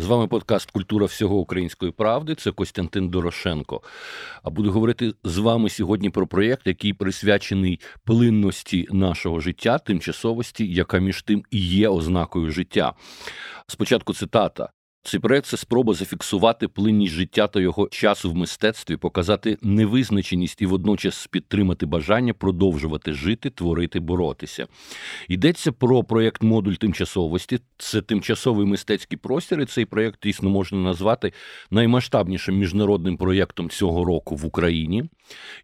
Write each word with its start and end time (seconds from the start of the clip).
З 0.00 0.06
вами 0.06 0.26
подкаст 0.26 0.70
Культура 0.70 1.06
всього 1.06 1.36
української 1.36 1.92
правди. 1.92 2.34
Це 2.34 2.52
Костянтин 2.52 3.08
Дорошенко. 3.08 3.82
А 4.42 4.50
буду 4.50 4.72
говорити 4.72 5.12
з 5.24 5.38
вами 5.38 5.70
сьогодні 5.70 6.10
про 6.10 6.26
проєкт, 6.26 6.66
який 6.66 6.92
присвячений 6.92 7.80
плинності 8.04 8.88
нашого 8.90 9.40
життя, 9.40 9.78
тимчасовості, 9.78 10.66
яка 10.72 10.98
між 10.98 11.22
тим 11.22 11.44
і 11.50 11.66
є 11.66 11.88
ознакою 11.88 12.50
життя. 12.50 12.92
Спочатку 13.66 14.14
цитата. 14.14 14.70
Цей 15.02 15.20
проект 15.20 15.46
це 15.46 15.56
спроба 15.56 15.94
зафіксувати 15.94 16.68
плинність 16.68 17.12
життя 17.12 17.46
та 17.46 17.60
його 17.60 17.88
часу 17.88 18.30
в 18.30 18.34
мистецтві, 18.34 18.96
показати 18.96 19.58
невизначеність 19.62 20.62
і 20.62 20.66
водночас 20.66 21.26
підтримати 21.26 21.86
бажання 21.86 22.34
продовжувати 22.34 23.12
жити, 23.12 23.50
творити, 23.50 24.00
боротися. 24.00 24.66
Йдеться 25.28 25.72
про 25.72 26.04
проєкт 26.04 26.42
модуль 26.42 26.72
тимчасовості. 26.72 27.58
Це 27.78 28.02
тимчасовий 28.02 28.66
мистецький 28.66 29.18
простір. 29.18 29.60
і 29.60 29.66
Цей 29.66 29.84
проєкт 29.84 30.18
дійсно 30.22 30.50
можна 30.50 30.78
назвати 30.78 31.32
наймасштабнішим 31.70 32.58
міжнародним 32.58 33.16
проєктом 33.16 33.70
цього 33.70 34.04
року 34.04 34.36
в 34.36 34.46
Україні. 34.46 35.04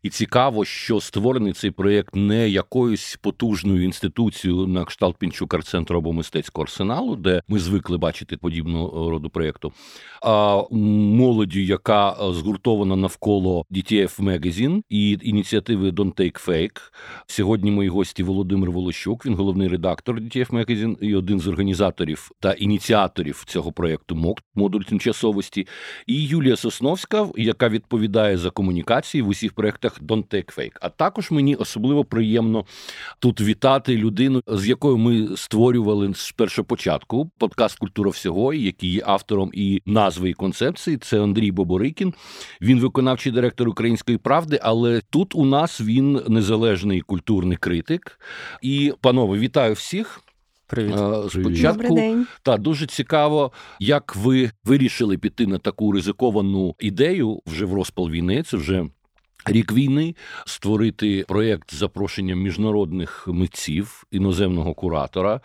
І 0.02 0.10
цікаво, 0.10 0.64
що 0.64 1.00
створений 1.00 1.52
цей 1.52 1.70
проєкт 1.70 2.16
не 2.16 2.48
якоюсь 2.48 3.18
потужною 3.22 3.84
інституцією 3.84 4.66
на 4.66 4.84
кшталт 4.84 5.16
Пінчук 5.16 5.64
центру 5.64 5.98
або 5.98 6.12
мистецького 6.12 6.62
арсеналу, 6.62 7.16
де 7.16 7.42
ми 7.48 7.58
звикли 7.58 7.98
бачити 7.98 8.36
подібну 8.36 9.10
роду 9.10 9.25
проєкту, 9.30 9.72
а 10.22 10.62
молоді, 10.70 11.66
яка 11.66 12.16
згуртована 12.32 12.96
навколо 12.96 13.64
DTF 13.70 14.22
Magazine 14.22 14.82
і 14.88 15.18
ініціативи 15.22 15.90
Don't 15.90 16.14
Take 16.14 16.48
Fake. 16.48 16.80
Сьогодні 17.26 17.70
мої 17.70 17.88
гості 17.88 18.22
Володимир 18.22 18.70
Волощук, 18.70 19.26
він 19.26 19.34
головний 19.34 19.68
редактор 19.68 20.20
DTF 20.20 20.50
Magazine 20.50 20.98
і 21.00 21.14
один 21.14 21.40
з 21.40 21.46
організаторів 21.46 22.30
та 22.40 22.52
ініціаторів 22.52 23.44
цього 23.46 23.72
проєкту 23.72 24.14
МОК 24.14 24.38
модуль 24.54 24.80
тимчасовості, 24.80 25.66
і 26.06 26.22
Юлія 26.22 26.56
Сосновська, 26.56 27.28
яка 27.36 27.68
відповідає 27.68 28.38
за 28.38 28.50
комунікації 28.50 29.22
в 29.22 29.28
усіх 29.28 29.52
проєктах 29.52 30.02
Don't 30.02 30.34
Take 30.34 30.58
Fake. 30.58 30.76
А 30.80 30.88
також 30.88 31.30
мені 31.30 31.54
особливо 31.54 32.04
приємно 32.04 32.64
тут 33.18 33.40
вітати 33.40 33.96
людину, 33.96 34.40
з 34.46 34.68
якою 34.68 34.96
ми 34.96 35.36
створювали 35.36 36.14
з 36.14 36.32
першого 36.32 36.66
початку 36.66 37.30
подкаст 37.38 37.78
Культура 37.78 38.10
всього, 38.10 38.54
який 38.54 38.90
є 38.90 39.02
автором 39.16 39.50
і 39.54 39.82
назви 39.86 40.30
і 40.30 40.34
концепції. 40.34 40.96
Це 40.96 41.22
Андрій 41.22 41.50
Боборикін. 41.50 42.14
Він 42.60 42.80
виконавчий 42.80 43.32
директор 43.32 43.68
Української 43.68 44.18
правди, 44.18 44.58
але 44.62 45.00
тут 45.10 45.34
у 45.34 45.44
нас 45.44 45.80
він 45.80 46.20
незалежний 46.28 47.00
культурний 47.00 47.56
критик. 47.56 48.20
І, 48.62 48.92
панове, 49.00 49.38
вітаю 49.38 49.74
всіх. 49.74 50.20
Привіт. 50.66 50.94
Спочатку 51.30 52.16
та 52.42 52.56
дуже 52.56 52.86
цікаво, 52.86 53.52
як 53.80 54.16
ви 54.16 54.50
вирішили 54.64 55.18
піти 55.18 55.46
на 55.46 55.58
таку 55.58 55.92
ризиковану 55.92 56.74
ідею 56.78 57.40
вже 57.46 57.64
в 57.64 57.74
розпал 57.74 58.10
війни. 58.10 58.42
Це 58.42 58.56
вже 58.56 58.86
Рік 59.48 59.72
війни 59.72 60.14
створити 60.46 61.24
проєкт 61.28 61.74
з 61.74 61.76
запрошенням 61.76 62.38
міжнародних 62.38 63.28
митців 63.28 64.04
іноземного 64.10 64.74
куратора, 64.74 65.40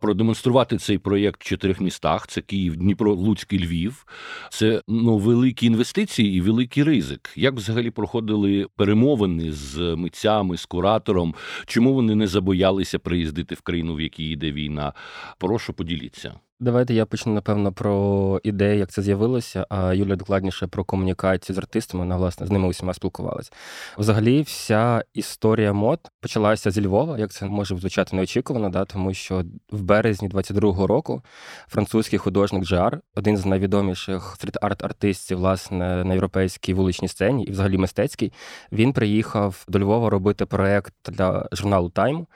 продемонструвати 0.00 0.76
цей 0.76 0.98
проєкт 0.98 1.44
в 1.44 1.48
чотирьох 1.48 1.80
містах: 1.80 2.26
це 2.26 2.40
Київ, 2.40 2.76
Дніпро, 2.76 3.14
Луцький, 3.14 3.66
Львів. 3.66 4.06
Це 4.50 4.82
ну 4.88 5.18
великі 5.18 5.66
інвестиції 5.66 6.36
і 6.36 6.40
великий 6.40 6.82
ризик. 6.82 7.32
Як 7.36 7.54
взагалі 7.54 7.90
проходили 7.90 8.66
перемовини 8.76 9.52
з 9.52 9.96
митцями, 9.96 10.56
з 10.56 10.66
куратором? 10.66 11.34
Чому 11.66 11.94
вони 11.94 12.14
не 12.14 12.26
забоялися 12.26 12.98
приїздити 12.98 13.54
в 13.54 13.60
країну, 13.60 13.94
в 13.94 14.00
якій 14.00 14.30
йде 14.30 14.52
війна? 14.52 14.92
Прошу 15.38 15.72
поділіться. 15.72 16.34
Давайте 16.60 16.94
я 16.94 17.04
почну 17.06 17.34
напевно 17.34 17.72
про 17.72 18.40
ідею, 18.42 18.78
як 18.78 18.90
це 18.90 19.02
з'явилося. 19.02 19.66
А 19.68 19.94
Юля 19.94 20.16
докладніше 20.16 20.66
про 20.66 20.84
комунікацію 20.84 21.54
з 21.54 21.58
артистами. 21.58 22.04
Вона 22.04 22.16
власне 22.16 22.46
з 22.46 22.50
ними 22.50 22.68
усіма 22.68 22.94
спілкувалася. 22.94 23.52
Взагалі, 23.98 24.42
вся 24.42 25.04
історія 25.14 25.72
мод 25.72 26.00
почалася 26.20 26.70
зі 26.70 26.86
Львова, 26.86 27.18
як 27.18 27.30
це 27.30 27.46
може 27.46 27.76
звучати 27.76 28.16
неочікувано, 28.16 28.68
да, 28.68 28.84
тому 28.84 29.14
що 29.14 29.44
в 29.72 29.82
березні 29.82 30.28
22-го 30.28 30.86
року 30.86 31.22
французький 31.68 32.18
художник 32.18 32.64
Джар, 32.64 33.00
один 33.14 33.36
з 33.36 33.46
найвідоміших 33.46 34.36
стріт-арт-артистів, 34.38 35.36
власне, 35.36 36.04
на 36.04 36.14
європейській 36.14 36.74
вуличній 36.74 37.08
сцені 37.08 37.44
і 37.44 37.50
взагалі 37.50 37.78
мистецький, 37.78 38.32
він 38.72 38.92
приїхав 38.92 39.64
до 39.68 39.78
Львова 39.78 40.10
робити 40.10 40.46
проект 40.46 40.94
для 41.08 41.48
журналу 41.52 41.88
Тайм 41.88 42.26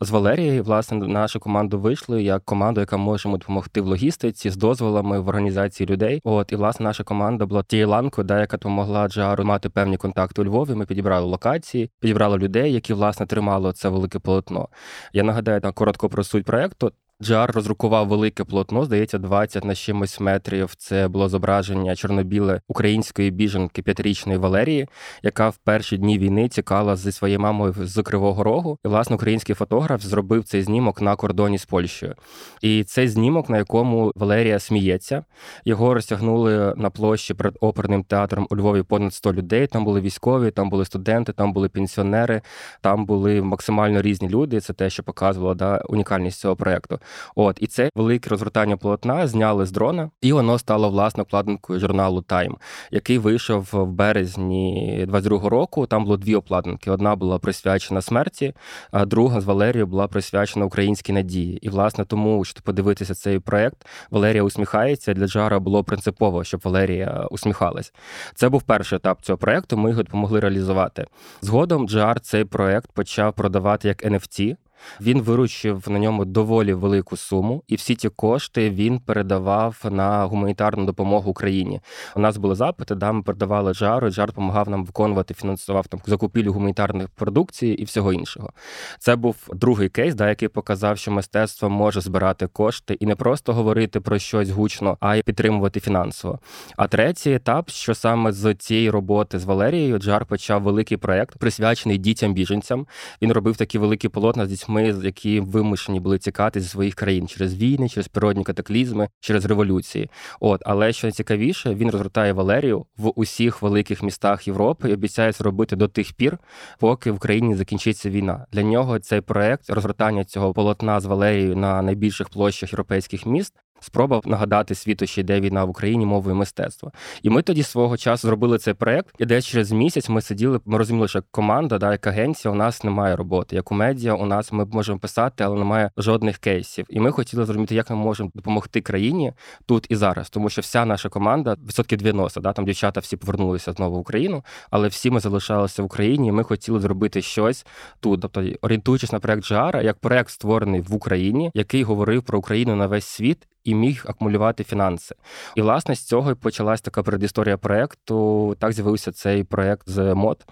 з 0.00 0.10
Валерією. 0.10 0.62
Власне, 0.62 0.96
нашу 0.96 1.40
команду 1.40 1.78
вийшли 1.78 2.22
як 2.22 2.44
команду, 2.44 2.80
яка 2.80 2.96
може 2.96 3.28
допомогти 3.28 3.69
допомогти 3.70 3.80
в 3.80 3.86
логістиці 3.86 4.50
з 4.50 4.56
дозволами 4.56 5.20
в 5.20 5.28
організації 5.28 5.86
людей. 5.86 6.20
От 6.24 6.52
і 6.52 6.56
власне 6.56 6.84
наша 6.84 7.04
команда 7.04 7.46
була 7.46 7.62
тією 7.62 7.88
ланкою, 7.88 8.26
де 8.26 8.40
яка 8.40 8.56
допомогла 8.56 9.08
Джару 9.08 9.44
мати 9.44 9.68
певні 9.68 9.96
контакти 9.96 10.42
у 10.42 10.44
Львові. 10.44 10.74
Ми 10.74 10.86
підібрали 10.86 11.26
локації, 11.26 11.90
підібрали 12.00 12.38
людей, 12.38 12.72
які 12.72 12.94
власне 12.94 13.26
тримали 13.26 13.72
це 13.72 13.88
велике 13.88 14.18
полотно. 14.18 14.68
Я 15.12 15.22
нагадаю 15.22 15.60
там 15.60 15.72
коротко 15.72 16.08
про 16.08 16.24
суть 16.24 16.44
проекту. 16.44 16.92
Джар 17.22 17.50
розрукував 17.54 18.08
велике 18.08 18.44
полотно, 18.44 18.84
здається, 18.84 19.18
20 19.18 19.64
на 19.64 19.74
чимось 19.74 20.20
метрів. 20.20 20.74
Це 20.76 21.08
було 21.08 21.28
зображення 21.28 21.96
чорнобіле 21.96 22.60
української 22.68 23.30
біженки 23.30 23.82
п'ятирічної 23.82 24.38
Валерії, 24.38 24.88
яка 25.22 25.48
в 25.48 25.56
перші 25.56 25.96
дні 25.98 26.18
війни 26.18 26.48
тікала 26.48 26.96
зі 26.96 27.12
своєю 27.12 27.40
мамою 27.40 27.74
з 27.78 28.02
Кривого 28.02 28.44
Рогу. 28.44 28.78
І 28.84 28.88
власне 28.88 29.16
український 29.16 29.54
фотограф 29.54 30.02
зробив 30.02 30.44
цей 30.44 30.62
знімок 30.62 31.02
на 31.02 31.16
кордоні 31.16 31.58
з 31.58 31.64
Польщею. 31.64 32.14
І 32.62 32.84
цей 32.84 33.08
знімок, 33.08 33.50
на 33.50 33.58
якому 33.58 34.12
Валерія 34.14 34.58
сміється, 34.58 35.24
його 35.64 35.94
розтягнули 35.94 36.74
на 36.76 36.90
площі 36.90 37.34
перед 37.34 37.56
оперним 37.60 38.04
театром 38.04 38.46
у 38.50 38.56
Львові 38.56 38.82
понад 38.82 39.14
100 39.14 39.32
людей. 39.32 39.66
Там 39.66 39.84
були 39.84 40.00
військові, 40.00 40.50
там 40.50 40.70
були 40.70 40.84
студенти, 40.84 41.32
там 41.32 41.52
були 41.52 41.68
пенсіонери, 41.68 42.42
там 42.80 43.06
були 43.06 43.42
максимально 43.42 44.02
різні 44.02 44.28
люди. 44.28 44.60
Це 44.60 44.72
те, 44.72 44.90
що 44.90 45.02
показувало 45.02 45.54
да, 45.54 45.82
унікальність 45.88 46.40
цього 46.40 46.56
проекту. 46.56 46.98
От 47.34 47.58
і 47.60 47.66
це 47.66 47.90
велике 47.94 48.30
розгортання 48.30 48.76
полотна 48.76 49.26
зняли 49.26 49.66
з 49.66 49.72
дрона, 49.72 50.10
і 50.20 50.32
воно 50.32 50.58
стало 50.58 50.90
власне 50.90 51.22
обкладинкою 51.22 51.80
журналу 51.80 52.20
Time, 52.20 52.54
який 52.90 53.18
вийшов 53.18 53.68
в 53.72 53.86
березні 53.86 55.06
22-го 55.08 55.48
року. 55.48 55.86
Там 55.86 56.04
було 56.04 56.16
дві 56.16 56.34
обкладинки. 56.34 56.90
Одна 56.90 57.16
була 57.16 57.38
присвячена 57.38 58.02
смерті, 58.02 58.54
а 58.90 59.04
друга 59.04 59.40
з 59.40 59.44
Валерією 59.44 59.86
була 59.86 60.08
присвячена 60.08 60.64
українській 60.64 61.12
надії. 61.12 61.58
І 61.62 61.68
власне 61.68 62.04
тому, 62.04 62.44
щоб 62.44 62.62
подивитися 62.62 63.14
цей 63.14 63.38
проект, 63.38 63.86
Валерія 64.10 64.42
усміхається. 64.42 65.14
Для 65.14 65.26
Джара 65.26 65.58
було 65.58 65.84
принципово, 65.84 66.44
щоб 66.44 66.60
Валерія 66.64 67.26
усміхалась. 67.30 67.92
Це 68.34 68.48
був 68.48 68.62
перший 68.62 68.96
етап 68.96 69.22
цього 69.22 69.36
проекту. 69.38 69.76
Ми 69.76 69.90
його 69.90 70.02
допомогли 70.02 70.40
реалізувати. 70.40 71.06
Згодом 71.40 71.88
Джар 71.88 72.20
цей 72.20 72.44
проект 72.44 72.92
почав 72.92 73.32
продавати 73.32 73.88
як 73.88 74.04
NFT, 74.04 74.56
він 75.00 75.22
виручив 75.22 75.84
на 75.88 75.98
ньому 75.98 76.24
доволі 76.24 76.72
велику 76.72 77.16
суму, 77.16 77.62
і 77.68 77.74
всі 77.74 77.94
ті 77.94 78.08
кошти 78.08 78.70
він 78.70 78.98
передавав 78.98 79.82
на 79.90 80.24
гуманітарну 80.24 80.84
допомогу 80.84 81.30
Україні. 81.30 81.80
У 82.16 82.20
нас 82.20 82.36
були 82.36 82.54
запити, 82.54 82.94
да, 82.94 83.12
ми 83.12 83.22
передавали 83.22 83.74
жару. 83.74 84.10
Жар 84.10 84.28
допомагав 84.28 84.68
нам 84.68 84.84
виконувати, 84.84 85.34
фінансував 85.34 85.86
там 85.86 86.00
закупівлю 86.06 86.52
гуманітарної 86.52 87.08
продукції 87.14 87.82
і 87.82 87.84
всього 87.84 88.12
іншого. 88.12 88.50
Це 88.98 89.16
був 89.16 89.36
другий 89.52 89.88
кейс, 89.88 90.14
да, 90.14 90.28
який 90.28 90.48
показав, 90.48 90.98
що 90.98 91.10
мистецтво 91.10 91.70
може 91.70 92.00
збирати 92.00 92.46
кошти 92.46 92.94
і 92.94 93.06
не 93.06 93.16
просто 93.16 93.52
говорити 93.52 94.00
про 94.00 94.18
щось 94.18 94.50
гучно, 94.50 94.96
а 95.00 95.16
й 95.16 95.22
підтримувати 95.22 95.80
фінансово. 95.80 96.38
А 96.76 96.88
третій 96.88 97.32
етап, 97.32 97.70
що 97.70 97.94
саме 97.94 98.32
з 98.32 98.54
цієї 98.54 98.90
роботи 98.90 99.38
з 99.38 99.44
Валерією, 99.44 99.98
Джар 99.98 100.26
почав 100.26 100.62
великий 100.62 100.96
проект, 100.96 101.38
присвячений 101.38 101.98
дітям-біженцям. 101.98 102.86
Він 103.22 103.32
робив 103.32 103.56
такі 103.56 103.78
великі 103.78 104.08
полотна 104.08 104.46
з 104.46 104.48
дітьми 104.48 104.69
дітьми, 104.70 105.04
які 105.04 105.40
вимушені 105.40 106.00
були 106.00 106.18
тікати 106.18 106.60
зі 106.60 106.68
своїх 106.68 106.94
країн 106.94 107.28
через 107.28 107.54
війни, 107.54 107.88
через 107.88 108.08
природні 108.08 108.44
катаклізми, 108.44 109.08
через 109.20 109.44
революції. 109.44 110.10
От, 110.40 110.62
але 110.66 110.92
що 110.92 111.06
найцікавіше, 111.06 111.74
він 111.74 111.90
розгортає 111.90 112.32
Валерію 112.32 112.86
в 112.96 113.12
усіх 113.16 113.62
великих 113.62 114.02
містах 114.02 114.46
Європи 114.46 114.90
і 114.90 114.94
обіцяє 114.94 115.32
це 115.32 115.44
робити 115.44 115.76
до 115.76 115.88
тих 115.88 116.12
пір, 116.12 116.38
поки 116.78 117.10
в 117.10 117.14
Україні 117.14 117.54
закінчиться 117.54 118.10
війна. 118.10 118.46
Для 118.52 118.62
нього 118.62 118.98
цей 118.98 119.20
проект 119.20 119.70
розгортання 119.70 120.24
цього 120.24 120.52
полотна 120.52 121.00
з 121.00 121.04
Валерією 121.04 121.56
на 121.56 121.82
найбільших 121.82 122.28
площах 122.28 122.72
європейських 122.72 123.26
міст 123.26 123.54
Спроба 123.80 124.20
нагадати 124.24 124.74
світу, 124.74 125.06
що 125.06 125.20
йде 125.20 125.40
війна 125.40 125.64
в 125.64 125.70
Україні 125.70 126.06
мовою 126.06 126.36
мистецтва. 126.36 126.92
І 127.22 127.30
ми 127.30 127.42
тоді 127.42 127.62
свого 127.62 127.96
часу 127.96 128.28
зробили 128.28 128.58
цей 128.58 128.74
проект. 128.74 129.14
І 129.18 129.26
десь 129.26 129.46
через 129.46 129.72
місяць 129.72 130.08
ми 130.08 130.20
сиділи, 130.20 130.60
ми 130.64 130.78
розуміли, 130.78 131.08
що 131.08 131.22
команда, 131.30 131.78
да, 131.78 131.92
як 131.92 132.06
агенція, 132.06 132.52
у 132.52 132.54
нас 132.54 132.84
немає 132.84 133.16
роботи. 133.16 133.56
Як 133.56 133.72
у 133.72 133.74
медіа, 133.74 134.14
у 134.14 134.26
нас 134.26 134.52
ми 134.52 134.64
можемо 134.64 134.98
писати, 134.98 135.44
але 135.44 135.58
немає 135.58 135.90
жодних 135.96 136.38
кейсів. 136.38 136.86
І 136.88 137.00
ми 137.00 137.10
хотіли 137.10 137.44
зрозуміти, 137.44 137.74
як 137.74 137.90
ми 137.90 137.96
можемо 137.96 138.30
допомогти 138.34 138.80
країні 138.80 139.32
тут 139.66 139.86
і 139.88 139.96
зараз, 139.96 140.30
тому 140.30 140.50
що 140.50 140.62
вся 140.62 140.84
наша 140.84 141.08
команда, 141.08 141.56
відсотки 141.66 141.96
90, 141.96 142.40
да, 142.40 142.52
там 142.52 142.64
дівчата 142.64 143.00
всі 143.00 143.16
повернулися 143.16 143.72
знову 143.72 143.96
в 143.96 144.00
Україну, 144.00 144.44
але 144.70 144.88
всі 144.88 145.10
ми 145.10 145.20
залишалися 145.20 145.82
в 145.82 145.84
Україні. 145.84 146.28
і 146.28 146.32
Ми 146.32 146.44
хотіли 146.44 146.80
зробити 146.80 147.22
щось 147.22 147.66
тут. 148.00 148.20
Тобто, 148.20 148.44
орієнтуючись 148.62 149.12
на 149.12 149.20
проект 149.20 149.44
Жара, 149.44 149.82
як 149.82 149.98
проект 149.98 150.30
створений 150.30 150.80
в 150.80 150.94
Україні, 150.94 151.50
який 151.54 151.82
говорив 151.82 152.22
про 152.22 152.38
Україну 152.38 152.76
на 152.76 152.86
весь 152.86 153.04
світ 153.04 153.46
і 153.64 153.74
міг 153.74 154.04
акумулювати 154.08 154.64
фінанси. 154.64 155.14
І 155.54 155.62
власне 155.62 155.94
з 155.94 156.04
цього 156.04 156.30
і 156.30 156.34
почалась 156.34 156.80
така 156.80 157.02
передісторія 157.02 157.56
проекту. 157.56 158.56
Так 158.58 158.72
з'явився 158.72 159.12
цей 159.12 159.44
проект 159.44 159.88
з 159.88 160.14
мод. 160.14 160.44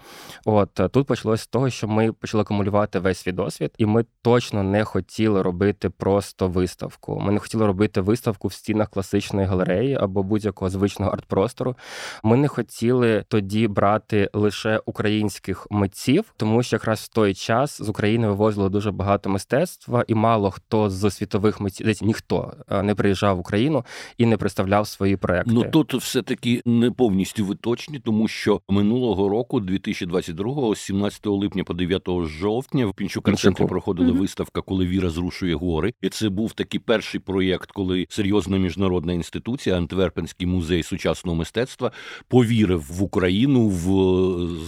От 0.45 0.81
тут 0.93 1.07
почалося 1.07 1.45
з 1.45 1.47
того, 1.47 1.71
що 1.71 1.89
ми 1.89 2.13
почали 2.13 2.43
акумулювати 2.43 2.99
весь 2.99 3.19
свій 3.19 3.33
досвід, 3.33 3.75
і 3.79 3.87
ми 3.87 4.05
точно 4.23 4.63
не 4.63 4.85
хотіли 4.85 5.43
робити 5.43 5.91
просто 5.91 6.49
виставку. 6.49 7.21
Ми 7.21 7.33
не 7.33 7.39
хотіли 7.39 7.67
робити 7.67 8.01
виставку 8.01 8.49
в 8.49 8.53
стінах 8.53 8.91
класичної 8.91 9.47
галереї 9.47 9.95
або 9.95 10.23
будь-якого 10.23 10.71
звичного 10.71 11.13
арт-простору. 11.13 11.77
Ми 12.23 12.37
не 12.37 12.49
хотіли 12.49 13.25
тоді 13.29 13.69
брати 13.69 14.31
лише 14.33 14.81
українських 14.87 15.67
митців, 15.71 16.25
тому 16.37 16.63
що 16.63 16.77
якраз 16.77 17.01
в 17.01 17.09
той 17.09 17.35
час 17.35 17.83
з 17.83 17.89
України 17.89 18.29
вивозили 18.29 18.69
дуже 18.69 18.91
багато 18.91 19.31
мистецтва, 19.31 20.05
і 20.07 20.15
мало 20.15 20.51
хто 20.51 20.91
з 20.91 21.11
світових 21.11 21.61
митців 21.61 21.87
десь 21.87 22.03
ніхто 22.03 22.53
не 22.83 22.95
приїжджав 22.99 23.37
в 23.37 23.41
Україну 23.41 23.85
і 24.19 24.27
не 24.27 24.37
представляв 24.37 24.87
свої 24.87 25.17
проекти. 25.17 25.51
Ну 25.55 25.65
тут 25.65 25.95
все 25.95 26.23
таки 26.23 26.63
не 26.65 26.91
повністю 26.91 27.45
виточні, 27.45 27.99
тому 27.99 28.29
що 28.29 28.61
минулого 28.69 29.29
року, 29.29 29.61
2022-го, 29.61 30.75
з 30.75 30.81
17 30.81 31.27
липня 31.27 31.65
по 31.65 31.75
9 31.75 32.03
жовтня, 32.25 32.87
в 32.87 32.95
Пінчук 32.95 33.37
центрі 33.39 33.67
проходила 33.67 34.13
mm-hmm. 34.13 34.19
виставка, 34.19 34.61
коли 34.61 34.87
віра 34.87 35.11
зрушує 35.11 35.55
гори, 35.55 35.93
і 36.03 36.09
це 36.09 36.29
був 36.29 36.53
такий 36.53 36.81
перший 36.81 37.21
проєкт, 37.21 37.73
коли 37.73 38.07
серйозна 38.11 38.59
міжнародна 38.59 39.13
інституція, 39.13 39.77
Антверпенський 39.77 40.47
музей 40.47 40.83
сучасного 40.83 41.37
мистецтва, 41.37 41.93
повірив 42.29 42.87
в 42.91 43.03
Україну 43.03 43.69
в 43.69 43.89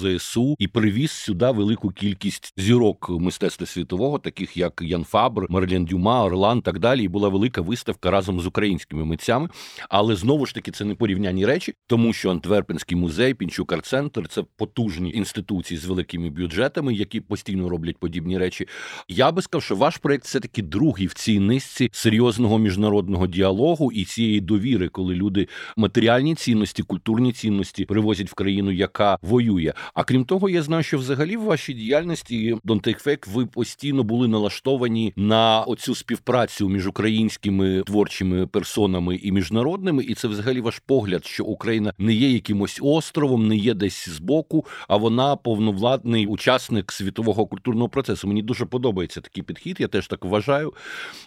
е, 0.05 0.19
ЗСУ 0.19 0.57
і 0.59 0.69
привіз 0.69 1.11
сюди 1.11 1.51
велику 1.51 1.91
кількість 1.91 2.53
зірок 2.57 3.11
мистецтва 3.11 3.67
світового, 3.67 4.19
таких 4.19 4.57
як 4.57 4.83
Ян 4.83 5.05
Фабр, 5.05 5.47
Мерлін 5.49 5.85
Дюма, 5.85 6.25
Орлан, 6.25 6.63
так 6.63 6.79
далі. 6.79 7.05
І 7.05 7.09
була 7.09 7.29
велика 7.29 7.61
виставка 7.61 8.11
разом 8.21 8.41
з 8.41 8.47
українськими 8.47 9.05
митцями. 9.05 9.49
Але 9.89 10.17
знову 10.17 10.47
ж 10.47 10.55
таки 10.55 10.71
це 10.71 10.85
не 10.85 10.95
порівнянні 10.95 11.47
речі, 11.47 11.75
тому 11.87 12.13
що 12.13 12.31
Антверпенський 12.31 12.97
музей, 12.97 13.35
Пінчук 13.35 13.73
Арт-центр– 13.73 14.29
це 14.31 14.43
потужні 14.57 15.13
інституції 15.13 15.81
з 15.81 15.85
великими 15.85 16.31
бюджетами, 16.31 16.95
які 16.95 17.21
постійно 17.21 17.69
роблять 17.69 17.97
подібні 17.97 18.39
речі. 18.39 18.69
Я 19.09 19.33
би 19.33 19.43
сказав, 19.43 19.63
що 19.63 19.77
ваш 19.77 19.97
проект 19.97 20.25
все 20.25 20.41
таки 20.41 20.63
другий 20.63 21.07
в 21.07 21.15
цій 21.15 21.41
низці 21.41 21.91
серйозного 21.93 22.59
міжнародного 22.59 23.27
діалогу 23.27 23.93
і 23.93 24.05
цієї 24.05 24.41
довіри, 24.41 24.89
коли 24.89 25.15
люди 25.15 25.49
матеріальні 25.77 26.35
цінності, 26.35 26.83
культурні 26.83 27.33
цінності 27.33 27.85
привозять 27.85 28.31
в 28.31 28.35
країну, 28.35 28.71
яка 28.71 29.19
воює. 29.23 29.73
А 29.95 30.05
крім 30.05 30.25
того, 30.25 30.49
я 30.49 30.63
знаю, 30.63 30.83
що 30.83 30.99
взагалі 30.99 31.37
в 31.37 31.43
вашій 31.43 31.75
діяльності 31.75 32.55
Don't 32.65 32.87
Take 32.87 33.07
Fake 33.07 33.33
ви 33.33 33.47
постійно 33.47 34.03
були 34.03 34.29
налаштовані 34.29 35.13
на 35.17 35.61
оцю 35.61 35.95
співпрацю 35.95 36.69
між 36.69 36.87
українськими 36.87 37.83
творчими 37.87 38.10
персонами 38.53 39.17
і 39.17 39.33
міжнародними, 39.33 40.05
і 40.05 40.15
це 40.15 40.29
взагалі 40.29 40.61
ваш 40.61 40.79
погляд, 40.79 41.27
що 41.27 41.45
Україна 41.45 41.93
не 41.99 42.13
є 42.13 42.31
якимось 42.31 42.79
островом, 42.83 43.49
не 43.49 43.57
є 43.57 43.75
десь 43.75 44.09
збоку, 44.09 44.67
а 44.89 44.97
вона 44.97 45.37
повновладний 45.37 46.27
учасник 46.27 46.93
світового 46.93 47.47
культурного 47.47 47.89
процесу. 47.89 48.29
Мені 48.29 48.43
дуже 48.43 48.65
подобається 48.65 49.21
такий 49.21 49.43
підхід. 49.43 49.77
Я 49.81 49.89
теж 49.89 50.07
так 50.07 50.25
вважаю. 50.25 50.73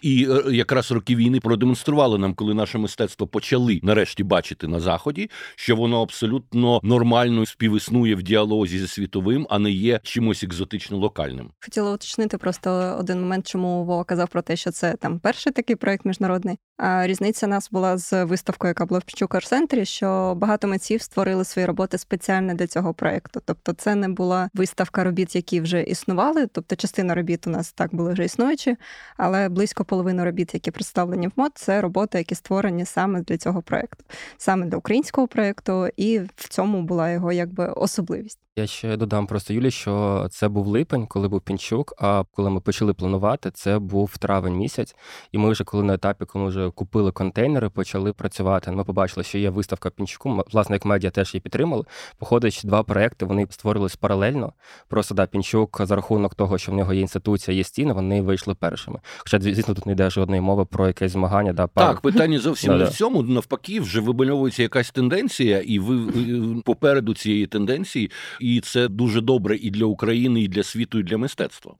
І 0.02 0.28
е, 0.30 0.54
якраз 0.54 0.90
роки 0.92 1.16
війни 1.16 1.40
продемонстрували 1.40 2.18
нам, 2.18 2.34
коли 2.34 2.54
наше 2.54 2.78
мистецтво 2.78 3.26
почали 3.26 3.80
нарешті 3.82 4.24
бачити 4.24 4.68
на 4.68 4.80
заході, 4.80 5.30
що 5.56 5.76
воно 5.76 6.02
абсолютно 6.02 6.80
нормально 6.82 7.46
співіснує 7.46 8.14
в 8.14 8.22
діалозі 8.22 8.78
зі 8.78 8.86
світовим, 8.86 9.46
а 9.50 9.58
не 9.58 9.70
є 9.70 10.00
чимось 10.02 10.42
екзотично 10.42 10.96
локальним. 10.96 11.50
Хотіла 11.64 11.92
уточнити 11.92 12.38
просто 12.38 12.96
один 13.00 13.20
момент, 13.20 13.46
чому 13.46 13.84
Вова 13.84 14.04
казав 14.04 14.28
про 14.28 14.42
те, 14.42 14.56
що 14.56 14.70
це 14.70 14.94
там 15.00 15.18
перший 15.18 15.52
такий 15.52 15.76
проект 15.76 16.04
міжнародний. 16.04 16.56
Різниця 16.78 17.46
нас 17.46 17.70
була 17.70 17.96
з 17.96 18.24
виставкою, 18.24 18.70
яка 18.70 18.86
була 18.86 18.98
в 18.98 19.04
Пічукар 19.04 19.46
центрі, 19.46 19.84
що 19.84 20.34
багато 20.36 20.68
митців 20.68 21.02
створили 21.02 21.44
свої 21.44 21.66
роботи 21.66 21.98
спеціально 21.98 22.54
для 22.54 22.66
цього 22.66 22.94
проекту. 22.94 23.42
Тобто, 23.44 23.72
це 23.72 23.94
не 23.94 24.08
була 24.08 24.50
виставка 24.54 25.04
робіт, 25.04 25.34
які 25.34 25.60
вже 25.60 25.82
існували. 25.82 26.46
Тобто, 26.46 26.76
частина 26.76 27.14
робіт 27.14 27.46
у 27.46 27.50
нас 27.50 27.72
так 27.72 27.94
були 27.94 28.12
вже 28.12 28.24
існуючі, 28.24 28.76
але 29.16 29.48
близько 29.48 29.84
половини 29.84 30.24
робіт, 30.24 30.54
які 30.54 30.70
представлені 30.70 31.28
в 31.28 31.32
мод, 31.36 31.52
це 31.54 31.80
роботи, 31.80 32.18
які 32.18 32.34
створені 32.34 32.84
саме 32.84 33.20
для 33.20 33.38
цього 33.38 33.62
проекту, 33.62 34.04
саме 34.36 34.66
для 34.66 34.76
українського 34.76 35.26
проекту, 35.26 35.88
і 35.96 36.18
в 36.18 36.48
цьому 36.48 36.82
була 36.82 37.10
його 37.10 37.32
якби 37.32 37.66
особливість. 37.66 38.43
Я 38.56 38.66
ще 38.66 38.96
додам 38.96 39.26
просто 39.26 39.54
Юлі, 39.54 39.70
що 39.70 40.26
це 40.30 40.48
був 40.48 40.66
липень, 40.66 41.06
коли 41.06 41.28
був 41.28 41.40
пінчук. 41.40 41.94
А 41.98 42.24
коли 42.32 42.50
ми 42.50 42.60
почали 42.60 42.94
планувати, 42.94 43.50
це 43.50 43.78
був 43.78 44.18
травень 44.18 44.56
місяць. 44.56 44.96
І 45.32 45.38
ми 45.38 45.50
вже 45.50 45.64
коли 45.64 45.82
на 45.82 45.94
етапі, 45.94 46.24
коли 46.24 46.44
ми 46.44 46.50
вже 46.50 46.70
купили 46.70 47.12
контейнери, 47.12 47.68
почали 47.68 48.12
працювати. 48.12 48.70
Ми 48.70 48.84
побачили, 48.84 49.24
що 49.24 49.38
є 49.38 49.50
виставка 49.50 49.90
пінчуку. 49.90 50.42
Власне, 50.52 50.76
як 50.76 50.84
медіа 50.84 51.10
теж 51.10 51.34
її 51.34 51.40
підтримали. 51.40 51.84
Походить 52.18 52.60
два 52.64 52.82
проекти. 52.82 53.24
Вони 53.24 53.46
створились 53.50 53.96
паралельно. 53.96 54.52
Просто 54.88 55.14
да, 55.14 55.26
пінчук 55.26 55.80
за 55.84 55.96
рахунок 55.96 56.34
того, 56.34 56.58
що 56.58 56.72
в 56.72 56.74
нього 56.74 56.92
є 56.94 57.00
інституція, 57.00 57.56
є 57.56 57.64
стіни. 57.64 57.92
Вони 57.92 58.22
вийшли 58.22 58.54
першими. 58.54 58.98
Хоча 59.18 59.40
звісно, 59.40 59.74
тут 59.74 59.86
не 59.86 59.92
йде 59.92 60.10
жодної 60.10 60.40
мови 60.40 60.64
про 60.64 60.86
якесь 60.86 61.12
змагання. 61.12 61.52
Да, 61.52 61.66
пар... 61.66 61.86
Так, 61.88 62.00
питання 62.00 62.38
зовсім 62.38 62.78
не 62.78 62.84
в 62.84 62.90
цьому. 62.90 63.22
Навпаки, 63.22 63.80
вже 63.80 64.00
вибальовується 64.00 64.62
якась 64.62 64.90
тенденція, 64.90 65.60
і 65.60 65.78
ви 65.78 66.62
попереду 66.64 67.14
цієї 67.14 67.46
тенденції 67.46 68.10
і 68.44 68.60
це 68.60 68.88
дуже 68.88 69.20
добре 69.20 69.56
і 69.56 69.70
для 69.70 69.84
України, 69.84 70.40
і 70.42 70.48
для 70.48 70.62
світу, 70.62 70.98
і 70.98 71.02
для 71.02 71.18
мистецтва. 71.18 71.74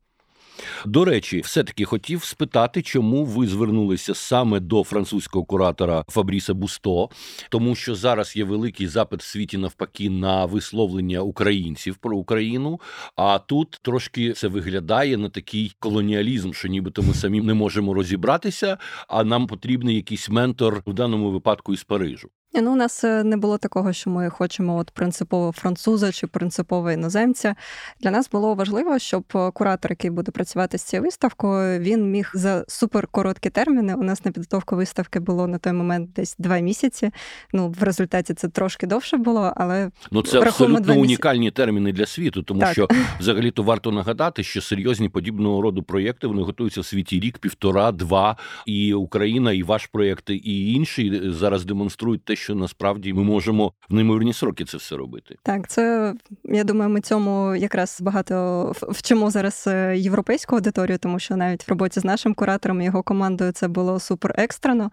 До 0.87 1.05
речі, 1.05 1.40
все-таки 1.40 1.84
хотів 1.84 2.25
спитати, 2.25 2.82
чому 2.82 3.25
ви 3.25 3.46
звернулися 3.46 4.14
саме 4.14 4.61
до 4.61 4.84
французького 4.84 5.44
куратора 5.44 6.05
Фабріса 6.08 6.55
Бусто, 6.55 7.08
тому 7.50 7.75
що 7.75 7.94
зараз 7.94 8.37
є 8.37 8.44
великий 8.44 8.87
запит 8.87 9.20
в 9.20 9.25
світі 9.25 9.58
навпаки 9.58 10.11
на 10.11 10.44
висловлення 10.46 11.20
українців 11.20 11.96
про 11.96 12.16
Україну. 12.16 12.81
А 13.16 13.38
тут 13.38 13.78
трошки 13.82 14.32
це 14.32 14.49
виглядає 14.49 15.16
на 15.16 15.28
такий 15.28 15.72
колоніалізм, 15.78 16.52
що 16.52 16.69
нібито 16.69 17.02
ми 17.02 17.14
самі 17.14 17.40
не 17.40 17.55
можемо 17.55 17.94
розібратися, 17.94 18.78
а 19.08 19.25
нам 19.25 19.46
потрібний 19.46 19.96
якийсь 19.96 20.28
ментор 20.28 20.82
в 20.87 20.93
даному 20.93 21.31
випадку 21.31 21.72
із 21.75 21.84
Парижу. 21.84 22.28
Ну, 22.62 22.72
у 22.72 22.76
нас 22.76 23.04
е, 23.04 23.24
не 23.24 23.36
було 23.36 23.58
такого, 23.58 23.92
що 23.92 24.10
ми 24.10 24.30
хочемо 24.30 24.76
от 24.76 24.90
принципово 24.90 25.52
француза 25.52 26.12
чи 26.12 26.26
принципово 26.26 26.90
іноземця. 26.90 27.54
Для 28.00 28.10
нас 28.10 28.30
було 28.30 28.54
важливо, 28.54 28.98
щоб 28.98 29.24
е, 29.34 29.50
куратор, 29.50 29.92
який 29.92 30.10
буде 30.10 30.32
працювати 30.32 30.78
з 30.78 30.82
цією 30.82 31.04
виставкою, 31.04 31.80
він 31.80 32.10
міг 32.10 32.30
за 32.34 32.64
суперкороткі 32.68 33.50
терміни. 33.50 33.94
У 33.94 34.02
нас 34.02 34.24
на 34.24 34.30
підготовку 34.30 34.76
виставки 34.76 35.20
було 35.20 35.46
на 35.46 35.58
той 35.58 35.72
момент 35.72 36.12
десь 36.12 36.36
два 36.38 36.58
місяці. 36.58 37.10
Ну, 37.52 37.74
в 37.80 37.82
результаті 37.82 38.34
це 38.34 38.48
трошки 38.48 38.86
довше 38.86 39.16
було, 39.16 39.52
але 39.56 39.90
ну 40.11 40.23
це 40.23 40.40
абсолютно 40.40 40.94
унікальні 40.94 41.50
терміни 41.50 41.92
для 41.92 42.06
світу, 42.06 42.42
тому 42.42 42.61
так. 42.61 42.73
що 42.73 42.88
взагалі 43.20 43.50
то 43.50 43.62
варто 43.62 43.92
нагадати, 43.92 44.42
що 44.42 44.61
серйозні 44.61 45.08
подібного 45.08 45.62
роду 45.62 45.82
проєкти 45.82 46.26
вони 46.26 46.42
готуються 46.42 46.80
в 46.80 46.84
світі 46.84 47.20
рік, 47.20 47.38
півтора, 47.38 47.92
два. 47.92 48.37
І 48.66 48.94
Україна, 48.94 49.52
і 49.52 49.62
ваш 49.62 49.87
проєкт, 49.87 50.30
і 50.30 50.73
інші 50.73 51.23
е, 51.25 51.30
зараз 51.30 51.64
демонструють 51.64 52.25
те, 52.25 52.37
що 52.44 52.54
насправді 52.54 53.12
ми 53.12 53.22
можемо 53.22 53.72
в 53.90 53.94
неймовірні 53.94 54.32
сроки 54.32 54.64
це 54.64 54.76
все 54.76 54.96
робити. 54.96 55.36
Так, 55.42 55.68
це 55.68 56.14
я 56.44 56.64
думаю, 56.64 56.90
ми 56.90 57.00
цьому 57.00 57.54
якраз 57.56 57.98
багато 58.00 58.72
вчимо 58.88 59.30
зараз 59.30 59.64
е, 59.66 59.96
європейську 59.96 60.56
аудиторію, 60.56 60.98
тому 60.98 61.18
що 61.18 61.36
навіть 61.36 61.68
в 61.68 61.70
роботі 61.70 62.00
з 62.00 62.04
нашим 62.04 62.34
куратором 62.34 62.80
і 62.80 62.84
його 62.84 63.02
командою 63.02 63.52
це 63.52 63.68
було 63.68 64.00
супер 64.00 64.34
екстрено. 64.38 64.90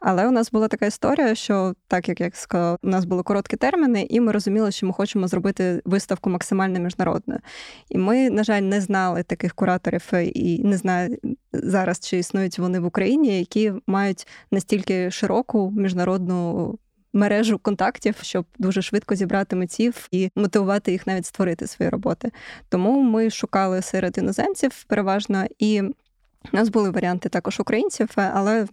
Але 0.00 0.28
у 0.28 0.30
нас 0.30 0.50
була 0.50 0.68
така 0.68 0.86
історія, 0.86 1.34
що 1.34 1.74
так 1.88 2.08
як 2.08 2.20
я 2.20 2.30
сказала, 2.32 2.78
у 2.82 2.88
нас 2.88 3.04
були 3.04 3.22
короткі 3.22 3.56
терміни, 3.56 4.06
і 4.10 4.20
ми 4.20 4.32
розуміли, 4.32 4.72
що 4.72 4.86
ми 4.86 4.92
хочемо 4.92 5.28
зробити 5.28 5.82
виставку 5.84 6.30
максимально 6.30 6.80
міжнародною. 6.80 7.40
І 7.88 7.98
ми, 7.98 8.30
на 8.30 8.44
жаль, 8.44 8.62
не 8.62 8.80
знали 8.80 9.22
таких 9.22 9.54
кураторів 9.54 10.08
е, 10.12 10.24
і 10.24 10.64
не 10.64 10.76
знаю 10.76 11.18
зараз, 11.52 12.00
чи 12.00 12.18
існують 12.18 12.58
вони 12.58 12.80
в 12.80 12.86
Україні, 12.86 13.38
які 13.38 13.72
мають 13.86 14.26
настільки 14.50 15.10
широку 15.10 15.70
міжнародну 15.76 16.78
мережу 17.12 17.58
контактів, 17.58 18.16
щоб 18.22 18.46
дуже 18.58 18.82
швидко 18.82 19.14
зібрати 19.14 19.56
митців 19.56 20.08
і 20.10 20.30
мотивувати 20.36 20.92
їх 20.92 21.06
навіть 21.06 21.26
створити 21.26 21.66
свої 21.66 21.88
роботи. 21.88 22.30
Тому 22.68 23.02
ми 23.02 23.30
шукали 23.30 23.82
серед 23.82 24.18
іноземців 24.18 24.84
переважно 24.84 25.44
і. 25.58 25.82
У 26.52 26.56
нас 26.56 26.68
були 26.68 26.90
варіанти 26.90 27.28
також 27.28 27.60
українців, 27.60 28.08
але 28.16 28.66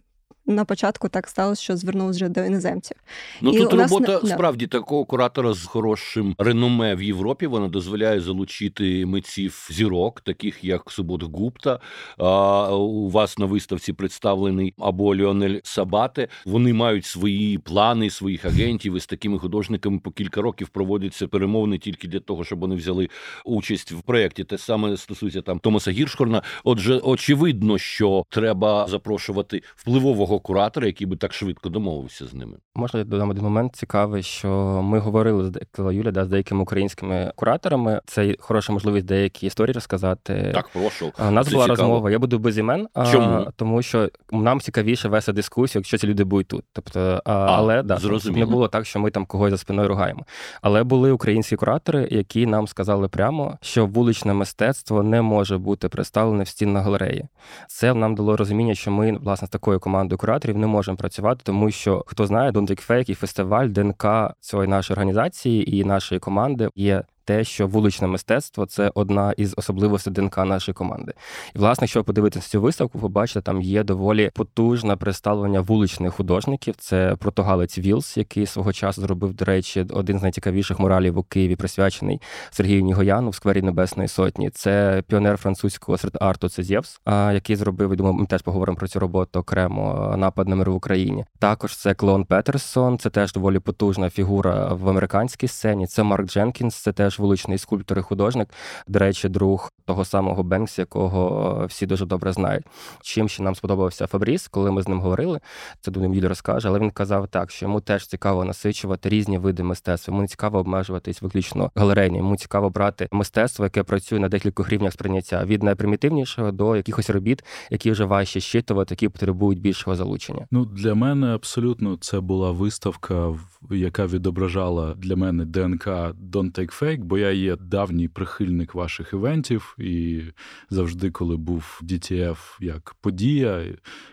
на 0.48 0.66
початку 0.66 1.10
так 1.10 1.28
сталося, 1.28 1.62
що 1.62 1.78
звернулися 1.78 2.18
вже 2.18 2.30
до 2.30 2.42
іноземців. 2.42 2.98
Ну 3.42 3.52
і 3.52 3.58
тут 3.58 3.74
робота 3.74 4.12
нас... 4.12 4.30
справді 4.30 4.68
такого 4.68 5.06
куратора 5.06 5.54
з 5.54 5.64
хорошим 5.64 6.36
реноме 6.38 6.96
в 6.96 7.04
Європі. 7.04 7.48
Вона 7.48 7.68
дозволяє 7.68 8.22
залучити 8.22 9.06
митців 9.06 9.68
зірок, 9.72 10.22
таких 10.22 10.64
як 10.64 10.92
Субот 10.92 11.24
Гупта. 11.24 11.80
А 12.18 12.76
у 12.76 13.10
вас 13.10 13.38
на 13.38 13.46
виставці 13.46 13.94
представлений 13.94 14.74
або 14.78 15.16
Ліонель 15.16 15.60
Сабате. 15.64 16.28
Вони 16.46 16.74
мають 16.74 17.06
свої 17.06 17.58
плани, 17.58 18.10
своїх 18.10 18.46
агентів 18.46 18.96
і 18.96 19.00
з 19.00 19.06
такими 19.06 19.40
художниками 19.40 20.00
по 20.00 20.12
кілька 20.12 20.42
років 20.42 20.70
проводяться 20.70 21.28
перемовини 21.28 21.78
тільки 21.78 22.08
для 22.08 22.20
того, 22.20 22.44
щоб 22.44 22.60
вони 22.60 22.76
взяли 22.76 23.10
участь 23.46 23.92
в 23.92 24.02
проєкті. 24.02 24.44
Те 24.44 24.58
саме 24.58 24.98
стосується 24.98 25.42
там 25.42 25.60
Томаса 25.60 25.92
Гіршхорна. 25.92 26.42
Отже, 26.64 26.98
очевидно, 26.98 27.78
що 27.78 28.26
треба 28.30 28.88
запрошувати 28.88 29.62
впливового 29.76 30.37
такого 30.38 30.40
куратора, 30.40 30.88
який 30.88 31.08
би 31.08 31.16
так 31.18 31.34
швидко 31.34 31.70
домовився 31.70 32.26
з 32.26 32.34
ними. 32.34 32.58
Можна 32.76 33.00
я 33.00 33.06
додам 33.06 33.30
один 33.30 33.44
момент 33.44 33.76
цікавий, 33.76 34.24
що 34.24 34.50
ми 34.84 35.00
говорили 35.00 35.52
з 35.52 35.94
Юля 35.94 36.12
да, 36.12 36.26
з 36.26 36.28
деякими 36.28 36.62
українськими 36.62 37.32
кураторами. 37.36 38.02
Це 38.06 38.36
хороша 38.40 38.74
можливість 38.74 39.06
деякі 39.06 39.48
історії 39.48 39.74
розказати. 39.74 40.52
Так, 40.54 40.70
прошу. 40.74 41.12
У 41.28 41.32
нас 41.32 41.48
Це 41.48 41.54
була 41.54 41.66
цікаво. 41.66 41.82
розмова. 41.82 42.12
Я 42.12 42.20
буду 42.20 42.40
без 42.40 42.58
імен, 42.58 42.88
а, 42.94 43.12
Чому? 43.12 43.48
тому 43.56 43.82
що 43.82 44.10
нам 44.32 44.60
цікавіше 44.60 45.10
вести 45.10 45.34
дискусію, 45.34 45.80
якщо 45.80 45.98
ці 45.98 46.08
люди 46.08 46.24
будуть 46.24 46.48
тут. 46.48 46.64
Тобто, 46.74 47.22
а, 47.26 47.34
але 47.34 47.84
да, 47.84 47.98
зрозуміло. 47.98 48.46
не 48.46 48.52
було 48.52 48.68
так, 48.68 48.86
що 48.86 49.00
ми 49.00 49.12
там 49.12 49.26
когось 49.26 49.52
за 49.52 49.58
спиною 49.58 49.88
ругаємо. 49.88 50.26
Але 50.62 50.84
були 50.84 51.12
українські 51.12 51.56
куратори, 51.56 52.08
які 52.12 52.46
нам 52.46 52.68
сказали 52.68 53.08
прямо, 53.08 53.58
що 53.62 53.86
вуличне 53.86 54.34
мистецтво 54.34 55.04
не 55.04 55.22
може 55.22 55.58
бути 55.58 55.90
представлене 55.90 56.44
в 56.44 56.48
стінах 56.48 56.84
галереї. 56.84 57.28
Це 57.68 57.94
нам 57.94 58.16
дало 58.16 58.38
розуміння, 58.38 58.76
що 58.76 58.92
ми 58.92 59.18
власне 59.18 59.48
з 59.48 59.50
такою 59.50 59.80
командою 59.80 60.18
кураторів 60.28 60.58
не 60.58 60.68
можемо 60.68 60.98
працювати, 60.98 61.42
тому 61.44 61.72
що 61.72 62.04
хто 62.08 62.28
знає, 62.28 62.52
Don't 62.52 62.90
Fake 62.90 63.10
і 63.10 63.14
фестиваль 63.14 63.68
ДНК 63.68 64.06
цієї 64.40 64.68
нашої 64.68 64.96
організації 64.96 65.78
і 65.78 65.84
нашої 65.84 66.20
команди 66.20 66.70
є. 66.76 67.04
Те, 67.28 67.44
що 67.44 67.68
вуличне 67.68 68.08
мистецтво 68.08 68.66
це 68.66 68.92
одна 68.96 69.34
із 69.38 69.54
особливостей 69.58 70.14
ДНК 70.14 70.38
нашої 70.38 70.74
команди. 70.74 71.14
І, 71.56 71.60
власне, 71.60 71.86
якщо 71.86 72.00
ви 72.00 72.04
подивитися 72.04 72.50
цю 72.50 72.62
виставку, 72.62 73.00
ви 73.00 73.08
бачите, 73.08 73.42
там 73.42 73.62
є 73.62 73.84
доволі 73.84 74.32
потужне 74.34 74.96
представлення 74.96 75.62
вуличних 75.62 76.14
художників. 76.14 76.76
Це 76.78 77.16
протогалець 77.20 77.78
Вілс, 77.78 78.18
який 78.18 78.46
свого 78.46 78.74
часу 78.74 79.02
зробив, 79.02 79.34
до 79.34 79.46
речі, 79.46 79.86
один 79.90 80.20
з 80.20 80.22
найцікавіших 80.22 80.80
муралів 80.80 81.18
у 81.18 81.24
Києві, 81.24 81.56
присвячений 81.56 82.22
Сергію 82.50 82.82
Нігояну 82.82 83.30
в 83.30 83.36
сквері 83.36 83.62
Небесної 83.62 84.10
Сотні. 84.10 84.50
Це 84.50 85.04
піонер 85.08 85.38
французького 85.38 85.98
серед-арту 85.98 86.50
це 86.50 86.64
Зєвс, 86.64 87.02
який 87.08 87.56
зробив, 87.56 87.94
і 87.94 87.96
думаю, 87.96 88.16
ми 88.16 88.26
теж 88.26 88.42
поговоримо 88.42 88.78
про 88.78 88.88
цю 88.88 89.00
роботу 89.00 89.40
окремо 89.40 90.16
напад 90.18 90.48
на 90.48 90.56
мир 90.56 90.72
в 90.72 90.76
Україні. 90.76 91.26
Також 91.40 91.78
це 91.78 91.94
Клон 91.94 92.26
Петерсон, 92.26 92.98
це 92.98 93.10
теж 93.10 93.34
доволі 93.34 93.60
потужна 93.60 94.10
фігура 94.10 94.74
в 94.74 94.90
американській 94.90 95.48
сцені. 95.48 95.88
Це 95.88 96.04
Марк 96.04 96.28
Дженкінс, 96.28 96.76
це 96.76 96.94
теж 96.94 97.17
вуличний 97.20 97.58
скульптор 97.58 98.00
і 98.00 98.02
художник. 98.02 98.50
До 98.88 99.00
речі, 99.00 99.30
друг 99.30 99.72
того 99.88 100.06
самого 100.06 100.44
Бенкс, 100.44 100.80
якого 100.80 101.66
всі 101.70 101.86
дуже 101.86 102.06
добре 102.06 102.34
знають. 102.34 102.66
Чим 103.02 103.30
ще 103.30 103.44
нам 103.44 103.56
сподобався 103.56 104.08
Фабріс, 104.08 104.48
коли 104.48 104.72
ми 104.72 104.82
з 104.82 104.88
ним 104.88 105.00
говорили, 105.00 105.40
це 105.82 105.92
думаю, 105.92 106.14
Юлі 106.14 106.28
розкаже, 106.28 106.68
але 106.68 106.80
він 106.80 106.92
казав 106.92 107.28
так, 107.28 107.52
що 107.52 107.66
йому 107.66 107.82
теж 107.82 108.08
цікаво 108.08 108.46
насичувати 108.46 109.10
різні 109.10 109.38
види 109.38 109.64
мистецтва. 109.64 110.12
Йому 110.12 110.22
не 110.22 110.28
цікаво 110.28 110.60
обмежуватись 110.60 111.22
виключно 111.22 111.72
галерейні. 111.76 112.18
Йому 112.18 112.36
цікаво 112.36 112.70
брати 112.70 113.08
мистецтво, 113.12 113.66
яке 113.66 113.84
працює 113.84 114.20
на 114.20 114.30
декількох 114.30 114.70
рівнях 114.70 114.94
сприйняття 114.94 115.46
від 115.46 115.64
найпримітивнішого 115.64 116.52
до 116.52 116.76
якихось 116.76 117.10
робіт, 117.10 117.44
які 117.72 117.92
вже 117.92 118.06
важче 118.06 118.40
щитувати, 118.40 118.94
які 118.94 119.10
потребують 119.10 119.62
більшого 119.62 119.96
залучення. 119.96 120.48
Ну 120.52 120.66
для 120.66 120.96
мене 120.96 121.28
абсолютно 121.28 121.98
це 121.98 122.20
була 122.20 122.52
виставка, 122.52 123.34
яка 123.72 124.06
відображала 124.06 124.94
для 124.94 125.16
мене 125.16 125.46
ДНК 125.46 125.88
Don't 126.32 126.52
Take 126.60 126.82
Fake, 126.82 127.04
бо 127.04 127.18
я 127.18 127.32
є 127.32 127.56
давній 127.56 128.08
прихильник 128.08 128.76
ваших 128.76 129.14
івентів, 129.14 129.76
і 129.78 130.22
завжди, 130.70 131.12
коли 131.12 131.38
був 131.38 131.82
DTF 131.84 132.38
як 132.60 132.96
подія, 133.02 133.66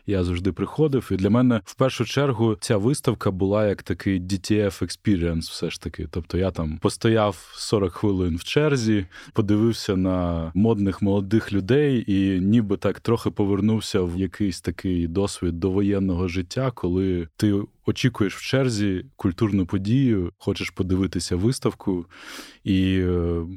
я 0.06 0.24
завжди 0.24 0.52
приходив. 0.52 1.08
І 1.12 1.16
для 1.16 1.30
мене 1.30 1.60
в 1.64 1.74
першу 1.74 2.04
чергу 2.04 2.56
ця 2.60 2.76
виставка 2.76 3.30
була 3.30 3.66
як 3.66 3.82
такий 3.82 4.20
DTF 4.20 4.82
Experience, 4.82 5.40
все 5.40 5.70
ж 5.70 5.80
таки. 5.80 6.08
Тобто 6.10 6.38
я 6.38 6.50
там 6.50 6.78
постояв 6.78 7.50
40 7.54 7.92
хвилин 7.92 8.36
в 8.36 8.44
черзі, 8.44 9.06
подивився 9.32 9.96
на 9.96 10.50
модних 10.54 11.02
молодих 11.02 11.52
людей, 11.52 12.04
і 12.06 12.40
ніби 12.40 12.76
так 12.76 13.00
трохи 13.00 13.30
повернувся 13.30 14.00
в 14.00 14.16
якийсь 14.18 14.60
такий 14.60 15.08
досвід 15.08 15.60
довоєнного 15.60 16.28
життя, 16.28 16.70
коли 16.70 17.28
ти 17.36 17.54
очікуєш 17.86 18.36
в 18.36 18.42
черзі 18.42 19.06
культурну 19.16 19.66
подію, 19.66 20.32
хочеш 20.38 20.70
подивитися 20.70 21.36
виставку, 21.36 22.06
і 22.64 22.98
е, 23.00 23.08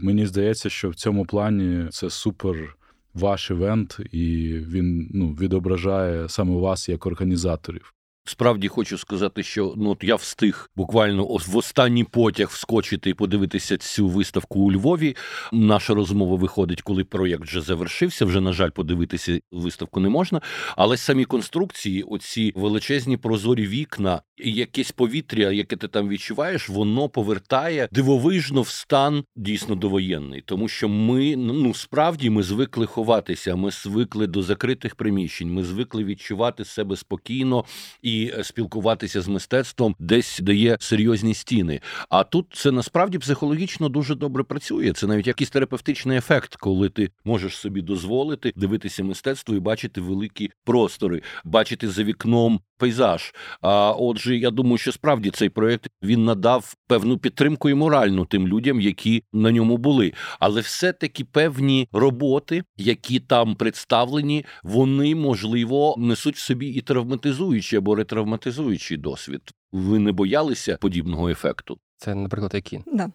мені 0.01 0.25
здається, 0.25 0.69
що 0.69 0.89
в 0.89 0.95
цьому 0.95 1.25
плані 1.25 1.89
це 1.89 2.09
супер 2.09 2.77
ваш 3.13 3.51
івент, 3.51 3.99
і 4.11 4.53
він 4.53 5.09
ну, 5.13 5.31
відображає 5.33 6.29
саме 6.29 6.55
вас 6.55 6.89
як 6.89 7.05
організаторів. 7.05 7.93
Справді 8.29 8.67
хочу 8.67 8.97
сказати, 8.97 9.43
що 9.43 9.73
ну 9.77 9.89
от 9.89 10.03
я 10.03 10.15
встиг 10.15 10.69
буквально 10.75 11.23
в 11.23 11.57
останній 11.57 12.03
потяг 12.03 12.47
вскочити 12.47 13.09
і 13.09 13.13
подивитися 13.13 13.77
цю 13.77 14.07
виставку 14.07 14.59
у 14.59 14.71
Львові. 14.71 15.15
Наша 15.53 15.93
розмова 15.93 16.35
виходить, 16.35 16.81
коли 16.81 17.03
проєкт 17.03 17.43
вже 17.43 17.61
завершився. 17.61 18.25
Вже 18.25 18.41
на 18.41 18.53
жаль, 18.53 18.69
подивитися 18.69 19.39
виставку 19.51 19.99
не 19.99 20.09
можна. 20.09 20.41
Але 20.77 20.97
самі 20.97 21.25
конструкції, 21.25 22.03
оці 22.03 22.53
величезні 22.55 23.17
прозорі 23.17 23.67
вікна, 23.67 24.21
якесь 24.37 24.91
повітря, 24.91 25.51
яке 25.51 25.75
ти 25.75 25.87
там 25.87 26.09
відчуваєш, 26.09 26.69
воно 26.69 27.09
повертає 27.09 27.89
дивовижно 27.91 28.61
в 28.61 28.69
стан 28.69 29.23
дійсно 29.35 29.75
довоєнний, 29.75 30.41
тому 30.41 30.67
що 30.67 30.89
ми 30.89 31.35
ну 31.35 31.73
справді 31.73 32.29
ми 32.29 32.43
звикли 32.43 32.85
ховатися. 32.85 33.55
Ми 33.55 33.71
звикли 33.71 34.27
до 34.27 34.41
закритих 34.41 34.95
приміщень. 34.95 35.53
Ми 35.53 35.63
звикли 35.63 36.03
відчувати 36.03 36.65
себе 36.65 36.95
спокійно 36.95 37.65
і 38.01 38.16
спілкуватися 38.43 39.21
з 39.21 39.27
мистецтвом, 39.27 39.95
десь 39.99 40.39
дає 40.39 40.77
серйозні 40.79 41.33
стіни. 41.33 41.81
А 42.09 42.23
тут 42.23 42.45
це 42.53 42.71
насправді 42.71 43.17
психологічно 43.17 43.89
дуже 43.89 44.15
добре 44.15 44.43
працює. 44.43 44.93
Це 44.93 45.07
навіть 45.07 45.27
якийсь 45.27 45.49
терапевтичний 45.49 46.17
ефект, 46.17 46.55
коли 46.55 46.89
ти 46.89 47.11
можеш 47.25 47.57
собі 47.57 47.81
дозволити 47.81 48.53
дивитися 48.55 49.03
мистецтво 49.03 49.55
і 49.55 49.59
бачити 49.59 50.01
великі 50.01 50.51
простори, 50.65 51.21
бачити 51.45 51.89
за 51.89 52.03
вікном 52.03 52.59
пейзаж. 52.77 53.33
А 53.61 53.91
отже, 53.91 54.37
я 54.37 54.51
думаю, 54.51 54.77
що 54.77 54.91
справді 54.91 55.29
цей 55.29 55.49
проект 55.49 55.86
він 56.03 56.25
надав 56.25 56.75
певну 56.87 57.17
підтримку 57.17 57.69
і 57.69 57.73
моральну 57.73 58.25
тим 58.25 58.47
людям, 58.47 58.81
які 58.81 59.23
на 59.33 59.51
ньому 59.51 59.77
були. 59.77 60.13
Але 60.39 60.61
все-таки 60.61 61.25
певні 61.25 61.87
роботи, 61.91 62.63
які 62.77 63.19
там 63.19 63.55
представлені, 63.55 64.45
вони 64.63 65.15
можливо 65.15 65.95
несуть 65.97 66.35
в 66.35 66.39
собі 66.39 66.67
і 66.67 66.81
травматизуючі 66.81 67.75
або 67.75 67.95
ретравматизуючий 67.95 68.97
досвід. 68.97 69.41
Ви 69.71 69.99
не 69.99 70.11
боялися 70.11 70.77
подібного 70.81 71.29
ефекту? 71.29 71.77
Це, 71.97 72.15
наприклад, 72.15 72.51
які? 72.53 72.79
Да. 72.93 73.11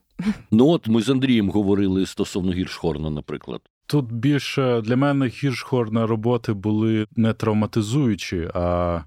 Ну 0.50 0.68
от 0.68 0.88
ми 0.88 1.02
з 1.02 1.10
Андрієм 1.10 1.50
говорили 1.50 2.06
стосовно 2.06 2.52
Гіршхорна, 2.52 3.10
наприклад. 3.10 3.60
Тут 3.86 4.12
більше 4.12 4.80
для 4.80 4.96
мене 4.96 5.26
Гіршхорна 5.26 6.06
роботи 6.06 6.52
були 6.52 7.06
не 7.16 7.32
травматизуючі, 7.32 8.50
а 8.54 9.00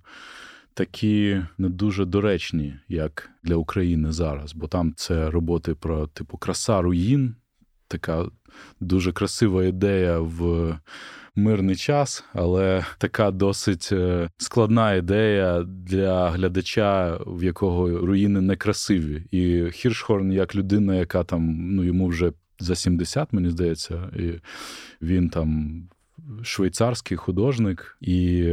такі 0.76 1.42
не 1.58 1.70
дуже 1.70 2.06
доречні, 2.06 2.76
як 2.88 3.30
для 3.44 3.56
України 3.56 4.12
зараз. 4.12 4.54
Бо 4.54 4.68
там 4.68 4.94
це 4.96 5.30
роботи 5.30 5.76
про 5.76 6.08
типу 6.08 6.38
краса 6.38 6.82
руїн, 6.82 7.36
така 7.88 8.26
дуже 8.80 9.12
красива 9.12 9.64
ідея 9.64 10.20
в 10.20 10.74
мирний 11.36 11.76
час, 11.76 12.24
але 12.34 12.86
така 12.98 13.32
досить 13.32 13.94
складна 14.38 14.94
ідея 14.94 15.64
для 15.64 16.30
глядача, 16.30 17.20
в 17.28 17.44
якого 17.44 17.90
руїни 17.90 18.42
некрасиві. 18.42 19.24
І 19.32 19.72
Хіршхорн, 19.72 20.32
як 20.32 20.56
людина, 20.56 20.96
яка 20.96 21.24
там 21.24 21.76
ну 21.76 21.84
йому 21.84 22.08
вже 22.08 22.32
за 22.60 22.76
70, 22.76 23.34
мені 23.34 23.50
здається, 23.50 24.10
і 24.20 24.34
він 25.02 25.30
там 25.30 25.82
швейцарський 26.44 27.18
художник 27.18 27.98
і. 28.02 28.44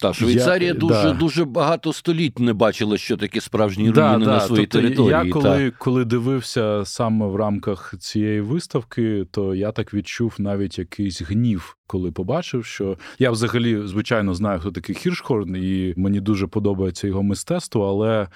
Та 0.00 0.12
Швейцарія 0.12 0.68
я, 0.68 0.74
дуже 0.74 1.02
да. 1.02 1.12
дуже 1.12 1.44
багато 1.44 1.92
століть 1.92 2.38
не 2.38 2.52
бачила, 2.52 2.98
що 2.98 3.16
таке 3.16 3.40
справжні 3.40 3.90
да, 3.90 4.08
руїни 4.08 4.24
да, 4.24 4.30
на 4.30 4.40
своїй 4.40 4.66
тобто 4.66 4.78
території. 4.78 5.26
Я 5.26 5.32
коли, 5.32 5.70
та. 5.70 5.76
коли 5.78 6.04
дивився 6.04 6.84
саме 6.84 7.26
в 7.26 7.36
рамках 7.36 7.94
цієї 7.98 8.40
виставки, 8.40 9.26
то 9.30 9.54
я 9.54 9.72
так 9.72 9.94
відчув 9.94 10.34
навіть 10.38 10.78
якийсь 10.78 11.22
гнів, 11.22 11.76
коли 11.86 12.12
побачив, 12.12 12.64
що 12.64 12.98
я 13.18 13.30
взагалі 13.30 13.86
звичайно 13.86 14.34
знаю, 14.34 14.60
хто 14.60 14.70
такий 14.70 14.94
Хіршхорн, 14.94 15.56
і 15.56 15.94
мені 15.96 16.20
дуже 16.20 16.46
подобається 16.46 17.06
його 17.06 17.22
мистецтво, 17.22 17.88
але. 17.88 18.28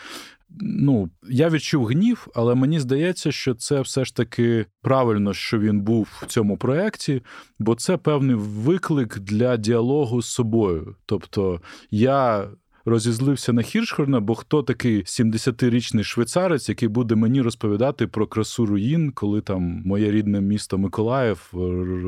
Ну, 0.61 1.11
я 1.31 1.49
відчув 1.49 1.87
гнів, 1.87 2.29
але 2.35 2.55
мені 2.55 2.81
здається, 2.81 3.33
що 3.33 3.55
це 3.55 3.81
все 3.81 4.05
ж 4.05 4.17
таки 4.17 4.67
правильно, 4.83 5.35
що 5.35 5.59
він 5.59 5.81
був 5.81 6.09
в 6.23 6.27
цьому 6.27 6.57
проєкті, 6.57 7.23
бо 7.59 7.75
це 7.75 7.97
певний 7.97 8.37
виклик 8.37 9.19
для 9.19 9.57
діалогу 9.57 10.23
з 10.23 10.27
собою. 10.27 10.97
Тобто 11.07 11.61
я 11.91 12.49
розізлився 12.85 13.53
на 13.53 13.63
Хіршхорна, 13.63 14.21
бо 14.21 14.35
хто 14.35 14.63
такий 14.63 15.03
70-річний 15.03 16.03
швейцарець, 16.03 16.69
який 16.69 16.89
буде 16.89 17.15
мені 17.15 17.43
розповідати 17.43 18.07
про 18.07 18.27
красу 18.27 18.67
руїн, 18.67 19.11
коли 19.11 19.41
там 19.41 19.63
моє 19.63 20.11
рідне 20.11 20.41
місто 20.41 20.79
Миколаїв 20.79 21.51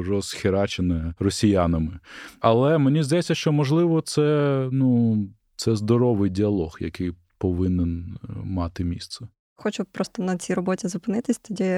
розхерачене 0.08 1.14
росіянами. 1.18 1.98
Але 2.40 2.78
мені 2.78 3.02
здається, 3.02 3.34
що 3.34 3.52
можливо 3.52 4.00
це 4.00 4.68
ну 4.72 5.18
це 5.56 5.76
здоровий 5.76 6.30
діалог, 6.30 6.76
який 6.80 7.12
повинен 7.38 8.18
мати 8.44 8.84
місце. 8.84 9.28
Хочу 9.58 9.84
просто 9.84 10.22
на 10.22 10.36
цій 10.36 10.54
роботі 10.54 10.88
зупинитись 10.88 11.38
тоді, 11.38 11.70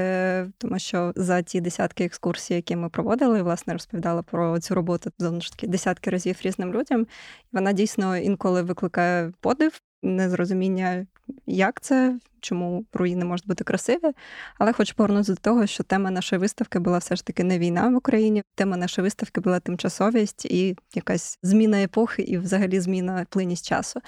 тому 0.59 0.79
що 0.79 1.13
за 1.17 1.43
ті 1.43 1.61
десятки 1.61 2.05
екскурсій, 2.05 2.55
які 2.55 2.77
ми 2.77 2.89
проводили, 2.89 3.43
власне 3.43 3.73
розповідала 3.73 4.23
про 4.23 4.61
цю 4.61 4.75
роботу 4.75 5.11
знову 5.19 5.41
ж 5.41 5.51
таки 5.53 5.67
десятки 5.67 6.11
разів 6.11 6.39
різним 6.43 6.75
людям. 6.75 7.07
Вона 7.53 7.73
дійсно 7.73 8.17
інколи 8.17 8.63
викликає 8.63 9.33
подив, 9.41 9.81
незрозуміння, 10.03 11.07
як 11.47 11.81
це, 11.81 12.19
чому 12.41 12.85
руїни 12.93 13.25
можуть 13.25 13.47
бути 13.47 13.65
красиві. 13.65 14.13
Але 14.59 14.73
хочу 14.73 14.95
повернутися 14.95 15.33
до 15.33 15.41
того, 15.41 15.67
що 15.67 15.83
тема 15.83 16.11
нашої 16.11 16.41
виставки 16.41 16.79
була 16.79 16.99
все 16.99 17.17
ж 17.17 17.27
таки 17.27 17.45
не 17.45 17.59
війна 17.59 17.89
в 17.89 17.97
Україні. 17.97 18.43
Тема 18.55 18.77
нашої 18.77 19.03
виставки 19.03 19.41
була 19.41 19.61
тимчасовість 19.61 20.45
і 20.45 20.77
якась 20.95 21.39
зміна 21.43 21.83
епохи, 21.83 22.23
і 22.23 22.39
взагалі 22.39 22.81
зміна 22.81 23.27
плинність 23.31 23.67
часу. 23.67 24.01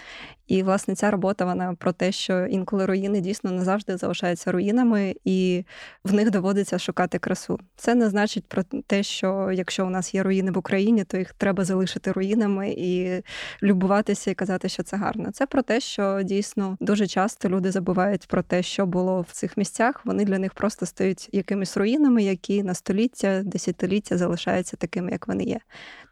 І 0.50 0.62
власне 0.62 0.94
ця 0.94 1.10
робота 1.10 1.44
вона 1.44 1.74
про 1.74 1.92
те, 1.92 2.12
що 2.12 2.46
інколи 2.46 2.86
руїни 2.86 3.20
дійсно 3.20 3.50
не 3.50 3.64
завжди 3.64 3.96
залишаються 3.96 4.52
руїнами, 4.52 5.14
і 5.24 5.64
в 6.04 6.14
них 6.14 6.30
доводиться 6.30 6.78
шукати 6.78 7.18
красу. 7.18 7.60
Це 7.76 7.94
не 7.94 8.08
значить 8.08 8.46
про 8.48 8.62
те, 8.62 9.02
що 9.02 9.50
якщо 9.52 9.86
у 9.86 9.90
нас 9.90 10.14
є 10.14 10.22
руїни 10.22 10.50
в 10.50 10.58
Україні, 10.58 11.04
то 11.04 11.16
їх 11.16 11.32
треба 11.32 11.64
залишити 11.64 12.12
руїнами 12.12 12.74
і 12.78 13.22
любуватися 13.62 14.30
і 14.30 14.34
казати, 14.34 14.68
що 14.68 14.82
це 14.82 14.96
гарно. 14.96 15.30
Це 15.32 15.46
про 15.46 15.62
те, 15.62 15.80
що 15.80 16.22
дійсно 16.22 16.76
дуже 16.80 17.06
часто 17.06 17.48
люди 17.48 17.70
забувають 17.70 18.19
про 18.26 18.42
те, 18.42 18.62
що 18.62 18.86
було 18.86 19.20
в 19.20 19.32
цих 19.32 19.56
місцях. 19.56 20.00
Вони 20.04 20.24
для 20.24 20.38
них 20.38 20.54
просто 20.54 20.86
стають 20.86 21.28
якимись 21.32 21.76
руїнами, 21.76 22.22
які 22.22 22.62
на 22.62 22.74
століття, 22.74 23.42
десятиліття 23.44 24.18
залишаються 24.18 24.76
такими, 24.76 25.10
як 25.10 25.28
вони 25.28 25.44
є. 25.44 25.60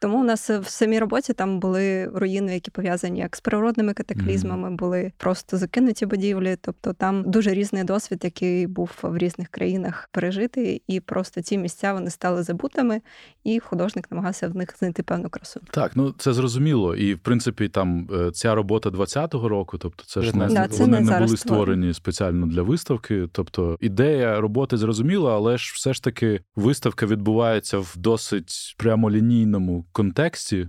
Тому 0.00 0.20
у 0.20 0.24
нас 0.24 0.50
в 0.50 0.66
самій 0.66 0.98
роботі 0.98 1.32
там 1.32 1.60
були 1.60 2.06
руїни, 2.06 2.54
які 2.54 2.70
пов'язані 2.70 3.20
як 3.20 3.36
з 3.36 3.40
природними 3.40 3.94
катаклізмами, 3.94 4.70
були 4.70 5.12
просто 5.16 5.56
закинуті 5.56 6.06
будівлі. 6.06 6.56
Тобто 6.60 6.92
там 6.92 7.30
дуже 7.30 7.54
різний 7.54 7.84
досвід, 7.84 8.20
який 8.24 8.66
був 8.66 8.90
в 9.02 9.18
різних 9.18 9.48
країнах 9.48 10.08
пережитий, 10.12 10.82
і 10.86 11.00
просто 11.00 11.42
ці 11.42 11.58
місця 11.58 11.92
вони 11.92 12.10
стали 12.10 12.42
забутими, 12.42 13.00
і 13.44 13.60
художник 13.60 14.10
намагався 14.10 14.48
в 14.48 14.56
них 14.56 14.74
знайти 14.78 15.02
певну 15.02 15.28
красу. 15.28 15.60
Так, 15.70 15.92
ну 15.94 16.14
це 16.18 16.32
зрозуміло. 16.32 16.96
І 16.96 17.14
в 17.14 17.18
принципі, 17.18 17.68
там 17.68 18.08
е, 18.12 18.30
ця 18.30 18.54
робота 18.54 18.90
20-го 18.90 19.48
року, 19.48 19.78
тобто 19.78 20.04
це 20.04 20.22
ж 20.22 20.36
не, 20.36 20.46
да, 20.46 20.68
це 20.68 20.82
вони 20.82 21.00
не, 21.00 21.10
не 21.10 21.18
були 21.18 21.36
створені 21.36 21.94
спеціально 21.98 22.46
для 22.46 22.62
виставки. 22.62 23.28
Тобто 23.32 23.76
ідея 23.80 24.40
роботи 24.40 24.76
зрозуміла, 24.76 25.34
але 25.34 25.58
ж 25.58 25.72
все 25.74 25.94
ж 25.94 26.02
таки 26.02 26.40
виставка 26.56 27.06
відбувається 27.06 27.78
в 27.78 27.94
досить 27.96 28.74
прямолінійному 28.78 29.86
контексті, 29.92 30.68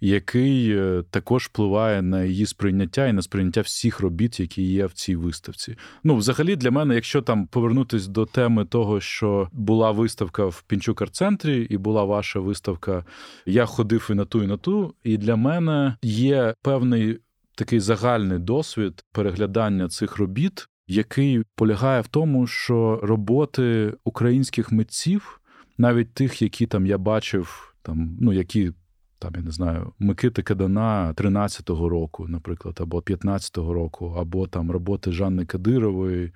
який 0.00 0.76
е, 0.76 1.04
також 1.10 1.44
впливає 1.44 2.02
на 2.02 2.24
її 2.24 2.46
сприйняття 2.46 3.06
і 3.06 3.12
на 3.12 3.22
сприйняття 3.22 3.60
всіх 3.60 4.00
робіт, 4.00 4.40
які 4.40 4.62
є 4.62 4.86
в 4.86 4.92
цій 4.92 5.16
виставці. 5.16 5.76
Ну, 6.04 6.16
взагалі, 6.16 6.56
для 6.56 6.70
мене, 6.70 6.94
якщо 6.94 7.22
там 7.22 7.46
повернутись 7.46 8.06
до 8.06 8.26
теми 8.26 8.64
того, 8.64 9.00
що 9.00 9.48
була 9.52 9.90
виставка 9.90 10.46
в 10.46 10.62
Пінчук 10.66 11.02
арт-центрі, 11.02 11.66
і 11.70 11.76
була 11.76 12.04
ваша 12.04 12.40
виставка, 12.40 13.04
я 13.46 13.66
ходив 13.66 14.08
і 14.10 14.14
на 14.14 14.24
ту, 14.24 14.42
і 14.42 14.46
на 14.46 14.56
ту. 14.56 14.94
І 15.04 15.16
для 15.16 15.36
мене 15.36 15.96
є 16.02 16.54
певний 16.62 17.18
такий 17.56 17.80
загальний 17.80 18.38
досвід 18.38 19.04
переглядання 19.12 19.88
цих 19.88 20.16
робіт, 20.16 20.68
який 20.86 21.42
полягає 21.54 22.00
в 22.00 22.06
тому, 22.06 22.46
що 22.46 23.00
роботи 23.02 23.94
українських 24.04 24.72
митців, 24.72 25.40
навіть 25.78 26.14
тих, 26.14 26.42
які 26.42 26.66
там 26.66 26.86
я 26.86 26.98
бачив, 26.98 27.74
там 27.82 28.16
ну 28.20 28.32
які. 28.32 28.72
Там, 29.18 29.32
я 29.36 29.42
не 29.42 29.50
знаю, 29.50 29.92
Микити 29.98 30.42
Кадана 30.42 31.14
13-го 31.16 31.88
року, 31.88 32.28
наприклад, 32.28 32.78
або 32.80 32.98
15-го 32.98 33.74
року, 33.74 34.14
або 34.18 34.46
там 34.46 34.70
роботи 34.70 35.12
Жанни 35.12 35.44
Кадирової. 35.44 36.32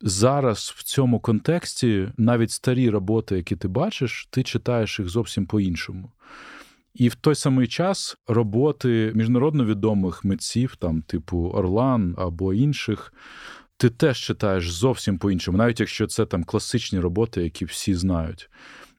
Зараз 0.00 0.74
в 0.76 0.82
цьому 0.82 1.20
контексті 1.20 2.08
навіть 2.16 2.50
старі 2.50 2.90
роботи, 2.90 3.36
які 3.36 3.56
ти 3.56 3.68
бачиш, 3.68 4.28
ти 4.30 4.42
читаєш 4.42 4.98
їх 4.98 5.08
зовсім 5.08 5.46
по-іншому. 5.46 6.10
І 6.94 7.08
в 7.08 7.14
той 7.14 7.34
самий 7.34 7.66
час 7.66 8.16
роботи 8.26 9.12
міжнародно 9.14 9.64
відомих 9.64 10.24
митців, 10.24 10.76
там, 10.76 11.02
типу 11.02 11.50
Орлан 11.54 12.14
або 12.18 12.54
інших, 12.54 13.12
ти 13.76 13.90
теж 13.90 14.18
читаєш 14.18 14.70
зовсім 14.70 15.18
по-іншому, 15.18 15.58
навіть 15.58 15.80
якщо 15.80 16.06
це 16.06 16.26
там 16.26 16.44
класичні 16.44 17.00
роботи, 17.00 17.42
які 17.42 17.64
всі 17.64 17.94
знають. 17.94 18.50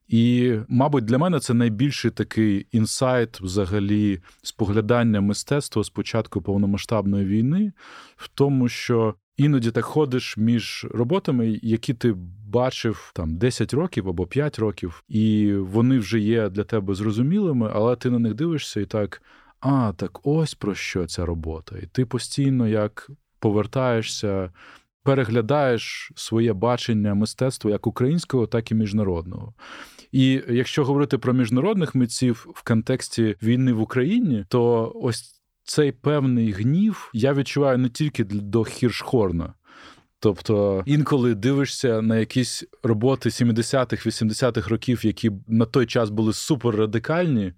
І, 0.07 0.53
мабуть, 0.67 1.05
для 1.05 1.17
мене 1.17 1.39
це 1.39 1.53
найбільший 1.53 2.11
такий 2.11 2.67
інсайт, 2.71 3.41
взагалі, 3.41 4.21
споглядання 4.41 5.21
мистецтва 5.21 5.83
з 5.83 5.89
початку 5.89 6.41
повномасштабної 6.41 7.25
війни, 7.25 7.71
в 8.15 8.27
тому, 8.27 8.69
що 8.69 9.15
іноді 9.37 9.71
так 9.71 9.85
ходиш 9.85 10.37
між 10.37 10.87
роботами, 10.91 11.59
які 11.61 11.93
ти 11.93 12.15
бачив 12.53 13.11
там 13.15 13.37
10 13.37 13.73
років 13.73 14.09
або 14.09 14.27
5 14.27 14.59
років, 14.59 15.03
і 15.07 15.53
вони 15.53 15.99
вже 15.99 16.19
є 16.19 16.49
для 16.49 16.63
тебе 16.63 16.93
зрозумілими, 16.93 17.71
але 17.73 17.95
ти 17.95 18.09
на 18.09 18.19
них 18.19 18.33
дивишся 18.33 18.81
і 18.81 18.85
так. 18.85 19.21
А, 19.59 19.93
так 19.97 20.19
ось 20.23 20.53
про 20.53 20.75
що 20.75 21.05
ця 21.05 21.25
робота. 21.25 21.75
І 21.77 21.85
ти 21.85 22.05
постійно 22.05 22.67
як 22.67 23.11
повертаєшся, 23.39 24.51
переглядаєш 25.03 26.11
своє 26.15 26.53
бачення 26.53 27.13
мистецтва 27.13 27.71
як 27.71 27.87
українського, 27.87 28.47
так 28.47 28.71
і 28.71 28.75
міжнародного. 28.75 29.53
І 30.11 30.41
якщо 30.49 30.85
говорити 30.85 31.17
про 31.17 31.33
міжнародних 31.33 31.95
митців 31.95 32.47
в 32.55 32.63
контексті 32.63 33.35
війни 33.43 33.73
в 33.73 33.81
Україні, 33.81 34.45
то 34.49 34.91
ось 34.95 35.41
цей 35.63 35.91
певний 35.91 36.51
гнів 36.51 37.09
я 37.13 37.33
відчуваю 37.33 37.77
не 37.77 37.89
тільки 37.89 38.23
до 38.23 38.63
Хіршхорна. 38.63 39.53
Тобто 40.23 40.83
інколи 40.85 41.35
дивишся 41.35 42.01
на 42.01 42.17
якісь 42.17 42.63
роботи 42.83 43.29
70-х, 43.29 44.07
80-х 44.07 44.69
років, 44.69 45.05
які 45.05 45.31
на 45.47 45.65
той 45.65 45.85
час 45.85 46.09
були 46.09 46.33
суперрадикальні, 46.33 47.53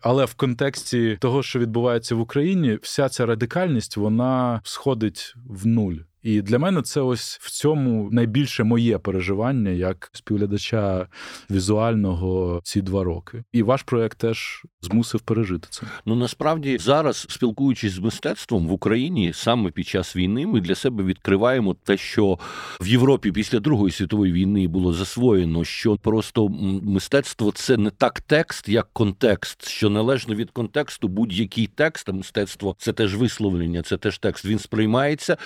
але 0.00 0.24
в 0.24 0.34
контексті 0.34 1.18
того, 1.20 1.42
що 1.42 1.58
відбувається 1.58 2.14
в 2.14 2.20
Україні, 2.20 2.78
вся 2.82 3.08
ця 3.08 3.26
радикальність 3.26 3.96
вона 3.96 4.60
сходить 4.64 5.34
в 5.46 5.66
нуль. 5.66 5.94
І 6.24 6.42
для 6.42 6.58
мене 6.58 6.82
це 6.82 7.00
ось 7.00 7.38
в 7.42 7.50
цьому 7.50 8.08
найбільше 8.12 8.64
моє 8.64 8.98
переживання 8.98 9.70
як 9.70 10.10
співглядача 10.12 11.06
візуального 11.50 12.60
ці 12.64 12.82
два 12.82 13.04
роки. 13.04 13.44
І 13.52 13.62
ваш 13.62 13.82
проект 13.82 14.18
теж 14.18 14.62
змусив 14.82 15.20
пережити 15.20 15.68
це. 15.70 15.82
Ну 16.06 16.14
насправді 16.14 16.78
зараз, 16.78 17.26
спілкуючись 17.30 17.92
з 17.92 17.98
мистецтвом 17.98 18.68
в 18.68 18.72
Україні, 18.72 19.32
саме 19.34 19.70
під 19.70 19.86
час 19.86 20.16
війни, 20.16 20.46
ми 20.46 20.60
для 20.60 20.74
себе 20.74 21.04
відкриваємо 21.04 21.74
те, 21.74 21.96
що 21.96 22.38
в 22.80 22.88
Європі 22.88 23.32
після 23.32 23.60
Другої 23.60 23.92
світової 23.92 24.32
війни 24.32 24.68
було 24.68 24.92
засвоєно, 24.92 25.64
що 25.64 25.96
просто 25.96 26.48
мистецтво 26.82 27.52
це 27.52 27.76
не 27.76 27.90
так 27.90 28.20
текст, 28.20 28.68
як 28.68 28.88
контекст, 28.92 29.68
що 29.68 29.90
належно 29.90 30.34
від 30.34 30.50
контексту 30.50 31.08
будь-який 31.08 31.66
текст, 31.66 32.08
а 32.08 32.12
мистецтво 32.12 32.76
це 32.78 32.92
теж 32.92 33.16
висловлення, 33.16 33.82
це 33.82 33.96
теж 33.96 34.18
текст. 34.18 34.44
Він 34.44 34.58
сприймається. 34.58 35.36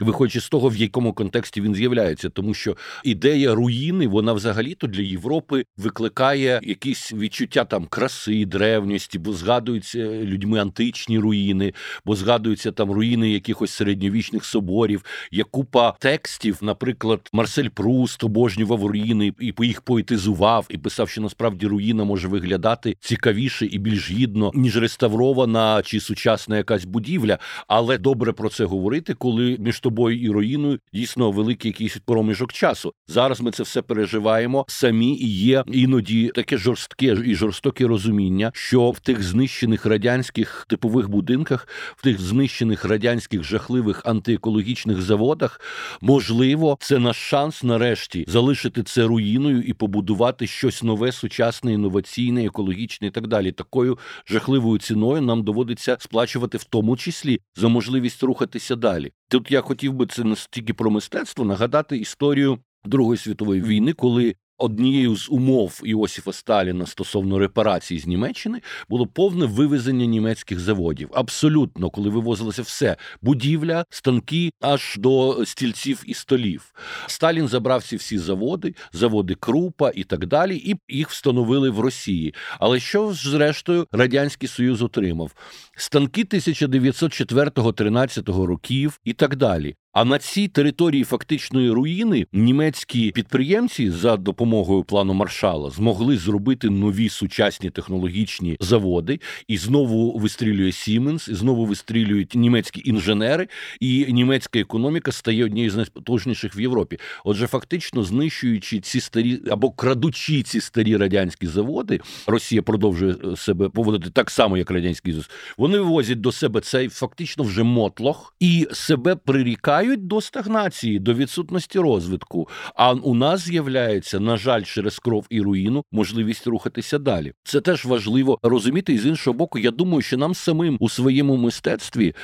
Виходить 0.00 0.23
виходячи 0.24 0.40
з 0.40 0.48
того, 0.48 0.68
в 0.68 0.76
якому 0.76 1.12
контексті 1.12 1.60
він 1.60 1.74
з'являється, 1.74 2.28
тому 2.28 2.54
що 2.54 2.76
ідея 3.04 3.54
руїни, 3.54 4.08
вона 4.08 4.32
взагалі-то 4.32 4.86
для 4.86 5.02
Європи 5.02 5.64
викликає 5.76 6.60
якісь 6.62 7.12
відчуття 7.12 7.64
там 7.64 7.86
краси, 7.86 8.46
древності, 8.46 9.18
бо 9.18 9.32
згадуються 9.32 9.98
людьми 9.98 10.58
античні 10.58 11.18
руїни, 11.18 11.72
бо 12.04 12.16
згадуються 12.16 12.72
там 12.72 12.90
руїни 12.90 13.30
якихось 13.30 13.70
середньовічних 13.70 14.44
соборів. 14.44 15.04
Є 15.30 15.44
купа 15.44 15.94
текстів, 16.00 16.58
наприклад, 16.62 17.20
Марсель 17.32 17.68
Пруст 17.68 18.24
обожнював 18.24 18.86
руїни 18.86 19.32
і 19.40 19.54
їх 19.58 19.80
поетизував, 19.80 20.66
і 20.70 20.78
писав, 20.78 21.08
що 21.08 21.20
насправді 21.20 21.66
руїна 21.66 22.04
може 22.04 22.28
виглядати 22.28 22.96
цікавіше 23.00 23.66
і 23.66 23.78
більш 23.78 24.10
гідно, 24.10 24.50
ніж 24.54 24.76
реставрована 24.76 25.82
чи 25.82 26.00
сучасна 26.00 26.56
якась 26.56 26.84
будівля. 26.84 27.38
Але 27.68 27.98
добре 27.98 28.32
про 28.32 28.48
це 28.48 28.64
говорити, 28.64 29.14
коли 29.14 29.56
між 29.60 29.80
тобою 29.80 30.13
і 30.16 30.30
руїною 30.30 30.78
дійсно 30.92 31.30
великий 31.30 31.68
якийсь 31.68 31.96
проміжок 32.06 32.52
часу. 32.52 32.92
Зараз 33.08 33.40
ми 33.40 33.50
це 33.50 33.62
все 33.62 33.82
переживаємо 33.82 34.64
самі, 34.68 35.18
і 35.18 35.28
є 35.28 35.64
іноді 35.66 36.28
таке 36.34 36.58
жорстке 36.58 37.16
і 37.24 37.34
жорстоке 37.34 37.86
розуміння, 37.86 38.50
що 38.54 38.90
в 38.90 39.00
тих 39.00 39.22
знищених 39.22 39.86
радянських 39.86 40.66
типових 40.68 41.08
будинках, 41.08 41.68
в 41.96 42.02
тих 42.02 42.20
знищених 42.20 42.84
радянських 42.84 43.42
жахливих 43.42 44.02
антиекологічних 44.04 45.02
заводах, 45.02 45.60
можливо, 46.00 46.76
це 46.80 46.98
наш 46.98 47.16
шанс 47.16 47.62
нарешті 47.62 48.24
залишити 48.28 48.82
це 48.82 49.02
руїною 49.02 49.62
і 49.62 49.72
побудувати 49.72 50.46
щось 50.46 50.82
нове, 50.82 51.12
сучасне, 51.12 51.72
інноваційне, 51.72 52.44
екологічне 52.44 53.06
і 53.06 53.10
так 53.10 53.26
далі. 53.26 53.52
Такою 53.52 53.98
жахливою 54.26 54.78
ціною 54.78 55.22
нам 55.22 55.42
доводиться 55.42 55.96
сплачувати 56.00 56.58
в 56.58 56.64
тому 56.64 56.96
числі 56.96 57.40
за 57.56 57.68
можливість 57.68 58.22
рухатися 58.22 58.76
далі. 58.76 59.12
Тут 59.28 59.50
я 59.50 59.60
хотів 59.60 59.92
би 59.94 60.06
це 60.06 60.24
не 60.24 60.36
стільки 60.36 60.74
про 60.74 60.90
мистецтво 60.90 61.44
нагадати 61.44 61.96
історію 61.96 62.58
Другої 62.84 63.18
світової 63.18 63.62
війни, 63.62 63.92
коли 63.92 64.34
однією 64.58 65.16
з 65.16 65.30
умов 65.30 65.80
Іосифа 65.84 66.32
Сталіна 66.32 66.86
стосовно 66.86 67.38
репарацій 67.38 67.98
з 67.98 68.06
Німеччини 68.06 68.60
було 68.88 69.06
повне 69.06 69.46
вивезення 69.46 70.06
німецьких 70.06 70.60
заводів. 70.60 71.10
Абсолютно, 71.12 71.90
коли 71.90 72.10
вивозилося 72.10 72.62
все: 72.62 72.96
будівля, 73.22 73.84
станки 73.90 74.50
аж 74.60 74.96
до 74.98 75.46
стільців 75.46 76.02
і 76.06 76.14
столів. 76.14 76.74
Сталін 77.06 77.48
забрав 77.48 77.82
ці 77.82 77.96
всі 77.96 78.18
заводи, 78.18 78.74
заводи 78.92 79.34
Крупа 79.34 79.92
і 79.94 80.04
так 80.04 80.26
далі, 80.26 80.56
і 80.56 80.76
їх 80.88 81.10
встановили 81.10 81.70
в 81.70 81.80
Росії. 81.80 82.34
Але 82.58 82.80
що 82.80 83.12
зрештою 83.12 83.86
радянський 83.92 84.48
союз 84.48 84.82
отримав? 84.82 85.32
Станки 85.76 86.24
1904-13 86.24 88.44
років 88.44 89.00
і 89.04 89.12
так 89.12 89.36
далі. 89.36 89.76
А 89.94 90.04
на 90.04 90.18
цій 90.18 90.48
території 90.48 91.04
фактичної 91.04 91.70
руїни 91.70 92.26
німецькі 92.32 93.10
підприємці 93.10 93.90
за 93.90 94.16
допомогою 94.16 94.84
плану 94.84 95.14
маршала 95.14 95.70
змогли 95.70 96.16
зробити 96.16 96.70
нові 96.70 97.08
сучасні 97.08 97.70
технологічні 97.70 98.56
заводи, 98.60 99.20
і 99.48 99.58
знову 99.58 100.18
вистрілює 100.18 100.72
Сіменс, 100.72 101.28
і 101.28 101.34
знову 101.34 101.66
вистрілюють 101.66 102.34
німецькі 102.34 102.82
інженери, 102.84 103.48
і 103.80 104.12
німецька 104.12 104.58
економіка 104.58 105.12
стає 105.12 105.44
однією 105.44 105.70
з 105.70 105.76
найпотужніших 105.76 106.58
в 106.58 106.60
Європі. 106.60 106.98
Отже, 107.24 107.46
фактично 107.46 108.02
знищуючи 108.02 108.80
ці 108.80 109.00
старі 109.00 109.40
або 109.50 109.70
крадучи 109.70 110.42
ці 110.42 110.60
старі 110.60 110.96
радянські 110.96 111.46
заводи, 111.46 112.00
Росія 112.26 112.62
продовжує 112.62 113.14
е, 113.32 113.36
себе 113.36 113.68
поводити 113.68 114.10
так 114.10 114.30
само, 114.30 114.56
як 114.56 114.70
радянський 114.70 115.12
Союз. 115.12 115.30
Вони 115.58 115.78
вивозять 115.78 116.20
до 116.20 116.32
себе 116.32 116.60
цей 116.60 116.88
фактично 116.88 117.44
вже 117.44 117.62
мотлох 117.62 118.34
і 118.40 118.68
себе 118.72 119.16
прирікають 119.16 119.83
приводять 119.84 120.06
до 120.06 120.20
стагнації, 120.20 120.98
до 120.98 121.14
відсутності 121.14 121.78
розвитку. 121.78 122.48
А 122.74 122.92
у 122.92 123.14
нас 123.14 123.40
з'являється, 123.40 124.20
на 124.20 124.36
жаль, 124.36 124.62
через 124.62 124.98
кров 124.98 125.26
і 125.30 125.40
руїну 125.40 125.84
можливість 125.92 126.46
рухатися 126.46 126.98
далі. 126.98 127.32
Це 127.44 127.60
теж 127.60 127.84
важливо 127.84 128.38
розуміти. 128.42 128.92
І 128.92 128.98
з 128.98 129.06
іншого 129.06 129.34
боку, 129.34 129.58
я 129.58 129.70
думаю, 129.70 130.02
що 130.02 130.16
нам 130.16 130.34
самим 130.34 130.76
у 130.80 130.88
своєму 130.88 131.36
мистецтві. 131.36 132.14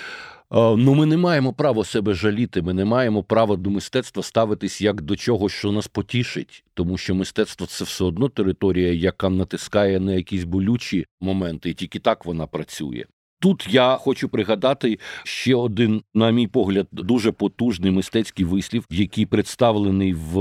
Ну, 0.53 0.95
ми 0.95 1.07
не 1.07 1.17
маємо 1.17 1.53
права 1.53 1.85
себе 1.85 2.15
жаліти. 2.15 2.63
Ми 2.63 2.75
не 2.75 2.85
маємо 2.85 3.23
права 3.23 3.57
до 3.57 3.71
мистецтва 3.71 4.23
ставитись 4.23 4.81
як 4.81 5.03
до 5.03 5.17
чогось, 5.17 5.53
що 5.53 5.73
нас 5.73 5.89
потішить, 5.89 6.65
тому 6.75 6.99
що 6.99 7.15
мистецтво 7.15 7.67
це 7.67 7.85
все 7.85 8.05
одно 8.05 8.29
територія, 8.29 8.93
яка 8.93 9.29
натискає 9.29 10.01
на 10.01 10.13
якісь 10.13 10.45
болючі 10.45 11.07
моменти, 11.21 11.71
і 11.71 11.75
тільки 11.75 11.99
так 11.99 12.25
вона 12.25 12.47
працює. 12.47 13.05
Тут 13.41 13.67
я 13.71 13.97
хочу 13.97 14.29
пригадати 14.29 14.99
ще 15.25 15.55
один, 15.55 16.03
на 16.15 16.31
мій 16.31 16.47
погляд, 16.47 16.87
дуже 16.93 17.33
потужний 17.33 17.93
мистецький 17.93 18.45
вислів, 18.45 18.85
який 18.91 19.27
представлений 19.27 20.15
в 20.15 20.37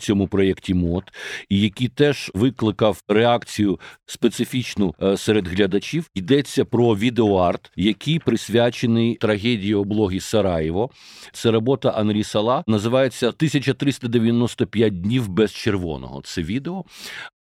цьому 0.00 0.28
проєкті 0.28 0.74
мод, 0.74 1.12
і 1.48 1.60
який 1.60 1.88
теж 1.88 2.30
викликав 2.34 3.02
реакцію 3.08 3.80
специфічну 4.06 4.94
е, 5.02 5.16
серед 5.16 5.48
глядачів. 5.48 6.06
Йдеться 6.14 6.64
про 6.64 6.96
відеоарт, 6.96 7.70
який 7.76 8.18
присвячений 8.18 9.14
трагедії 9.14 9.74
облоги 9.74 10.20
Сараєво. 10.20 10.90
Це 11.32 11.50
робота 11.50 11.88
Анрі 11.88 12.24
Сала, 12.24 12.64
називається 12.66 13.30
«1395 13.30 14.90
днів 14.90 15.28
без 15.28 15.52
червоного. 15.52 16.20
Це 16.24 16.42
відео. 16.42 16.84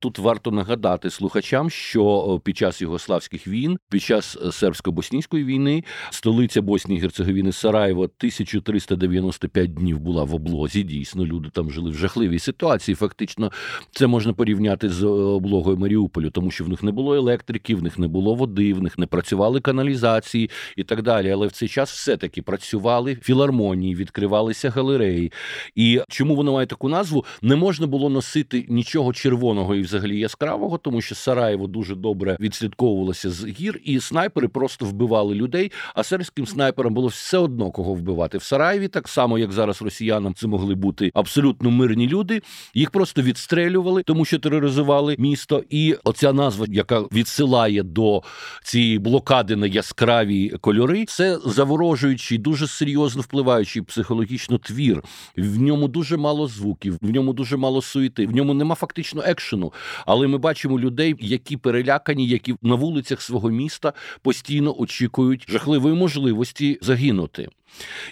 Тут 0.02 0.18
варто 0.18 0.50
нагадати 0.50 1.10
слухачам, 1.10 1.70
що 1.70 2.40
під 2.44 2.56
час 2.56 2.82
югославських 2.82 3.48
війн, 3.48 3.78
під 3.90 4.02
час 4.02 4.38
е, 4.42 4.46
сербсько-боснійської 4.46 5.44
війни, 5.44 5.84
столиця 6.10 6.62
Боснії 6.62 6.98
і 6.98 7.02
Герцеговіни 7.02 7.52
Сараєво 7.52 8.02
1395 8.02 9.74
днів 9.74 10.00
була 10.00 10.24
в 10.24 10.34
облозі. 10.34 10.82
Дійсно, 10.82 11.26
люди 11.26 11.48
там 11.52 11.70
жили 11.70 11.90
в 11.90 11.94
жахливій 11.94 12.38
ситуації. 12.38 12.94
Фактично, 12.94 13.52
це 13.90 14.06
можна 14.06 14.32
порівняти 14.32 14.88
з 14.88 15.02
е, 15.02 15.06
облогою 15.06 15.76
Маріуполю, 15.76 16.30
тому 16.30 16.50
що 16.50 16.64
в 16.64 16.68
них 16.68 16.82
не 16.82 16.92
було 16.92 17.14
електрики, 17.14 17.74
в 17.74 17.82
них 17.82 17.98
не 17.98 18.08
було 18.08 18.34
води, 18.34 18.74
в 18.74 18.82
них 18.82 18.98
не 18.98 19.06
працювали 19.06 19.60
каналізації 19.60 20.50
і 20.76 20.84
так 20.84 21.02
далі. 21.02 21.30
Але 21.30 21.46
в 21.46 21.52
цей 21.52 21.68
час 21.68 21.92
все-таки 21.92 22.42
працювали 22.42 23.14
філармонії, 23.22 23.94
відкривалися 23.94 24.70
галереї. 24.70 25.32
І 25.74 26.00
чому 26.08 26.36
воно 26.36 26.52
має 26.52 26.66
таку 26.66 26.88
назву? 26.88 27.24
Не 27.42 27.56
можна 27.56 27.86
було 27.86 28.10
носити 28.10 28.66
нічого 28.68 29.12
червоного 29.12 29.74
і 29.74 29.91
взагалі 29.92 30.18
яскравого, 30.18 30.78
тому 30.78 31.00
що 31.00 31.14
Сараєво 31.14 31.66
дуже 31.66 31.94
добре 31.94 32.36
відслідковувалося 32.40 33.30
з 33.30 33.46
гір, 33.46 33.80
і 33.84 34.00
снайпери 34.00 34.48
просто 34.48 34.84
вбивали 34.84 35.34
людей. 35.34 35.72
А 35.94 36.02
сербським 36.02 36.46
снайперам 36.46 36.94
було 36.94 37.08
все 37.08 37.38
одно 37.38 37.70
кого 37.70 37.94
вбивати 37.94 38.38
в 38.38 38.42
Сараєві, 38.42 38.88
так 38.88 39.08
само 39.08 39.38
як 39.38 39.52
зараз 39.52 39.82
росіянам 39.82 40.34
це 40.34 40.46
могли 40.46 40.74
бути 40.74 41.10
абсолютно 41.14 41.70
мирні 41.70 42.08
люди. 42.08 42.42
Їх 42.74 42.90
просто 42.90 43.22
відстрелювали, 43.22 44.02
тому 44.02 44.24
що 44.24 44.38
тероризували 44.38 45.16
місто. 45.18 45.64
І 45.70 45.96
оця 46.04 46.32
назва, 46.32 46.66
яка 46.68 47.00
відсилає 47.00 47.82
до 47.82 48.22
цієї 48.64 48.98
блокади 48.98 49.56
на 49.56 49.66
яскраві 49.66 50.48
кольори, 50.60 51.04
це 51.04 51.38
заворожуючий, 51.46 52.38
дуже 52.38 52.66
серйозно 52.66 53.22
впливаючий 53.22 53.82
психологічно 53.82 54.58
твір. 54.58 55.02
В 55.36 55.60
ньому 55.62 55.88
дуже 55.88 56.16
мало 56.16 56.48
звуків, 56.48 56.98
в 57.00 57.10
ньому 57.10 57.32
дуже 57.32 57.56
мало 57.56 57.82
суєти, 57.82 58.26
в 58.26 58.34
ньому 58.36 58.54
нема 58.54 58.74
фактично 58.74 59.22
екшену. 59.26 59.72
Але 60.06 60.28
ми 60.28 60.38
бачимо 60.38 60.80
людей, 60.80 61.14
які 61.20 61.56
перелякані, 61.56 62.26
які 62.26 62.54
на 62.62 62.74
вулицях 62.74 63.22
свого 63.22 63.50
міста 63.50 63.92
постійно 64.22 64.80
очікують 64.80 65.44
жахливої 65.48 65.94
можливості 65.94 66.78
загинути. 66.82 67.48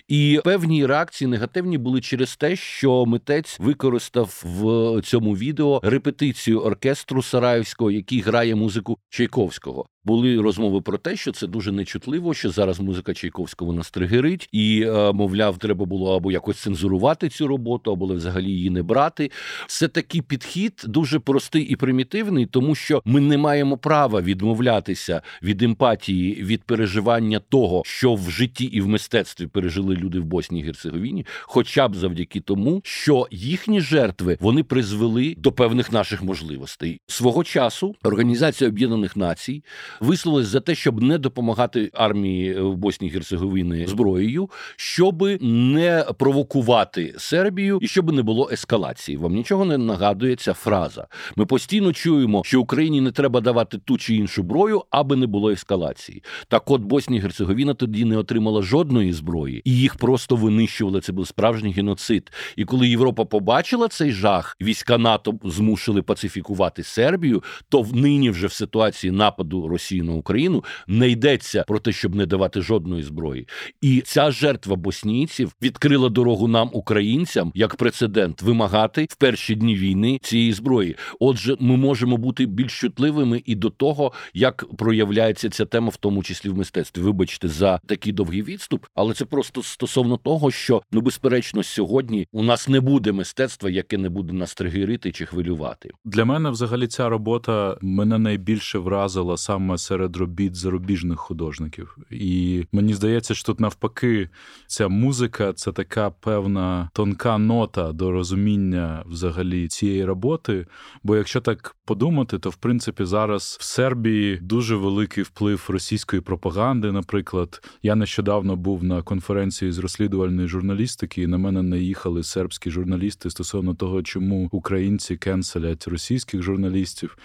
І 0.09 0.41
певні 0.45 0.87
реакції 0.87 1.29
негативні 1.29 1.79
були 1.79 2.01
через 2.01 2.37
те, 2.37 2.57
що 2.57 3.07
митець 3.07 3.57
використав 3.61 4.43
в 4.45 5.03
цьому 5.03 5.37
відео 5.37 5.81
репетицію 5.83 6.61
оркестру 6.61 7.23
Сараївського, 7.23 7.91
який 7.91 8.21
грає 8.21 8.55
музику 8.55 8.99
Чайковського. 9.09 9.87
Були 10.05 10.41
розмови 10.41 10.81
про 10.81 10.99
те, 10.99 11.17
що 11.17 11.33
це 11.33 11.47
дуже 11.47 11.73
нечутливо, 11.73 12.35
що 12.35 12.51
зараз 12.51 12.81
музика 12.81 13.15
Чайковського 13.15 13.73
нас 13.73 13.91
тригерить, 13.91 14.49
і 14.53 14.83
е, 14.83 15.13
мовляв, 15.13 15.59
треба 15.59 15.85
було 15.85 16.17
або 16.17 16.33
якось 16.33 16.59
цензурувати 16.59 17.29
цю 17.29 17.47
роботу, 17.47 17.93
або 17.93 18.07
взагалі 18.07 18.51
її 18.51 18.71
не 18.71 18.83
брати. 18.83 19.31
Все 19.67 19.89
такий 19.89 20.23
підхід 20.23 20.85
дуже 20.87 21.19
простий 21.19 21.63
і 21.63 21.77
примітивний, 21.77 22.47
тому 22.47 22.75
що 22.75 23.03
ми 23.05 23.21
не 23.21 23.39
маємо 23.39 23.79
права 23.79 24.21
відмовлятися 24.21 25.23
від 25.43 25.63
емпатії, 25.63 26.43
від 26.43 26.63
переживання 26.63 27.41
того, 27.49 27.83
що 27.85 28.15
в 28.15 28.31
житті 28.31 28.65
і 28.65 28.81
в 28.81 28.89
мистецтві 28.89 29.47
пережили 29.51 29.95
люди 29.95 30.21
в 30.21 30.25
Боснії 30.25 30.65
Герцеговіні, 30.65 31.27
хоча 31.43 31.89
б 31.89 31.97
завдяки 31.97 32.41
тому, 32.41 32.81
що 32.85 33.27
їхні 33.31 33.81
жертви 33.81 34.39
вони 34.41 34.63
призвели 34.63 35.35
до 35.39 35.53
певних 35.53 35.93
наших 35.93 36.23
можливостей 36.23 37.01
свого 37.07 37.45
часу. 37.45 37.95
Організація 38.03 38.71
Об'єднаних 38.71 39.17
Націй 39.17 39.65
висловилась 40.01 40.47
за 40.47 40.61
те, 40.61 40.75
щоб 40.75 41.03
не 41.03 41.19
допомагати 41.19 41.91
армії 41.95 42.61
в 42.61 42.77
Боснії 42.77 43.11
і 43.11 43.15
Герцеговіни 43.15 43.87
зброєю, 43.87 44.51
щоб 44.77 45.43
не 45.43 46.05
провокувати 46.19 47.15
Сербію 47.19 47.79
і 47.83 47.89
щоб 47.89 48.13
не 48.13 48.23
було 48.23 48.51
ескалації. 48.53 49.17
Вам 49.17 49.35
нічого 49.35 49.65
не 49.65 49.79
нагадує 49.79 50.37
ця 50.37 50.53
фраза. 50.53 51.07
Ми 51.37 51.47
постійно 51.47 51.93
чуємо, 51.93 52.43
що 52.45 52.61
Україні 52.61 53.01
не 53.01 53.13
треба 53.13 53.41
давати 53.41 53.79
ту 53.79 53.99
чи 53.99 54.15
іншу 54.15 54.43
зброю, 54.51 54.83
аби 54.91 55.17
не 55.17 55.27
було 55.27 55.51
ескалації. 55.51 56.23
Так, 56.49 56.71
от 56.71 56.83
Боснія 56.83 57.23
Герцеговіна 57.23 57.75
тоді 57.75 58.05
не 58.05 58.17
отримала 58.17 58.63
жодної 58.63 59.13
зброї 59.13 59.40
зброї, 59.41 59.63
і 59.65 59.77
їх 59.77 59.95
просто 59.95 60.37
винищували. 60.37 61.01
Це 61.01 61.13
був 61.13 61.27
справжній 61.27 61.73
геноцид. 61.73 62.33
І 62.57 62.65
коли 62.65 62.89
Європа 62.89 63.25
побачила 63.25 63.89
цей 63.89 64.13
жах, 64.13 64.57
війська 64.61 64.99
НАТО 64.99 65.35
змусили 65.45 66.03
пацифікувати 66.03 66.83
Сербію. 66.83 67.43
То 67.69 67.83
в 67.83 67.97
нині 67.97 68.31
вже 68.31 68.47
в 68.47 68.53
ситуації 68.53 69.11
нападу 69.11 69.69
Росії 69.69 70.03
на 70.03 70.13
Україну 70.13 70.65
не 70.87 71.09
йдеться 71.09 71.65
про 71.69 71.79
те, 71.79 71.93
щоб 71.93 72.15
не 72.15 72.27
давати 72.27 72.61
жодної 72.61 73.03
зброї. 73.03 73.47
І 73.81 74.01
ця 74.01 74.31
жертва 74.31 74.77
боснійців 74.77 75.53
відкрила 75.63 76.09
дорогу 76.09 76.49
нам, 76.49 76.71
українцям, 76.73 77.53
як 77.55 77.77
прецедент, 77.77 78.43
вимагати 78.43 79.07
в 79.11 79.15
перші 79.17 79.55
дні 79.55 79.75
війни 79.75 80.19
цієї 80.23 80.53
зброї. 80.53 80.97
Отже, 81.21 81.57
ми 81.61 81.77
можемо 81.77 82.17
бути 82.17 82.47
більш 82.47 82.81
чутливими 82.81 83.43
і 83.47 83.55
до 83.55 83.71
того, 83.71 84.13
як 84.35 84.77
проявляється 84.77 85.51
ця 85.51 85.65
тема, 85.65 85.89
в 85.89 85.97
тому 85.97 86.23
числі 86.23 86.49
в 86.49 86.57
мистецтві. 86.57 87.03
Вибачте 87.03 87.49
за 87.49 87.81
такий 87.87 88.13
довгий 88.13 88.43
відступ, 88.43 88.87
але 88.95 89.15
це 89.15 89.25
просто 89.31 89.63
стосовно 89.63 90.17
того, 90.17 90.51
що 90.51 90.83
ну 90.93 91.01
безперечно 91.01 91.63
сьогодні 91.63 92.27
у 92.33 92.43
нас 92.43 92.69
не 92.69 92.81
буде 92.81 93.13
мистецтва, 93.13 93.71
яке 93.71 93.99
не 93.99 94.09
буде 94.09 94.33
нас 94.33 94.55
тригерити 94.55 95.13
чи 95.13 95.27
хвилювати. 95.27 95.91
Для 96.05 96.25
мене 96.25 96.51
взагалі 96.51 96.87
ця 96.87 97.09
робота 97.09 97.77
мене 97.81 98.19
найбільше 98.19 98.79
вразила 98.79 99.37
саме 99.37 99.79
серед 99.79 100.17
робіт 100.17 100.57
зарубіжних 100.57 101.19
художників, 101.19 101.97
і 102.11 102.65
мені 102.73 102.95
здається, 102.95 103.35
що 103.35 103.47
тут 103.47 103.61
навпаки 103.61 104.29
ця 104.67 104.89
музика 104.89 105.53
це 105.53 105.73
така 105.73 106.11
певна 106.11 106.91
тонка 106.95 107.39
нота 107.39 107.93
до 107.93 108.11
розуміння 108.11 109.03
взагалі 109.07 109.69
цієї 109.69 110.05
роботи. 110.05 110.67
Бо 111.03 111.17
якщо 111.17 111.41
так 111.41 111.77
подумати, 111.85 112.39
то 112.39 112.51
в 112.51 112.57
принципі 112.57 113.05
зараз 113.05 113.57
в 113.61 113.65
Сербії 113.65 114.39
дуже 114.43 114.77
великий 114.77 115.25
вплив 115.25 115.67
російської 115.69 116.23
пропаганди. 116.23 116.93
Наприклад, 116.93 117.63
я 117.83 117.95
нещодавно 117.95 118.57
був 118.57 118.85
на 118.85 119.03
конференції 119.03 119.20
конференції 119.21 119.73
з 119.73 119.79
розслідувальної 119.79 120.49
журналістики, 120.49 121.23
і 121.23 121.27
на 121.27 121.39
мене 121.39 121.63
наїхали 121.63 122.23
сербські 122.23 122.71
журналісти 122.71 123.31
стосовно 123.31 123.75
того, 123.75 124.03
чому 124.03 124.49
українці 124.53 125.17
кенселять 125.17 125.89
російських 125.89 126.43
журналістів. 126.43 127.19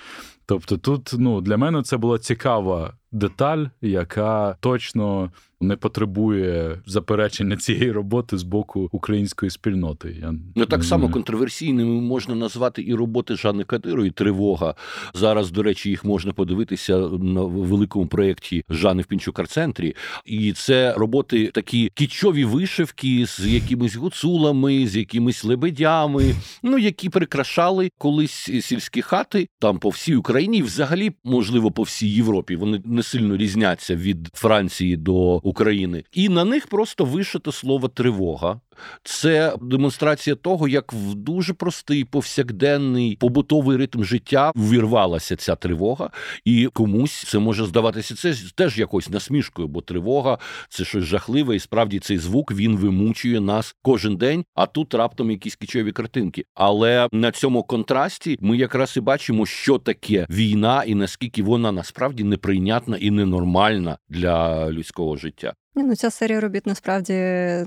Тобто, 0.45 0.77
тут 0.77 1.13
ну 1.17 1.41
для 1.41 1.57
мене 1.57 1.83
це 1.83 1.97
була 1.97 2.19
цікава 2.19 2.93
деталь, 3.15 3.65
яка 3.81 4.57
точно 4.59 5.31
не 5.61 5.75
потребує 5.75 6.81
заперечення 6.85 7.57
цієї 7.57 7.91
роботи 7.91 8.37
з 8.37 8.43
боку 8.43 8.89
української 8.91 9.49
спільноти. 9.49 10.17
Я 10.21 10.33
ну 10.55 10.65
так 10.65 10.83
само 10.83 11.09
контроверсійними 11.09 12.01
можна 12.01 12.35
назвати 12.35 12.83
і 12.87 12.93
роботи 12.93 13.35
Жанни 13.35 13.63
Кадирої 13.63 14.11
Тривога. 14.11 14.75
Зараз, 15.13 15.51
до 15.51 15.63
речі, 15.63 15.89
їх 15.89 16.05
можна 16.05 16.33
подивитися 16.33 16.97
на 16.97 17.41
великому 17.41 18.07
проєкті 18.07 18.63
Жани 18.69 19.01
в 19.01 19.05
Пінчукар-центрі. 19.05 19.95
І 20.25 20.53
це 20.53 20.93
роботи 20.93 21.51
такі 21.53 21.91
кічові 21.93 22.45
вишивки 22.45 23.25
з 23.25 23.47
якимись 23.47 23.95
гуцулами, 23.95 24.87
з 24.87 24.95
якимись 24.95 25.43
лебедями, 25.43 26.35
ну 26.63 26.77
які 26.77 27.09
прикрашали 27.09 27.89
колись 27.97 28.49
сільські 28.61 29.01
хати 29.01 29.47
там 29.59 29.77
по 29.77 29.89
всій 29.89 30.15
Україні, 30.15 30.57
і 30.57 30.63
взагалі, 30.63 31.11
можливо, 31.23 31.71
по 31.71 31.83
всій 31.83 32.09
Європі. 32.09 32.55
Вони 32.55 32.81
не 32.85 33.03
сильно 33.05 33.37
різняться 33.37 33.95
від 33.95 34.29
Франції 34.33 34.97
до 34.97 35.35
України, 35.35 36.03
і 36.13 36.29
на 36.29 36.45
них 36.45 36.67
просто 36.67 37.05
вишито 37.05 37.51
слово 37.51 37.87
тривога. 37.87 38.59
Це 39.03 39.55
демонстрація 39.61 40.35
того, 40.35 40.67
як 40.67 40.93
в 40.93 41.15
дуже 41.15 41.53
простий 41.53 42.03
повсякденний 42.03 43.17
побутовий 43.19 43.77
ритм 43.77 44.03
життя 44.03 44.51
увірвалася 44.55 45.35
ця 45.35 45.55
тривога, 45.55 46.09
і 46.45 46.69
комусь 46.73 47.23
це 47.27 47.39
може 47.39 47.65
здаватися 47.65 48.15
це 48.15 48.35
теж 48.55 48.77
якось 48.77 49.09
насмішкою, 49.09 49.67
бо 49.67 49.81
тривога 49.81 50.37
це 50.69 50.85
щось 50.85 51.03
жахливе, 51.03 51.55
і 51.55 51.59
справді 51.59 51.99
цей 51.99 52.17
звук 52.17 52.51
він 52.51 52.77
вимучує 52.77 53.39
нас 53.41 53.75
кожен 53.81 54.17
день. 54.17 54.45
А 54.55 54.65
тут 54.65 54.93
раптом 54.93 55.31
якісь 55.31 55.55
кічові 55.55 55.91
картинки. 55.91 56.45
Але 56.53 57.07
на 57.11 57.31
цьому 57.31 57.63
контрасті 57.63 58.37
ми 58.41 58.57
якраз 58.57 58.97
і 58.97 58.99
бачимо, 58.99 59.45
що 59.45 59.77
таке 59.77 60.27
війна, 60.29 60.83
і 60.83 60.95
наскільки 60.95 61.43
вона 61.43 61.71
насправді 61.71 62.23
неприйнятна 62.23 62.94
і 62.97 63.11
ненормальна 63.11 63.97
для 64.09 64.69
людського 64.71 65.15
життя. 65.15 65.53
Ні, 65.75 65.83
ну 65.83 65.95
ця 65.95 66.11
серія 66.11 66.39
робіт 66.39 66.65
насправді 66.65 67.13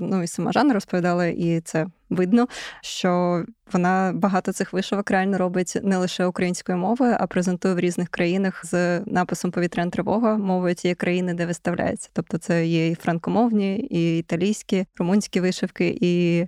ну 0.01 0.23
і 0.23 0.27
сама 0.27 0.51
Жанна 0.51 0.73
розповідала, 0.73 1.25
і 1.25 1.61
це 1.61 1.85
видно, 2.09 2.47
що 2.81 3.43
вона 3.71 4.11
багато 4.15 4.53
цих 4.53 4.73
вишивок 4.73 5.11
реально 5.11 5.37
робить 5.37 5.77
не 5.83 5.97
лише 5.97 6.25
українською 6.25 6.77
мовою, 6.77 7.15
а 7.19 7.27
презентує 7.27 7.73
в 7.73 7.79
різних 7.79 8.09
країнах 8.09 8.65
з 8.65 8.99
написом 8.99 9.51
Повітряна 9.51 9.91
тривога 9.91 10.37
мовою 10.37 10.75
тієї 10.75 10.95
країни, 10.95 11.33
де 11.33 11.45
виставляється. 11.45 12.09
Тобто, 12.13 12.37
це 12.37 12.67
є 12.67 12.87
і 12.87 12.95
франкомовні, 12.95 13.77
і 13.77 14.17
італійські, 14.17 14.85
румунські 14.97 15.39
вишивки, 15.39 15.97
і 16.01 16.45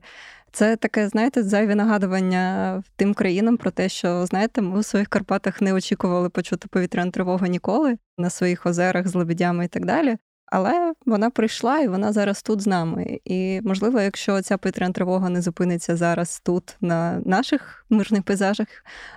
це 0.52 0.76
таке, 0.76 1.08
знаєте, 1.08 1.44
зайве 1.44 1.76
нагадування 1.76 2.84
тим 2.96 3.14
країнам 3.14 3.58
про 3.58 3.72
те, 3.72 3.90
що 3.90 4.26
знаєте, 4.26 4.62
ми 4.62 4.80
у 4.80 4.84
своїх 4.84 5.08
Карпатах 5.08 5.62
не 5.62 5.74
очікували 5.74 6.30
почути 6.30 6.68
повітряну 6.68 7.12
тривогу 7.12 7.46
ніколи 7.46 7.98
на 8.18 8.30
своїх 8.30 8.66
озерах 8.66 9.08
з 9.08 9.16
лебедями 9.16 9.66
і 9.66 9.68
так 9.68 9.86
далі. 9.86 10.18
Але 10.52 10.94
вона 11.06 11.30
прийшла 11.30 11.80
і 11.80 11.88
вона 11.88 12.14
зараз 12.14 12.42
тут 12.42 12.62
з 12.62 12.68
нами. 12.68 13.20
І 13.26 13.62
можливо, 13.64 14.02
якщо 14.02 14.42
ця 14.42 14.58
повітряна 14.58 14.94
тривога 14.94 15.30
не 15.30 15.42
зупиниться 15.42 15.96
зараз 15.96 16.42
тут, 16.46 16.78
на 16.82 17.22
наших 17.26 17.86
мирних 17.90 18.24
пейзажах, 18.24 18.68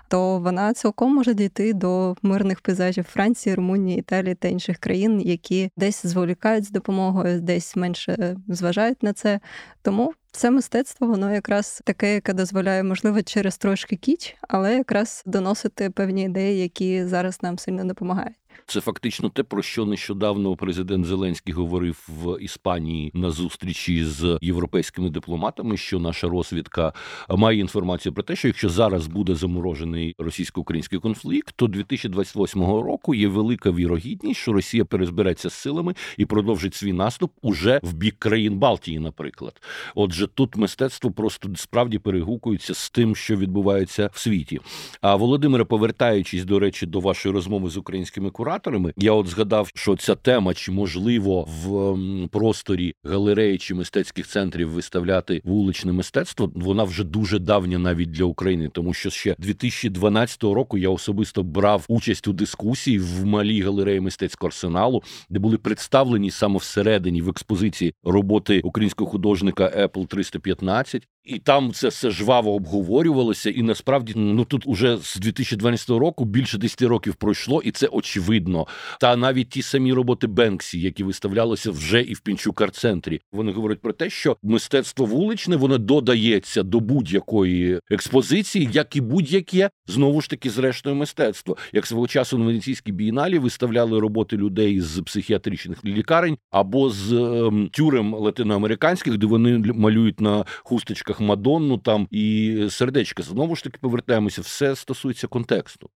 то 0.08 0.38
вона 0.38 0.74
цілком 0.74 1.14
може 1.14 1.34
дійти 1.34 1.72
до 1.72 2.16
мирних 2.22 2.60
пейзажів 2.60 3.04
Франції, 3.04 3.54
Румунії, 3.54 3.98
Італії 3.98 4.34
та 4.34 4.48
інших 4.48 4.78
країн, 4.78 5.20
які 5.20 5.70
десь 5.76 6.06
зволікають 6.06 6.64
з 6.64 6.70
допомогою, 6.70 7.40
десь 7.40 7.76
менше 7.76 8.36
зважають 8.48 9.02
на 9.02 9.12
це. 9.12 9.40
Тому 9.82 10.14
це 10.32 10.50
мистецтво, 10.50 11.06
воно 11.06 11.34
якраз 11.34 11.82
таке, 11.84 12.14
яке 12.14 12.32
дозволяє, 12.32 12.82
можливо, 12.82 13.22
через 13.22 13.58
трошки 13.58 13.96
кіч, 13.96 14.36
але 14.48 14.76
якраз 14.76 15.22
доносити 15.26 15.90
певні 15.90 16.22
ідеї, 16.22 16.62
які 16.62 17.04
зараз 17.04 17.42
нам 17.42 17.58
сильно 17.58 17.84
допомагають. 17.84 18.43
Це 18.66 18.80
фактично 18.80 19.28
те, 19.28 19.42
про 19.42 19.62
що 19.62 19.84
нещодавно 19.84 20.56
президент 20.56 21.06
Зеленський 21.06 21.54
говорив 21.54 22.06
в 22.08 22.42
Іспанії 22.42 23.10
на 23.14 23.30
зустрічі 23.30 24.04
з 24.04 24.38
європейськими 24.40 25.10
дипломатами. 25.10 25.76
Що 25.76 25.98
наша 25.98 26.28
розвідка 26.28 26.92
має 27.28 27.58
інформацію 27.58 28.12
про 28.12 28.22
те, 28.22 28.36
що 28.36 28.48
якщо 28.48 28.68
зараз 28.68 29.06
буде 29.06 29.34
заморожений 29.34 30.14
російсько-український 30.18 30.98
конфлікт, 30.98 31.54
то 31.56 31.66
2028 31.66 32.62
року 32.62 33.14
є 33.14 33.28
велика 33.28 33.70
вірогідність, 33.70 34.40
що 34.40 34.52
Росія 34.52 34.84
перезбереться 34.84 35.50
з 35.50 35.54
силами 35.54 35.94
і 36.16 36.26
продовжить 36.26 36.74
свій 36.74 36.92
наступ 36.92 37.32
уже 37.42 37.80
в 37.82 37.92
бік 37.92 38.16
країн 38.18 38.58
Балтії, 38.58 38.98
наприклад. 38.98 39.60
Отже, 39.94 40.26
тут 40.26 40.56
мистецтво 40.56 41.10
просто 41.10 41.48
справді 41.56 41.98
перегукується 41.98 42.74
з 42.74 42.90
тим, 42.90 43.16
що 43.16 43.36
відбувається 43.36 44.10
в 44.12 44.18
світі. 44.18 44.60
А 45.00 45.16
Володимире, 45.16 45.64
повертаючись 45.64 46.44
до 46.44 46.58
речі, 46.58 46.86
до 46.86 47.00
вашої 47.00 47.34
розмови 47.34 47.70
з 47.70 47.76
українськими 47.76 48.30
кураторами, 48.44 48.92
я 48.96 49.12
от 49.12 49.26
згадав, 49.26 49.70
що 49.74 49.96
ця 49.96 50.14
тема 50.14 50.54
чи 50.54 50.72
можливо 50.72 51.42
в 51.42 52.28
просторі 52.28 52.94
галереї 53.04 53.58
чи 53.58 53.74
мистецьких 53.74 54.26
центрів 54.26 54.70
виставляти 54.70 55.40
вуличне 55.44 55.92
мистецтво, 55.92 56.52
вона 56.54 56.84
вже 56.84 57.04
дуже 57.04 57.38
давня 57.38 57.78
навіть 57.78 58.10
для 58.10 58.24
України, 58.24 58.70
тому 58.72 58.94
що 58.94 59.10
ще 59.10 59.36
2012 59.38 60.42
року 60.42 60.78
я 60.78 60.88
особисто 60.88 61.42
брав 61.42 61.84
участь 61.88 62.28
у 62.28 62.32
дискусії 62.32 62.98
в 62.98 63.24
малій 63.24 63.62
галереї 63.62 64.00
мистецького 64.00 64.48
арсеналу, 64.48 65.02
де 65.30 65.38
були 65.38 65.58
представлені 65.58 66.30
саме 66.30 66.58
всередині 66.58 67.22
в 67.22 67.28
експозиції 67.28 67.94
роботи 68.04 68.60
українського 68.64 69.10
художника 69.10 69.72
Apple 69.76 70.06
315, 70.06 71.08
і 71.24 71.38
там 71.38 71.72
це 71.72 71.88
все 71.88 72.10
жваво 72.10 72.54
обговорювалося. 72.54 73.50
І 73.50 73.62
насправді 73.62 74.12
ну 74.16 74.44
тут 74.44 74.62
уже 74.66 74.98
з 75.02 75.16
2012 75.16 75.90
року 75.90 76.24
більше 76.24 76.58
10 76.58 76.82
років 76.82 77.14
пройшло, 77.14 77.62
і 77.64 77.70
це 77.70 77.86
очевидно. 77.86 78.66
Та 79.00 79.16
навіть 79.16 79.50
ті 79.50 79.62
самі 79.62 79.92
роботи 79.92 80.26
Бенксі, 80.26 80.80
які 80.80 81.04
виставлялися 81.04 81.70
вже 81.70 82.02
і 82.02 82.14
в 82.14 82.20
Пінчукар-центрі, 82.20 83.20
вони 83.32 83.52
говорять 83.52 83.80
про 83.80 83.92
те, 83.92 84.10
що 84.10 84.36
мистецтво 84.42 85.06
вуличне 85.06 85.56
воно 85.56 85.78
додається 85.78 86.62
до 86.62 86.80
будь-якої 86.80 87.80
експозиції, 87.90 88.68
як 88.72 88.96
і 88.96 89.00
будь-яке 89.00 89.70
знову 89.86 90.20
ж 90.20 90.30
таки 90.30 90.50
зрештою 90.50 90.96
мистецтво. 90.96 91.56
Як 91.72 91.86
свого 91.86 92.06
часу 92.06 92.38
на 92.38 92.44
Венеційській 92.44 92.92
бієналі 92.92 93.38
виставляли 93.38 94.00
роботи 94.00 94.36
людей 94.36 94.80
з 94.80 95.02
психіатричних 95.02 95.84
лікарень 95.84 96.38
або 96.50 96.90
з 96.90 97.12
ем, 97.12 97.68
тюрем 97.72 98.14
латиноамериканських, 98.14 99.18
де 99.18 99.26
вони 99.26 99.58
малюють 99.58 100.20
на 100.20 100.44
хусточках 100.64 101.13
малюнках 101.14 101.20
Мадонну 101.20 101.78
там 101.78 102.08
і 102.10 102.66
сердечка. 102.70 103.22
Знову 103.22 103.56
ж 103.56 103.64
таки 103.64 103.78
повертаємося, 103.80 104.40
все 104.40 104.76
стосується 104.76 105.26
контексту. 105.26 105.90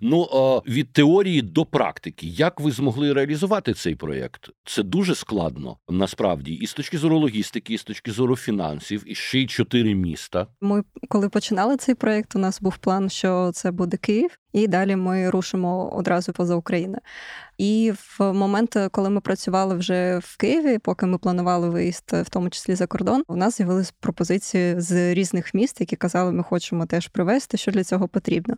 Ну 0.00 0.24
від 0.66 0.92
теорії 0.92 1.42
до 1.42 1.64
практики, 1.64 2.26
як 2.26 2.60
ви 2.60 2.70
змогли 2.70 3.12
реалізувати 3.12 3.74
цей 3.74 3.94
проєкт? 3.94 4.50
Це 4.64 4.82
дуже 4.82 5.14
складно 5.14 5.76
насправді, 5.88 6.52
і 6.52 6.66
з 6.66 6.74
точки 6.74 6.98
зору 6.98 7.18
логістики, 7.18 7.74
і 7.74 7.78
з 7.78 7.84
точки 7.84 8.10
зору 8.10 8.36
фінансів, 8.36 9.02
і 9.06 9.14
ще 9.14 9.38
й 9.38 9.46
чотири 9.46 9.94
міста. 9.94 10.46
Ми 10.60 10.82
коли 11.08 11.28
починали 11.28 11.76
цей 11.76 11.94
проєкт, 11.94 12.36
у 12.36 12.38
нас 12.38 12.60
був 12.60 12.76
план, 12.78 13.10
що 13.10 13.50
це 13.54 13.70
буде 13.70 13.96
Київ, 13.96 14.30
і 14.52 14.66
далі 14.66 14.96
ми 14.96 15.30
рушимо 15.30 15.90
одразу 15.96 16.32
поза 16.32 16.54
Україну. 16.54 16.98
І 17.58 17.92
в 18.18 18.32
момент, 18.32 18.76
коли 18.90 19.10
ми 19.10 19.20
працювали 19.20 19.74
вже 19.74 20.18
в 20.18 20.36
Києві, 20.36 20.78
поки 20.78 21.06
ми 21.06 21.18
планували 21.18 21.70
виїзд, 21.70 22.10
в 22.12 22.30
тому 22.30 22.50
числі 22.50 22.74
за 22.74 22.86
кордон, 22.86 23.22
у 23.28 23.36
нас 23.36 23.56
з'явились 23.56 23.94
пропозиції 24.00 24.80
з 24.80 25.14
різних 25.14 25.54
міст, 25.54 25.80
які 25.80 25.96
казали, 25.96 26.32
ми 26.32 26.42
хочемо 26.42 26.86
теж 26.86 27.08
привезти, 27.08 27.56
що 27.56 27.72
для 27.72 27.84
цього 27.84 28.08
потрібно. 28.08 28.54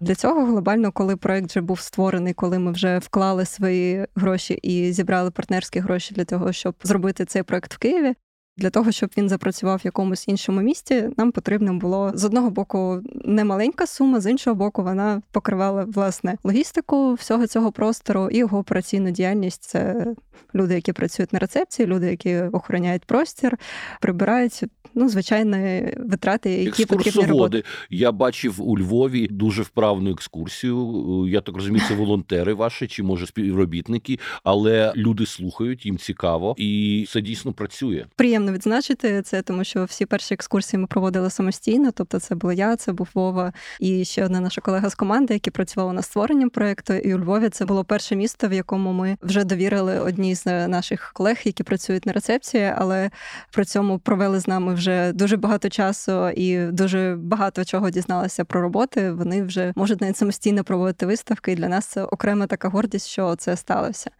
Для 0.00 0.14
цього 0.14 0.44
глобально, 0.44 0.92
коли 0.92 1.16
проект 1.16 1.50
вже 1.50 1.60
був 1.60 1.80
створений, 1.80 2.34
коли 2.34 2.58
ми 2.58 2.72
вже 2.72 2.98
вклали 2.98 3.44
свої 3.44 4.06
гроші 4.14 4.54
і 4.54 4.92
зібрали 4.92 5.30
партнерські 5.30 5.80
гроші 5.80 6.14
для 6.14 6.24
того, 6.24 6.52
щоб 6.52 6.74
зробити 6.82 7.24
цей 7.24 7.42
проект 7.42 7.74
в 7.74 7.78
Києві. 7.78 8.14
Для 8.58 8.70
того, 8.70 8.92
щоб 8.92 9.10
він 9.16 9.28
запрацював 9.28 9.78
в 9.78 9.84
якомусь 9.84 10.28
іншому 10.28 10.60
місті, 10.60 11.08
нам 11.16 11.32
потрібно 11.32 11.74
було 11.74 12.12
з 12.14 12.24
одного 12.24 12.50
боку 12.50 13.02
немаленька 13.24 13.86
сума, 13.86 14.20
з 14.20 14.30
іншого 14.30 14.56
боку, 14.56 14.82
вона 14.82 15.22
покривала 15.30 15.84
власне 15.84 16.36
логістику 16.44 17.14
всього 17.14 17.46
цього 17.46 17.72
простору 17.72 18.28
і 18.30 18.38
його 18.38 18.58
операційну 18.58 19.10
діяльність. 19.10 19.62
Це 19.62 20.06
люди, 20.54 20.74
які 20.74 20.92
працюють 20.92 21.32
на 21.32 21.38
рецепції, 21.38 21.86
люди, 21.86 22.10
які 22.10 22.36
охороняють 22.36 23.04
простір, 23.04 23.58
прибирають 24.00 24.64
ну 24.94 25.08
звичайні 25.08 25.94
витрати, 25.96 26.50
які 26.50 26.86
потрібні 26.86 27.26
роботи. 27.26 27.64
Я 27.90 28.12
бачив 28.12 28.68
у 28.68 28.78
Львові 28.78 29.28
дуже 29.30 29.62
вправну 29.62 30.10
екскурсію. 30.10 31.26
Я 31.28 31.40
так 31.40 31.54
розумію, 31.54 31.84
це 31.88 31.94
волонтери 31.94 32.54
ваші 32.54 32.86
чи 32.86 33.02
може 33.02 33.26
співробітники, 33.26 34.18
але 34.44 34.92
люди 34.96 35.26
слухають, 35.26 35.86
їм 35.86 35.98
цікаво, 35.98 36.54
і 36.58 37.04
це 37.08 37.20
дійсно 37.20 37.52
працює. 37.52 38.06
Приємно 38.16 38.45
приємно 38.46 38.52
відзначити 38.52 39.22
це, 39.22 39.42
тому 39.42 39.64
що 39.64 39.84
всі 39.84 40.06
перші 40.06 40.34
екскурсії 40.34 40.80
ми 40.80 40.86
проводили 40.86 41.30
самостійно. 41.30 41.90
Тобто, 41.90 42.20
це 42.20 42.34
була 42.34 42.52
я, 42.52 42.76
це 42.76 42.92
був 42.92 43.08
Вова 43.14 43.52
і 43.80 44.04
ще 44.04 44.24
одна 44.24 44.40
наша 44.40 44.60
колега 44.60 44.90
з 44.90 44.94
команди, 44.94 45.34
які 45.34 45.50
працювали 45.50 45.92
над 45.92 46.04
створенням 46.04 46.50
проекту. 46.50 46.94
І 46.94 47.14
у 47.14 47.18
Львові 47.18 47.48
це 47.48 47.64
було 47.64 47.84
перше 47.84 48.16
місто, 48.16 48.48
в 48.48 48.52
якому 48.52 48.92
ми 48.92 49.16
вже 49.22 49.44
довірили 49.44 50.00
одній 50.00 50.34
з 50.34 50.68
наших 50.68 51.12
колег, 51.12 51.36
які 51.44 51.62
працюють 51.62 52.06
на 52.06 52.12
рецепції, 52.12 52.72
але 52.76 53.10
при 53.52 53.64
цьому 53.64 53.98
провели 53.98 54.40
з 54.40 54.48
нами 54.48 54.74
вже 54.74 55.12
дуже 55.12 55.36
багато 55.36 55.68
часу 55.68 56.28
і 56.28 56.66
дуже 56.66 57.16
багато 57.18 57.64
чого 57.64 57.90
дізналися 57.90 58.44
про 58.44 58.60
роботи. 58.60 59.12
Вони 59.12 59.42
вже 59.42 59.72
можуть 59.76 60.00
навіть 60.00 60.16
самостійно 60.16 60.64
проводити 60.64 61.06
виставки. 61.06 61.52
І 61.52 61.54
для 61.54 61.68
нас 61.68 61.86
це 61.86 62.04
окрема 62.04 62.46
така 62.46 62.68
гордість, 62.68 63.06
що 63.06 63.36
це 63.36 63.56
сталося. 63.56 64.10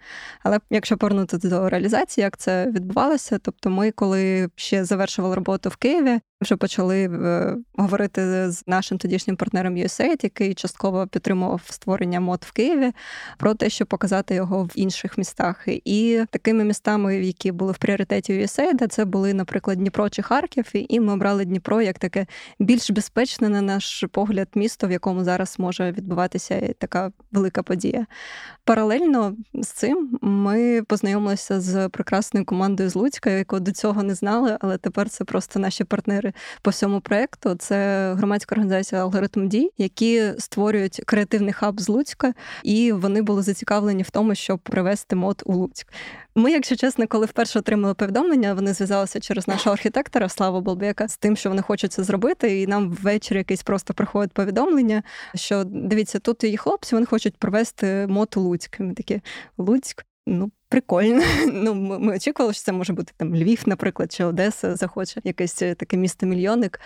Але 0.42 0.58
якщо 0.70 0.96
повернути 0.96 1.38
до 1.38 1.68
реалізації, 1.68 2.22
як 2.22 2.36
це 2.36 2.66
відбувалося, 2.70 3.38
тобто 3.42 3.70
ми, 3.70 3.90
коли 3.90 4.15
ще 4.57 4.85
завершувала 4.85 5.35
роботу 5.35 5.68
в 5.68 5.76
Києві, 5.76 6.20
вже 6.40 6.57
почали 6.57 7.05
е, 7.05 7.57
говорити 7.75 8.51
з 8.51 8.62
нашим 8.66 8.99
тодішнім 8.99 9.37
партнером 9.37 9.75
USAID, 9.75 10.20
який 10.22 10.55
частково 10.55 11.07
підтримував 11.07 11.62
створення 11.64 12.20
мод 12.20 12.44
в 12.46 12.53
Києві, 12.53 12.92
про 13.38 13.55
те, 13.55 13.70
щоб 13.70 13.88
показати 13.88 14.35
його 14.35 14.64
в 14.64 14.72
інших 14.75 15.18
містах. 15.18 15.64
І 15.66 16.25
такими 16.31 16.64
містами, 16.64 17.16
які 17.16 17.53
були 17.53 17.72
в 17.72 17.79
пріоритеті 17.79 18.33
USAID, 18.33 18.88
це 18.88 19.05
були, 19.05 19.35
наприклад, 19.35 19.79
Дніпро 19.79 20.09
чи 20.09 20.22
Харків. 20.22 20.70
І 20.72 21.01
ми 21.01 21.12
обрали 21.12 21.44
Дніпро 21.44 21.83
як 21.83 21.99
таке 21.99 22.27
більш 22.59 22.90
безпечне, 22.90 23.49
на 23.49 23.62
наш 23.62 24.05
погляд, 24.12 24.49
місто, 24.55 24.87
в 24.87 24.90
якому 24.90 25.25
зараз 25.25 25.59
може 25.59 25.92
відбуватися 25.92 26.75
така 26.79 27.12
велика 27.33 27.62
подія. 27.62 28.07
Паралельно 28.64 29.37
з 29.55 29.68
цим 29.68 30.18
ми 30.22 30.83
познайомилися 30.83 31.61
з 31.61 31.88
прекрасною 31.88 32.46
командою 32.46 32.90
з 32.90 32.94
Луцька, 32.94 33.31
яку 33.31 33.61
до 33.61 33.72
цього 33.72 34.03
не 34.03 34.14
знали, 34.14 34.59
але 34.61 34.79
тепер 34.79 35.09
це 35.09 35.25
просто 35.25 35.59
наші 35.59 35.85
партнери 35.85 36.25
по 36.62 36.70
всьому 36.70 37.00
проекту. 37.00 37.54
Це 37.54 38.12
громадська 38.14 38.54
організація 38.54 39.00
Алгоритм 39.00 39.48
дій, 39.48 39.70
які 39.78 40.32
створюють 40.38 41.00
креативний 41.06 41.52
хаб 41.52 41.80
з 41.80 41.88
Луцька, 41.88 42.34
і 42.62 42.92
вони 42.92 43.22
були 43.22 43.42
зацікавлені 43.42 44.02
в 44.02 44.10
тому, 44.10 44.34
щоб 44.34 44.58
привести 44.58 45.16
мод 45.16 45.42
у 45.46 45.52
Луцьк. 45.52 45.86
Ми, 46.38 46.50
якщо 46.50 46.76
чесно, 46.76 47.06
коли 47.06 47.26
вперше 47.26 47.58
отримали 47.58 47.94
повідомлення, 47.94 48.54
вони 48.54 48.72
зв'язалися 48.72 49.20
через 49.20 49.48
нашого 49.48 49.72
архітектора 49.72 50.28
Славу 50.28 50.60
Болбека 50.60 51.08
з 51.08 51.16
тим, 51.16 51.36
що 51.36 51.48
вони 51.48 51.62
хочуть 51.62 51.92
це 51.92 52.02
зробити. 52.02 52.60
І 52.62 52.66
нам 52.66 52.90
ввечері 52.90 53.38
якесь 53.38 53.62
просто 53.62 53.94
приходить 53.94 54.32
повідомлення, 54.32 55.02
що 55.34 55.64
дивіться, 55.64 56.18
тут 56.18 56.44
є 56.44 56.56
хлопці, 56.56 56.94
вони 56.94 57.06
хочуть 57.06 57.36
провести 57.36 58.06
мод 58.06 58.34
у 58.36 58.40
Луцьк. 58.40 58.80
Ми 58.80 58.94
такі 58.94 59.20
Луцьк. 59.58 60.04
Ну, 60.26 60.50
прикольно. 60.68 61.22
Ну, 61.52 61.74
ми 61.74 62.16
очікували, 62.16 62.52
що 62.52 62.62
це 62.62 62.72
може 62.72 62.92
бути 62.92 63.12
там 63.16 63.35
Львів, 63.35 63.62
наприклад, 63.66 64.12
чи 64.12 64.24
Одеса 64.24 64.76
захоче, 64.76 65.20
якесь 65.24 65.62
е, 65.62 65.74
таке 65.74 65.96
місто-мільйонник. 65.96 66.81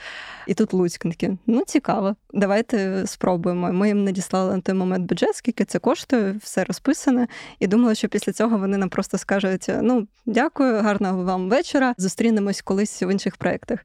І 0.47 0.55
тут 0.55 0.73
Луцьк 0.73 1.03
таке, 1.03 1.37
ну 1.47 1.63
цікаво, 1.67 2.17
давайте 2.33 3.07
спробуємо. 3.07 3.73
Ми 3.73 3.89
їм 3.89 4.05
надіслали 4.05 4.55
на 4.55 4.61
той 4.61 4.75
момент 4.75 5.07
бюджет, 5.07 5.37
скільки 5.37 5.65
це 5.65 5.79
коштує, 5.79 6.33
все 6.43 6.65
розписане. 6.65 7.29
І 7.59 7.67
думали, 7.67 7.95
що 7.95 8.09
після 8.09 8.33
цього 8.33 8.59
вони 8.59 8.77
нам 8.77 8.89
просто 8.89 9.19
скажуть: 9.19 9.71
ну, 9.83 10.07
дякую, 10.27 10.81
гарного 10.81 11.25
вам 11.25 11.49
вечора. 11.49 11.95
Зустрінемось 11.99 12.63
колись 12.63 13.03
в 13.03 13.13
інших 13.13 13.37
проєктах. 13.37 13.79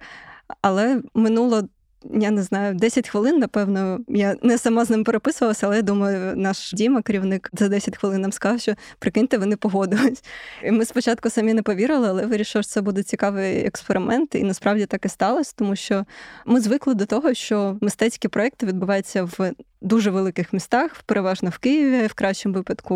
Але 0.61 1.01
минуло 1.13 1.63
я 2.13 2.31
не 2.31 2.41
знаю, 2.41 2.75
10 2.75 3.09
хвилин, 3.09 3.39
напевно, 3.39 3.99
я 4.07 4.35
не 4.41 4.57
сама 4.57 4.85
з 4.85 4.89
ним 4.89 5.03
переписувалася, 5.03 5.67
але 5.67 5.75
я 5.75 5.81
думаю, 5.81 6.35
наш 6.35 6.73
Діма, 6.73 7.01
керівник, 7.01 7.49
за 7.53 7.67
10 7.67 7.97
хвилин 7.97 8.21
нам 8.21 8.31
сказав, 8.31 8.59
що 8.59 8.73
прикиньте, 8.99 9.37
вони 9.37 9.55
погодились. 9.55 10.23
І 10.63 10.71
ми 10.71 10.85
спочатку 10.85 11.29
самі 11.29 11.53
не 11.53 11.61
повірили, 11.61 12.07
але 12.07 12.25
вирішили, 12.25 12.63
що 12.63 12.71
це 12.71 12.81
буде 12.81 13.03
цікавий 13.03 13.65
експеримент, 13.65 14.35
і 14.35 14.43
насправді 14.43 14.85
так 14.85 15.05
і 15.05 15.09
сталося, 15.09 15.53
тому 15.55 15.75
що 15.75 16.05
ми 16.45 16.61
звикли 16.61 16.93
до 16.93 17.05
того, 17.05 17.33
що 17.33 17.77
мистецькі 17.81 18.27
проекти 18.27 18.65
відбуваються 18.65 19.23
в 19.23 19.53
дуже 19.85 20.11
великих 20.11 20.53
містах, 20.53 21.03
переважно 21.05 21.49
в 21.49 21.57
Києві, 21.57 22.07
в 22.07 22.13
кращому 22.13 22.55
випадку 22.55 22.95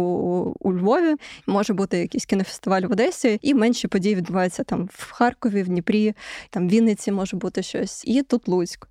у 0.60 0.74
Львові. 0.74 1.16
Може 1.48 1.74
бути 1.74 1.98
якийсь 1.98 2.26
кінофестиваль 2.26 2.82
в 2.82 2.92
Одесі, 2.92 3.40
і 3.42 3.54
менші 3.54 3.88
події 3.88 4.16
відбуваються 4.16 4.64
там 4.64 4.90
в 4.94 5.12
Харкові, 5.12 5.64
в 5.64 5.68
Дніпрі, 5.68 6.14
там 6.50 6.68
в 6.68 6.72
Вінниці 6.72 7.12
може 7.12 7.38
бути 7.38 7.64
щось, 7.64 8.04
і 8.06 8.24
тут 8.24 8.48
Луцьк. 8.48 8.88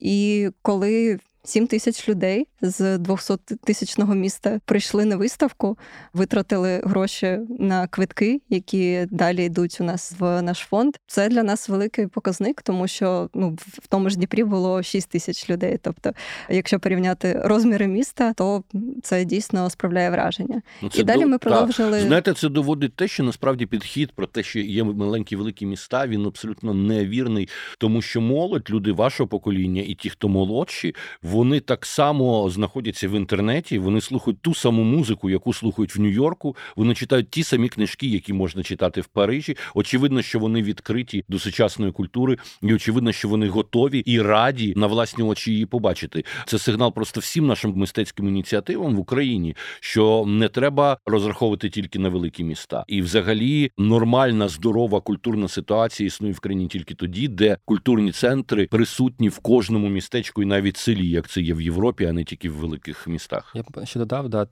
І 0.00 0.48
коли 0.62 1.18
7 1.46 1.66
тисяч 1.66 2.08
людей 2.08 2.46
з 2.62 2.98
200 2.98 3.34
тисячного 3.64 4.14
міста 4.14 4.60
прийшли 4.64 5.04
на 5.04 5.16
виставку, 5.16 5.78
витратили 6.12 6.80
гроші 6.84 7.38
на 7.58 7.86
квитки, 7.86 8.40
які 8.48 9.06
далі 9.10 9.44
йдуть 9.44 9.78
у 9.80 9.84
нас 9.84 10.14
в 10.18 10.42
наш 10.42 10.58
фонд. 10.58 10.94
Це 11.06 11.28
для 11.28 11.42
нас 11.42 11.68
великий 11.68 12.06
показник, 12.06 12.62
тому 12.62 12.88
що 12.88 13.30
ну 13.34 13.56
в 13.60 13.86
тому 13.88 14.10
ж 14.10 14.16
Дніпрі 14.16 14.44
було 14.44 14.82
6 14.82 15.10
тисяч 15.10 15.50
людей. 15.50 15.78
Тобто, 15.82 16.12
якщо 16.48 16.80
порівняти 16.80 17.40
розміри 17.44 17.86
міста, 17.86 18.32
то 18.32 18.62
це 19.02 19.24
дійсно 19.24 19.70
справляє 19.70 20.10
враження. 20.10 20.62
Ну, 20.82 20.90
І 20.94 21.02
далі 21.02 21.22
до... 21.22 21.28
ми 21.28 21.38
продовжили. 21.38 21.98
Так. 21.98 22.06
Знаєте, 22.06 22.32
це 22.32 22.48
доводить 22.48 22.94
те, 22.94 23.08
що 23.08 23.22
насправді 23.22 23.66
підхід 23.66 24.12
про 24.12 24.26
те, 24.26 24.42
що 24.42 24.58
є 24.58 24.84
маленькі 24.84 25.36
великі 25.36 25.66
міста, 25.66 26.06
він 26.06 26.26
абсолютно 26.26 26.74
невірний, 26.74 27.48
тому 27.78 28.02
що 28.02 28.20
молодь, 28.20 28.70
люди 28.70 28.92
вашого 28.92 29.28
покоління 29.28 29.82
і 29.86 29.94
ті, 29.94 30.10
хто 30.10 30.28
молодші, 30.28 30.94
вони 31.36 31.60
так 31.60 31.86
само 31.86 32.50
знаходяться 32.50 33.08
в 33.08 33.12
інтернеті, 33.12 33.78
вони 33.78 34.00
слухають 34.00 34.40
ту 34.40 34.54
саму 34.54 34.82
музику, 34.82 35.30
яку 35.30 35.52
слухають 35.52 35.96
в 35.96 36.00
Нью-Йорку. 36.00 36.56
Вони 36.76 36.94
читають 36.94 37.30
ті 37.30 37.44
самі 37.44 37.68
книжки, 37.68 38.06
які 38.06 38.32
можна 38.32 38.62
читати 38.62 39.00
в 39.00 39.06
Парижі. 39.06 39.56
Очевидно, 39.74 40.22
що 40.22 40.38
вони 40.38 40.62
відкриті 40.62 41.24
до 41.28 41.38
сучасної 41.38 41.92
культури, 41.92 42.36
і 42.62 42.74
очевидно, 42.74 43.12
що 43.12 43.28
вони 43.28 43.48
готові 43.48 43.98
і 43.98 44.20
раді 44.20 44.72
на 44.76 44.86
власні 44.86 45.24
очі 45.24 45.52
її 45.52 45.66
побачити. 45.66 46.24
Це 46.46 46.58
сигнал 46.58 46.94
просто 46.94 47.20
всім 47.20 47.46
нашим 47.46 47.72
мистецьким 47.76 48.28
ініціативам 48.28 48.96
в 48.96 49.00
Україні, 49.00 49.56
що 49.80 50.24
не 50.26 50.48
треба 50.48 50.98
розраховувати 51.06 51.70
тільки 51.70 51.98
на 51.98 52.08
великі 52.08 52.44
міста, 52.44 52.84
і 52.88 53.02
взагалі 53.02 53.70
нормальна 53.78 54.48
здорова 54.48 55.00
культурна 55.00 55.48
ситуація 55.48 56.06
існує 56.06 56.32
в 56.32 56.40
країні 56.40 56.66
тільки 56.66 56.94
тоді, 56.94 57.28
де 57.28 57.58
культурні 57.64 58.12
центри 58.12 58.66
присутні 58.66 59.28
в 59.28 59.38
кожному 59.38 59.88
містечку 59.88 60.42
і 60.42 60.46
навіть 60.46 60.76
селі, 60.76 61.25
це 61.28 61.40
є 61.40 61.54
в 61.54 61.60
Європі, 61.60 62.04
а 62.04 62.12
не 62.12 62.24
тільки 62.24 62.50
в 62.50 62.54
великих 62.54 63.06
містах. 63.06 63.52
Я 63.54 63.62
б 63.62 63.86
ще 63.86 63.98
додав, 63.98 64.28
да, 64.28 64.46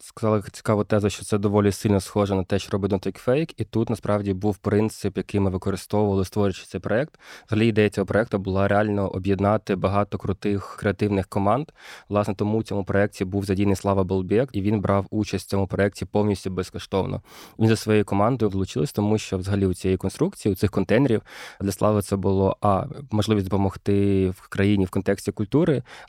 сказали 0.00 0.42
цікаву 0.52 0.84
тезу, 0.84 1.10
що 1.10 1.24
це 1.24 1.38
доволі 1.38 1.72
сильно 1.72 2.00
схоже 2.00 2.34
на 2.34 2.44
те, 2.44 2.58
що 2.58 2.70
робить 2.70 2.92
Don't 2.92 3.26
Fake, 3.26 3.54
і 3.56 3.64
тут 3.64 3.90
насправді 3.90 4.34
був 4.34 4.56
принцип, 4.56 5.16
який 5.16 5.40
ми 5.40 5.50
використовували, 5.50 6.24
створюючи 6.24 6.64
цей 6.66 6.80
проект. 6.80 7.18
Взагалі 7.46 7.68
ідея 7.68 7.90
цього 7.90 8.06
проекту 8.06 8.38
була 8.38 8.68
реально 8.68 9.08
об'єднати 9.08 9.76
багато 9.76 10.18
крутих 10.18 10.76
креативних 10.78 11.26
команд. 11.26 11.68
Власне, 12.08 12.34
тому 12.34 12.58
в 12.58 12.64
цьому 12.64 12.84
проєкті 12.84 13.24
був 13.24 13.44
задійний 13.44 13.76
Слава 13.76 14.04
Болбєк, 14.04 14.48
і 14.52 14.62
він 14.62 14.80
брав 14.80 15.06
участь 15.10 15.46
в 15.46 15.50
цьому 15.50 15.66
проєкті 15.66 16.04
повністю 16.04 16.50
безкоштовно. 16.50 17.22
Він 17.58 17.68
за 17.68 17.76
своєю 17.76 18.04
командою 18.04 18.50
долучився, 18.50 18.92
тому 18.94 19.18
що 19.18 19.38
взагалі 19.38 19.66
у 19.66 19.74
цієї 19.74 19.96
конструкції, 19.96 20.52
у 20.52 20.56
цих 20.56 20.70
контейнерів 20.70 21.22
для 21.60 21.72
слави 21.72 22.02
це 22.02 22.16
було 22.16 22.56
а 22.60 22.84
можливість 23.10 23.46
допомогти 23.46 24.30
в 24.30 24.48
країні 24.48 24.84
в 24.84 24.90
контексті 24.90 25.32
культури, 25.32 25.51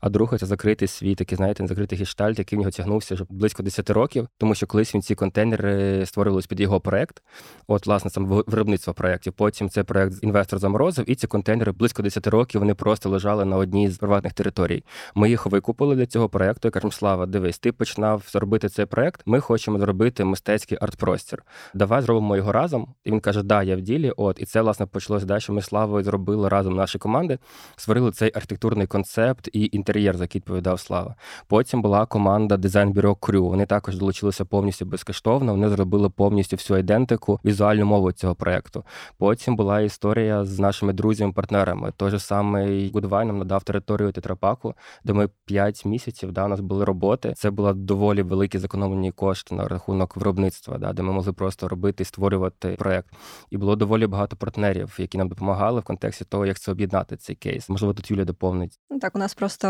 а 0.02 0.10
друге 0.10 0.38
це 0.38 0.46
закритий 0.46 0.88
свій 0.88 1.16
такий, 1.16 1.36
знаєте, 1.36 1.68
закритий 1.68 1.98
гештальт, 1.98 2.40
який 2.40 2.58
в 2.58 2.60
нього 2.60 2.72
тягнувся 2.72 3.16
вже 3.16 3.26
близько 3.30 3.64
10 3.64 3.90
років, 3.90 4.28
тому 4.38 4.56
що 4.56 4.68
колись 4.68 4.96
він 4.96 5.02
ці 5.02 5.16
контейнери 5.16 6.06
створювалися 6.06 6.48
під 6.48 6.60
його 6.60 6.80
проект. 6.80 7.24
От, 7.68 7.88
власне, 7.88 8.12
сам 8.12 8.26
виробництво 8.26 8.94
проєктів. 8.94 9.34
Потім 9.34 9.70
цей 9.70 9.84
проект 9.84 10.24
інвестор 10.24 10.60
заморозив, 10.60 11.10
і 11.10 11.16
ці 11.16 11.28
контейнери 11.28 11.72
близько 11.72 12.02
10 12.02 12.28
років 12.28 12.62
вони 12.62 12.76
просто 12.76 13.10
лежали 13.10 13.46
на 13.46 13.58
одній 13.58 13.90
з 13.90 13.98
приватних 13.98 14.34
територій. 14.34 14.84
Ми 15.16 15.30
їх 15.30 15.46
викупили 15.46 15.96
для 15.96 16.06
цього 16.06 16.30
проекту 16.30 16.68
і 16.68 16.72
кажемо, 16.72 16.92
слава, 16.92 17.26
дивись, 17.26 17.60
ти 17.60 17.72
починав 17.72 18.24
зробити 18.32 18.70
цей 18.70 18.86
проект. 18.86 19.22
Ми 19.26 19.40
хочемо 19.40 19.80
зробити 19.80 20.24
мистецький 20.24 20.78
арт-простір. 20.82 21.44
Давай 21.74 22.02
зробимо 22.02 22.38
його 22.38 22.52
разом. 22.52 22.88
І 23.04 23.12
він 23.12 23.20
каже: 23.20 23.44
Да, 23.44 23.64
я 23.64 23.76
в 23.76 23.82
ділі. 23.82 24.14
От, 24.18 24.42
і 24.42 24.46
це 24.46 24.62
власне 24.62 24.86
почалося 24.86 25.26
далі. 25.26 25.42
Ми 25.50 25.62
славою 25.62 26.04
зробили 26.04 26.50
разом 26.50 26.76
наші 26.76 26.98
команди, 26.98 27.40
створили 27.76 28.12
цей 28.12 28.32
архітектурний 28.36 28.88
концепт 28.88 29.33
і 29.54 29.70
інтер'єр, 29.72 30.18
за 30.18 30.24
який 30.24 30.40
відповідав 30.40 30.80
Слава. 30.80 31.16
Потім 31.48 31.82
була 31.82 32.06
команда 32.06 32.58
дизайн-бюро 32.58 33.16
Крю. 33.16 33.48
Вони 33.48 33.66
також 33.66 33.98
долучилися 33.98 34.46
повністю 34.46 34.86
безкоштовно. 34.86 35.52
Вони 35.52 35.70
зробили 35.70 36.10
повністю 36.10 36.56
всю 36.56 36.80
ідентику, 36.80 37.40
візуальну 37.46 37.86
мову 37.86 38.12
цього 38.12 38.36
проекту. 38.36 38.84
Потім 39.18 39.56
була 39.56 39.82
історія 39.82 40.46
з 40.46 40.60
нашими 40.60 40.94
друзями-партнерами. 40.94 41.92
Той 41.98 42.12
же 42.12 42.20
самий 42.20 42.92
Гудвай 42.94 43.26
нам 43.26 43.38
надав 43.38 43.64
територію 43.64 44.12
тетрапаку, 44.12 44.76
де 45.04 45.14
ми 45.14 45.30
5 45.46 45.86
місяців 45.86 46.32
да, 46.32 46.46
у 46.46 46.48
нас 46.48 46.60
були 46.60 46.86
роботи. 46.86 47.34
Це 47.38 47.52
були 47.52 47.74
доволі 47.74 48.22
великі 48.22 48.60
зекономлені 48.60 49.12
кошти 49.12 49.56
на 49.56 49.68
рахунок 49.68 50.18
виробництва, 50.18 50.78
да, 50.78 50.94
де 50.94 51.04
ми 51.04 51.14
могли 51.14 51.34
просто 51.34 51.68
робити 51.68 52.04
і 52.04 52.06
створювати 52.06 52.76
проект. 52.80 53.10
І 53.50 53.58
було 53.58 53.76
доволі 53.76 54.08
багато 54.08 54.36
партнерів, 54.36 54.96
які 54.98 55.18
нам 55.18 55.28
допомагали 55.28 55.80
в 55.80 55.84
контексті 55.84 56.26
того, 56.26 56.46
як 56.46 56.60
це 56.60 56.72
об'єднати 56.72 57.18
цей 57.18 57.36
кейс. 57.36 57.70
Можливо, 57.70 57.94
тут 57.94 58.12
Юля 58.12 58.26
доповнить. 58.26 58.80
Так, 59.02 59.16
у 59.16 59.20
нас 59.24 59.34
просто 59.34 59.68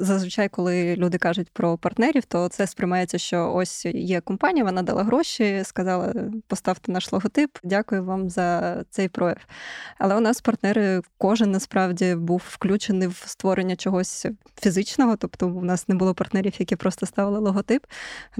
зазвичай, 0.00 0.48
коли 0.48 0.96
люди 0.96 1.18
кажуть 1.18 1.50
про 1.52 1.78
партнерів, 1.78 2.24
то 2.24 2.48
це 2.48 2.66
сприймається, 2.66 3.18
що 3.18 3.52
ось 3.54 3.84
є 3.86 4.20
компанія, 4.20 4.64
вона 4.64 4.82
дала 4.82 5.02
гроші, 5.02 5.62
сказала, 5.64 6.14
поставте 6.46 6.92
наш 6.92 7.12
логотип, 7.12 7.50
дякую 7.64 8.04
вам 8.04 8.30
за 8.30 8.76
цей 8.90 9.08
прояв. 9.08 9.36
Але 9.98 10.16
у 10.16 10.20
нас 10.20 10.40
партнери, 10.40 11.02
кожен 11.18 11.50
насправді 11.50 12.14
був 12.14 12.42
включений 12.48 13.08
в 13.08 13.22
створення 13.26 13.76
чогось 13.76 14.26
фізичного, 14.60 15.16
тобто 15.16 15.48
у 15.48 15.62
нас 15.62 15.88
не 15.88 15.94
було 15.94 16.14
партнерів, 16.14 16.52
які 16.58 16.76
просто 16.76 17.06
ставили 17.06 17.38
логотип. 17.38 17.86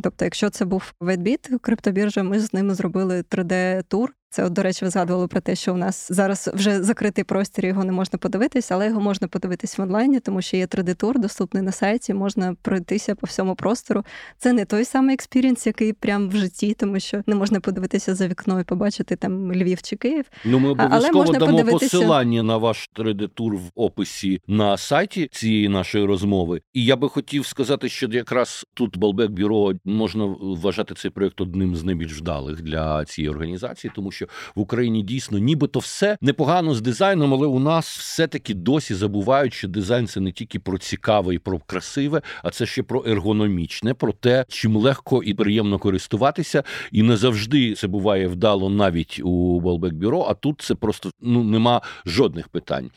Тобто, 0.02 0.24
якщо 0.24 0.50
це 0.50 0.64
був 0.64 0.92
WhiteBit, 1.00 1.58
криптобіржа, 1.58 2.22
ми 2.22 2.40
з 2.40 2.52
ними 2.52 2.74
зробили 2.74 3.22
3D-тур. 3.22 4.08
Це, 4.32 4.44
от, 4.44 4.52
до 4.52 4.62
речі, 4.62 4.84
ви 4.84 4.90
згадували 4.90 5.28
про 5.28 5.40
те, 5.40 5.56
що 5.56 5.74
у 5.74 5.76
нас 5.76 6.06
зараз 6.10 6.50
вже 6.54 6.82
закритий 6.82 7.24
простір, 7.24 7.66
його 7.66 7.84
не 7.84 7.92
можна 7.92 8.18
подивитись, 8.18 8.70
але 8.72 8.86
його 8.86 9.00
можна 9.00 9.28
подивитись 9.28 9.78
в 9.78 9.82
онлайні, 9.82 10.20
тому 10.20 10.42
що 10.42 10.56
є 10.56 10.66
3D-тур, 10.66 11.18
доступний 11.18 11.62
на 11.62 11.72
сайті, 11.72 12.14
можна 12.14 12.56
пройтися 12.62 13.14
по 13.14 13.26
всьому 13.26 13.54
простору. 13.54 14.04
Це 14.38 14.52
не 14.52 14.64
той 14.64 14.84
самий 14.84 15.14
experience, 15.14 15.66
який 15.66 15.92
прям 15.92 16.28
в 16.28 16.36
житті, 16.36 16.76
тому 16.78 17.00
що 17.00 17.22
не 17.26 17.34
можна 17.34 17.60
подивитися 17.60 18.14
за 18.14 18.28
вікно 18.28 18.60
і 18.60 18.64
побачити 18.64 19.16
там 19.16 19.52
Львів 19.52 19.82
чи 19.82 19.96
Київ. 19.96 20.24
Ну, 20.44 20.58
ми 20.58 20.68
Але 20.68 20.86
обов'язково 20.86 21.18
можна 21.24 21.38
дамо 21.38 21.58
подивитися- 21.58 21.96
посилання 21.96 22.42
на 22.42 22.56
ваш 22.56 22.90
3D-тур 22.96 23.56
в 23.56 23.70
описі 23.74 24.40
на 24.46 24.76
сайті 24.76 25.28
цієї 25.32 25.68
нашої 25.68 26.04
розмови. 26.04 26.60
І 26.72 26.84
я 26.84 26.96
би 26.96 27.08
хотів 27.08 27.46
сказати, 27.46 27.88
що 27.88 28.06
якраз 28.06 28.66
тут 28.74 28.98
balbek 28.98 29.30
bureau 29.30 29.72
можна 29.84 30.24
вважати 30.40 30.94
цей 30.94 31.10
проєкт 31.10 31.40
одним 31.40 31.76
з 31.76 31.84
найбільш 31.84 32.18
вдалих 32.20 32.62
для 32.62 33.04
цієї 33.04 33.30
організації, 33.30 33.92
тому 33.94 34.10
що 34.10 34.21
в 34.54 34.60
Україні 34.60 35.02
дійсно 35.02 35.38
нібито 35.38 35.78
все 35.78 36.16
непогано 36.20 36.74
з 36.74 36.80
дизайном, 36.80 37.34
але 37.34 37.46
у 37.46 37.58
нас 37.58 37.98
все-таки 37.98 38.54
досі 38.54 38.94
забувають, 38.94 39.54
що 39.54 39.68
дизайн 39.68 40.06
це 40.06 40.20
не 40.20 40.32
тільки 40.32 40.58
про 40.58 40.78
цікаве 40.78 41.34
і 41.34 41.38
про 41.38 41.58
красиве, 41.58 42.22
а 42.42 42.50
це 42.50 42.66
ще 42.66 42.82
про 42.82 43.04
ергономічне, 43.06 43.94
про 43.94 44.12
те, 44.12 44.44
чим 44.48 44.76
легко 44.76 45.22
і 45.22 45.34
приємно 45.34 45.78
користуватися. 45.78 46.62
І 46.92 47.02
не 47.02 47.16
завжди 47.16 47.74
це 47.74 47.86
буває 47.86 48.28
вдало 48.28 48.70
навіть 48.70 49.20
у 49.24 49.60
Балбек 49.60 49.94
Бюро, 49.94 50.26
а 50.28 50.34
тут 50.34 50.60
це 50.60 50.74
просто 50.74 51.10
ну 51.20 51.44
нема 51.44 51.80
жодних 52.06 52.48
питань. 52.48 52.90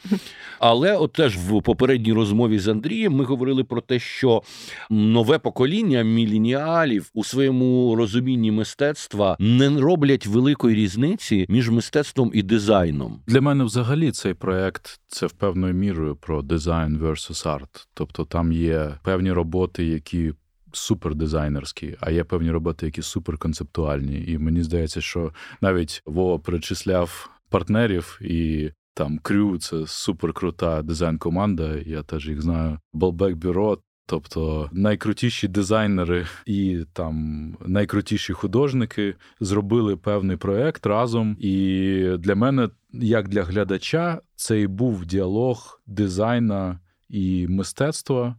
Але 0.59 0.97
от 0.97 1.13
теж 1.13 1.37
в 1.37 1.61
попередній 1.61 2.13
розмові 2.13 2.59
з 2.59 2.67
Андрієм 2.67 3.13
ми 3.13 3.23
говорили 3.23 3.63
про 3.63 3.81
те, 3.81 3.99
що 3.99 4.43
нове 4.89 5.39
покоління 5.39 6.01
міленіалів 6.03 7.09
у 7.13 7.23
своєму 7.23 7.95
розумінні 7.95 8.51
мистецтва 8.51 9.37
не 9.39 9.69
роблять 9.69 10.27
великої 10.27 10.75
різниці 10.75 11.14
між 11.49 11.69
мистецтвом 11.69 12.31
і 12.33 12.43
дизайном. 12.43 13.21
Для 13.27 13.41
мене 13.41 13.63
взагалі 13.63 14.11
цей 14.11 14.33
проект 14.33 14.99
це 15.07 15.25
в 15.25 15.31
певною 15.31 15.73
мірою 15.73 16.15
про 16.15 16.41
дизайн 16.41 16.97
versus 16.97 17.47
art. 17.47 17.87
Тобто 17.93 18.25
там 18.25 18.51
є 18.51 18.91
певні 19.03 19.31
роботи, 19.31 19.85
які 19.85 20.33
супердизайнерські, 20.71 21.97
а 21.99 22.11
є 22.11 22.23
певні 22.23 22.51
роботи, 22.51 22.85
які 22.85 23.01
суперконцептуальні. 23.01 24.25
І 24.27 24.37
мені 24.37 24.63
здається, 24.63 25.01
що 25.01 25.33
навіть 25.61 26.01
Вова 26.05 26.39
перечисляв 26.39 27.29
партнерів 27.49 28.19
і. 28.21 28.71
Там 28.97 29.19
Крю 29.19 29.57
це 29.57 29.87
суперкрута 29.87 30.81
дизайн-команда. 30.81 31.75
Я 31.85 32.03
теж 32.03 32.27
їх 32.27 32.41
знаю. 32.41 32.79
Балбек 32.93 33.35
Бюро, 33.35 33.77
тобто 34.05 34.69
найкрутіші 34.71 35.47
дизайнери 35.47 36.25
і 36.45 36.79
там 36.93 37.57
найкрутіші 37.65 38.33
художники 38.33 39.15
зробили 39.39 39.97
певний 39.97 40.37
проект 40.37 40.85
разом. 40.85 41.37
І 41.39 42.09
для 42.19 42.35
мене, 42.35 42.69
як 42.93 43.27
для 43.29 43.43
глядача, 43.43 44.21
це 44.35 44.61
і 44.61 44.67
був 44.67 45.05
діалог 45.05 45.81
дизайна 45.87 46.79
і 47.09 47.47
мистецтва, 47.47 48.35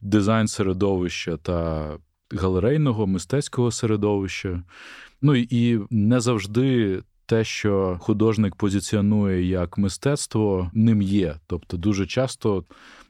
дизайн 0.00 0.48
середовища 0.48 1.36
та 1.36 1.90
галерейного 2.30 3.06
мистецького 3.06 3.70
середовища. 3.70 4.62
Ну 5.22 5.34
і 5.36 5.80
не 5.90 6.20
завжди. 6.20 7.02
Те, 7.28 7.44
що 7.44 7.98
художник 8.00 8.56
позиціонує 8.56 9.46
як 9.46 9.78
мистецтво, 9.78 10.70
ним 10.74 11.02
є. 11.02 11.36
Тобто, 11.46 11.76
дуже 11.76 12.06
часто, 12.06 12.64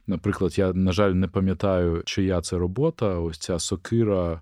наприклад, 0.06 0.58
я, 0.58 0.72
на 0.72 0.92
жаль, 0.92 1.12
не 1.12 1.28
пам'ятаю, 1.28 2.02
чия 2.04 2.40
це 2.40 2.58
робота. 2.58 3.18
Ось 3.18 3.38
ця 3.38 3.58
сокира. 3.58 4.40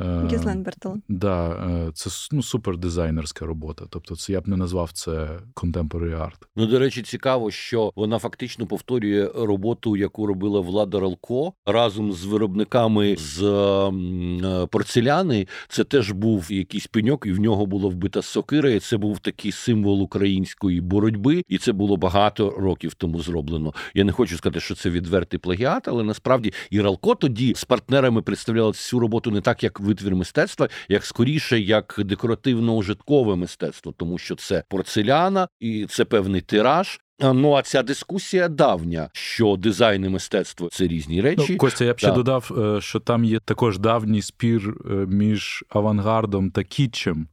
Е, 0.00 0.28
Гізлен 0.32 0.62
Бертел. 0.62 0.96
Да, 1.08 1.48
е, 1.50 1.90
це 1.94 2.10
ну, 2.32 2.42
супердизайнерська 2.42 3.46
робота. 3.46 3.84
Тобто, 3.90 4.16
це 4.16 4.32
я 4.32 4.40
б 4.40 4.48
не 4.48 4.56
назвав 4.56 4.92
це 4.92 5.38
contemporary 5.54 6.16
art. 6.20 6.46
Ну, 6.56 6.66
до 6.66 6.78
речі, 6.78 7.02
цікаво, 7.02 7.50
що 7.50 7.92
вона 7.96 8.18
фактично 8.18 8.66
повторює 8.66 9.30
роботу, 9.34 9.96
яку 9.96 10.26
робила 10.26 10.60
Влада 10.60 11.00
Ралко 11.00 11.52
разом 11.66 12.12
з 12.12 12.24
виробниками 12.24 13.16
з 13.16 13.42
е, 13.42 14.66
порцеляни. 14.66 15.46
Це 15.68 15.84
теж 15.84 16.10
був 16.10 16.52
якийсь 16.52 16.86
пеньок, 16.86 17.26
і 17.26 17.32
в 17.32 17.40
нього 17.40 17.66
була 17.66 17.88
вбита 17.88 18.22
сокира. 18.22 18.70
І 18.70 18.80
це 18.80 18.96
був 18.96 19.18
такий 19.18 19.52
символ 19.52 20.02
української 20.02 20.80
боротьби, 20.80 21.42
і 21.48 21.58
це 21.58 21.72
було 21.72 21.96
багато 21.96 22.50
років 22.50 22.94
тому 22.94 23.20
зроблено. 23.22 23.74
Я 23.94 24.04
не 24.04 24.12
хочу 24.12 24.36
сказати, 24.36 24.60
що 24.60 24.74
це 24.74 24.90
відвертий 24.90 25.40
плагіат, 25.40 25.88
але 25.88 26.04
насправді 26.04 26.52
і 26.70 26.80
Ралко 26.80 27.14
тоді 27.14 27.54
з 27.56 27.64
партнерами 27.64 28.22
представляла 28.22 28.72
цю 28.72 28.98
роботу 28.98 29.30
не 29.30 29.40
так, 29.40 29.62
як 29.62 29.80
витвір 29.90 30.16
мистецтва, 30.16 30.68
як 30.88 31.04
скоріше 31.04 31.60
як 31.60 31.94
декоративно-ужиткове 31.98 33.36
мистецтво, 33.36 33.92
тому 33.92 34.18
що 34.18 34.36
це 34.36 34.64
порцеляна 34.68 35.48
і 35.60 35.86
це 35.90 36.04
певний 36.04 36.40
тираж. 36.40 37.00
Ну 37.22 37.52
а 37.52 37.62
ця 37.62 37.82
дискусія 37.82 38.48
давня, 38.48 39.10
що 39.12 39.56
дизайн 39.56 40.04
і 40.04 40.08
мистецтво 40.08 40.68
це 40.68 40.86
різні 40.86 41.20
речі. 41.20 41.46
Ну, 41.52 41.56
Костя, 41.56 41.84
я 41.84 41.94
б 41.94 41.98
ще 41.98 42.06
Так. 42.06 42.16
додав, 42.16 42.50
е, 42.58 42.80
що 42.80 43.00
там 43.00 43.24
є 43.24 43.40
також 43.40 43.78
давній 43.78 44.22
спір 44.22 44.74
е, 44.90 44.92
між 44.92 45.64
авангардом 45.68 46.50
та 46.50 46.64
кітчем. 46.64 47.28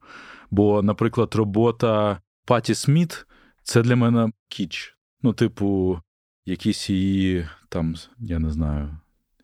Бо, 0.52 0.82
наприклад, 0.82 1.36
робота 1.36 2.22
Паті 2.46 2.76
Сміт 2.76 3.26
це 3.64 3.82
для 3.82 3.96
мене 3.96 4.32
кіч. 4.50 4.96
Ну, 5.22 5.34
типу, 5.34 6.00
якісь 6.46 6.90
її 6.90 7.48
там, 7.70 7.96
я 8.20 8.40
не 8.40 8.52
знаю. 8.52 8.98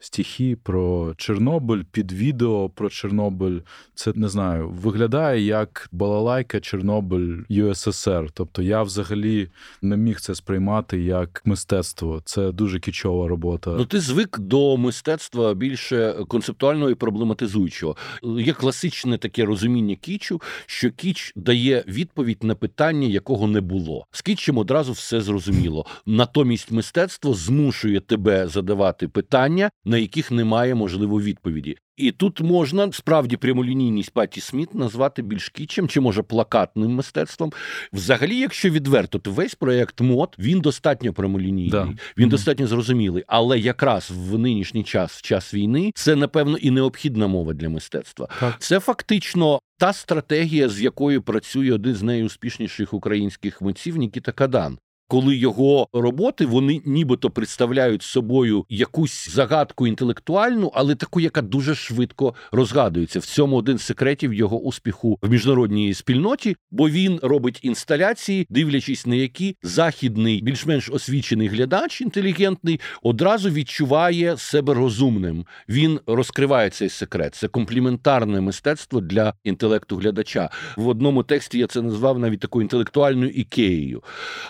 Стихи 0.04 0.58
про 0.64 1.14
Чорнобиль 1.18 1.84
під 1.92 2.12
відео 2.12 2.70
про 2.70 2.90
Чорнобиль. 2.90 3.60
Це 3.96 4.12
не 4.16 4.30
знаю, 4.30 4.70
виглядає 4.70 5.42
як 5.42 5.90
балалайка 5.92 6.60
Чорнобиль 6.60 7.38
USSR. 7.50 8.30
Тобто 8.34 8.62
я 8.62 8.84
взагалі 8.84 9.50
не 9.82 9.98
міг 9.98 10.20
це 10.20 10.36
сприймати 10.36 11.02
як 11.02 11.42
мистецтво. 11.46 12.22
Це 12.26 12.52
дуже 12.52 12.80
кічова 12.80 13.28
робота. 13.28 13.76
Ну, 13.78 13.86
ти 13.86 14.00
звик 14.00 14.40
до 14.40 14.78
мистецтва 14.78 15.54
більше 15.54 16.16
концептуального 16.28 16.90
і 16.90 16.96
проблематизуючого. 16.96 17.96
Є 18.24 18.54
класичне 18.54 19.18
таке 19.18 19.46
розуміння 19.46 19.96
кічу, 19.96 20.42
що 20.66 20.92
кіч 20.92 21.34
дає 21.36 21.84
відповідь 21.88 22.44
на 22.44 22.56
питання, 22.56 23.08
якого 23.08 23.48
не 23.48 23.62
було. 23.62 24.06
З 24.12 24.22
кічем 24.22 24.58
одразу 24.58 24.92
все 24.92 25.22
зрозуміло. 25.22 25.86
Натомість 26.06 26.72
мистецтво 26.72 27.34
змушує 27.34 28.00
тебе 28.00 28.48
задавати 28.48 29.08
питання, 29.08 29.70
на 29.94 29.98
яких 30.00 30.32
немає 30.32 30.76
можливо 30.76 31.22
відповіді. 31.22 31.78
І 31.98 32.12
тут 32.12 32.42
можна 32.42 32.92
справді 32.92 33.38
прямолінійність 33.38 34.12
Паті 34.14 34.42
Сміт 34.42 34.76
назвати 34.76 35.22
більш 35.22 35.50
кічем 35.50 35.88
чи 35.88 36.00
може 36.00 36.24
плакатним 36.24 36.92
мистецтвом. 36.92 37.52
Взагалі, 37.94 38.38
якщо 38.38 38.70
відверто, 38.70 39.20
то 39.20 39.32
весь 39.32 39.56
проект 39.56 40.02
МОТ 40.02 40.36
він 40.40 40.62
достатньо 40.62 41.14
прямолінійний, 41.14 41.70
Да. 41.72 41.84
він 41.86 41.98
Мгм. 42.18 42.30
достатньо 42.30 42.68
зрозумілий. 42.68 43.24
Але 43.28 43.60
якраз 43.60 44.12
в 44.16 44.38
нинішній 44.40 44.84
час, 44.84 45.12
в 45.12 45.22
час 45.22 45.54
війни, 45.54 45.92
це 45.96 46.16
напевно 46.16 46.58
і 46.58 46.72
необхідна 46.72 47.28
мова 47.28 47.54
для 47.54 47.70
мистецтва. 47.70 48.28
Так. 48.40 48.56
Це 48.60 48.80
фактично 48.80 49.60
та 49.80 49.94
стратегія, 49.94 50.70
з 50.70 50.82
якою 50.82 51.22
працює 51.22 51.72
один 51.74 51.96
з 51.96 52.04
найуспішніших 52.04 52.94
українських 52.94 53.62
митців 53.62 53.98
Нікіта 53.98 54.32
Кадан. 54.32 54.78
Коли 55.14 55.36
його 55.36 55.88
роботи 55.94 56.46
вони 56.46 56.82
нібито 56.86 57.30
представляють 57.30 58.02
собою 58.02 58.66
якусь 58.70 59.30
загадку 59.30 59.88
інтелектуальну, 59.88 60.72
але 60.74 60.96
таку, 60.96 61.20
яка 61.20 61.42
дуже 61.42 61.76
швидко 61.76 62.34
розгадується. 62.52 63.20
В 63.20 63.26
цьому 63.26 63.56
один 63.56 63.78
з 63.78 63.84
секретів 63.84 64.34
його 64.34 64.60
успіху 64.60 65.20
в 65.22 65.30
міжнародній 65.30 65.94
спільноті, 65.94 66.56
бо 66.72 66.90
він 66.90 67.20
робить 67.24 67.60
інсталяції, 67.64 68.48
дивлячись 68.50 69.06
на 69.06 69.16
які 69.16 69.58
західний, 69.64 70.42
більш-менш 70.42 70.90
освічений 70.90 71.48
глядач, 71.48 72.02
інтелігентний, 72.02 72.80
одразу 73.04 73.50
відчуває 73.50 74.38
себе 74.38 74.74
розумним. 74.74 75.46
Він 75.70 76.00
розкриває 76.08 76.70
цей 76.70 76.90
секрет. 76.90 77.36
Це 77.36 77.48
компліментарне 77.48 78.42
мистецтво 78.42 79.02
для 79.02 79.34
інтелекту 79.44 79.98
глядача. 79.98 80.50
В 80.78 80.88
одному 80.88 81.24
тексті 81.24 81.60
я 81.60 81.68
це 81.68 81.82
назвав 81.82 82.20
навіть 82.20 82.40
такою 82.40 82.64
інтелектуальною 82.64 83.30
ікеєю. 83.30 84.04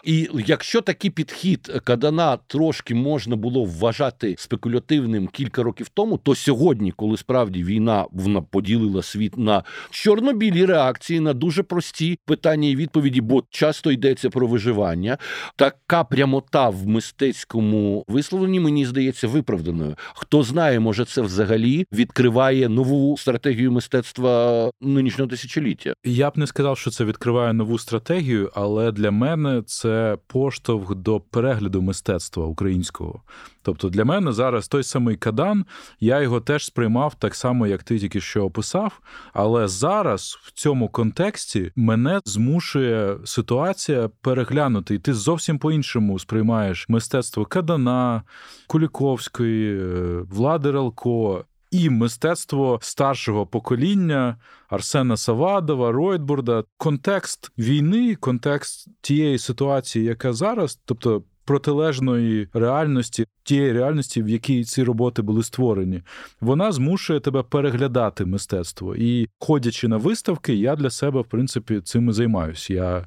І 0.04 0.30
якщо 0.54 0.82
такий 0.82 1.12
підхід 1.12 1.82
Кадана 1.84 2.38
трошки 2.48 2.96
можна 2.96 3.36
було 3.36 3.66
вважати 3.66 4.36
спекулятивним 4.38 5.28
кілька 5.28 5.64
років 5.64 5.90
тому, 5.90 6.18
то 6.18 6.36
сьогодні, 6.36 6.92
коли 6.92 7.18
справді 7.18 7.64
війна 7.64 8.06
вона 8.12 8.42
поділила 8.42 9.04
світ 9.04 9.38
на 9.38 9.64
чорно-білі 9.90 10.66
реакції, 10.66 11.20
на 11.20 11.34
дуже 11.34 11.64
прості 11.64 12.20
питання 12.26 12.70
і 12.70 12.76
відповіді, 12.76 13.22
бо 13.22 13.44
часто 13.50 13.92
йдеться 13.92 14.30
про 14.30 14.48
виживання, 14.48 15.18
така 15.56 16.04
прямота 16.04 16.70
в 16.70 16.88
мистецькому 16.88 18.06
висловленні 18.08 18.60
мені 18.60 18.86
здається 18.86 19.28
виправданою. 19.28 19.96
Хто 20.14 20.44
знає, 20.44 20.80
може 20.80 21.06
це 21.06 21.22
взагалі 21.22 21.86
відкриває 21.94 22.70
нову 22.70 23.18
стратегію 23.18 23.72
мистецтва 23.72 24.72
нинішнього 24.82 25.30
тисячоліття. 25.30 25.94
Я 26.04 26.30
б 26.30 26.38
не 26.38 26.48
сказав, 26.48 26.78
що 26.78 26.92
це 26.92 27.06
відкриває 27.06 27.54
нову 27.54 27.80
стратегію, 27.80 28.52
але 28.56 28.92
для 28.92 29.12
мене 29.12 29.64
це 29.66 30.18
поштовх 30.34 30.96
до 30.96 31.20
перегляду 31.20 31.82
мистецтва 31.82 32.46
українського. 32.46 33.22
Тобто 33.62 33.90
для 33.90 34.06
мене 34.06 34.32
зараз 34.32 34.68
той 34.68 34.84
самий 34.84 35.16
Кадан, 35.16 35.66
я 36.00 36.22
його 36.22 36.42
теж 36.42 36.66
сприймав 36.66 37.16
так 37.16 37.36
само, 37.36 37.68
як 37.68 37.84
ти 37.84 38.00
тільки 38.00 38.22
що 38.22 38.46
описав. 38.46 39.00
Але 39.34 39.68
зараз 39.68 40.40
в 40.44 40.52
цьому 40.52 40.90
контексті 40.90 41.72
мене 41.76 42.20
змушує 42.26 43.18
ситуація 43.26 44.10
переглянути, 44.22 44.96
і 44.96 45.00
ти 45.00 45.14
зовсім 45.14 45.60
по-іншому 45.60 46.20
сприймаєш 46.20 46.90
мистецтво 46.90 47.46
Кадана, 47.46 48.24
Куліковської, 48.68 49.80
е, 49.80 50.26
Влади 50.30 50.72
Ралко. 50.72 51.46
І 51.74 51.90
мистецтво 51.90 52.80
старшого 52.82 53.46
покоління 53.46 54.38
Арсена 54.70 55.18
Савадова, 55.18 55.92
Ройтбурда, 55.92 56.64
контекст 56.78 57.52
війни, 57.58 58.16
контекст 58.16 58.88
тієї 59.02 59.38
ситуації, 59.40 60.06
яка 60.06 60.34
зараз, 60.34 60.80
тобто 60.86 61.24
протилежної 61.46 62.50
реальності, 62.54 63.26
тієї 63.44 63.72
реальності, 63.72 64.24
в 64.24 64.30
якій 64.30 64.64
ці 64.64 64.84
роботи 64.84 65.22
були 65.22 65.44
створені, 65.44 66.02
вона 66.42 66.72
змушує 66.72 67.20
тебе 67.20 67.44
переглядати 67.44 68.26
мистецтво. 68.26 68.96
І 68.96 69.28
ходячи 69.40 69.88
на 69.88 69.98
виставки, 69.98 70.56
я 70.56 70.76
для 70.76 70.90
себе, 70.90 71.22
в 71.22 71.26
принципі, 71.26 71.82
цим 71.82 72.10
і 72.10 72.14
займаюся. 72.14 72.74
Я 72.74 73.06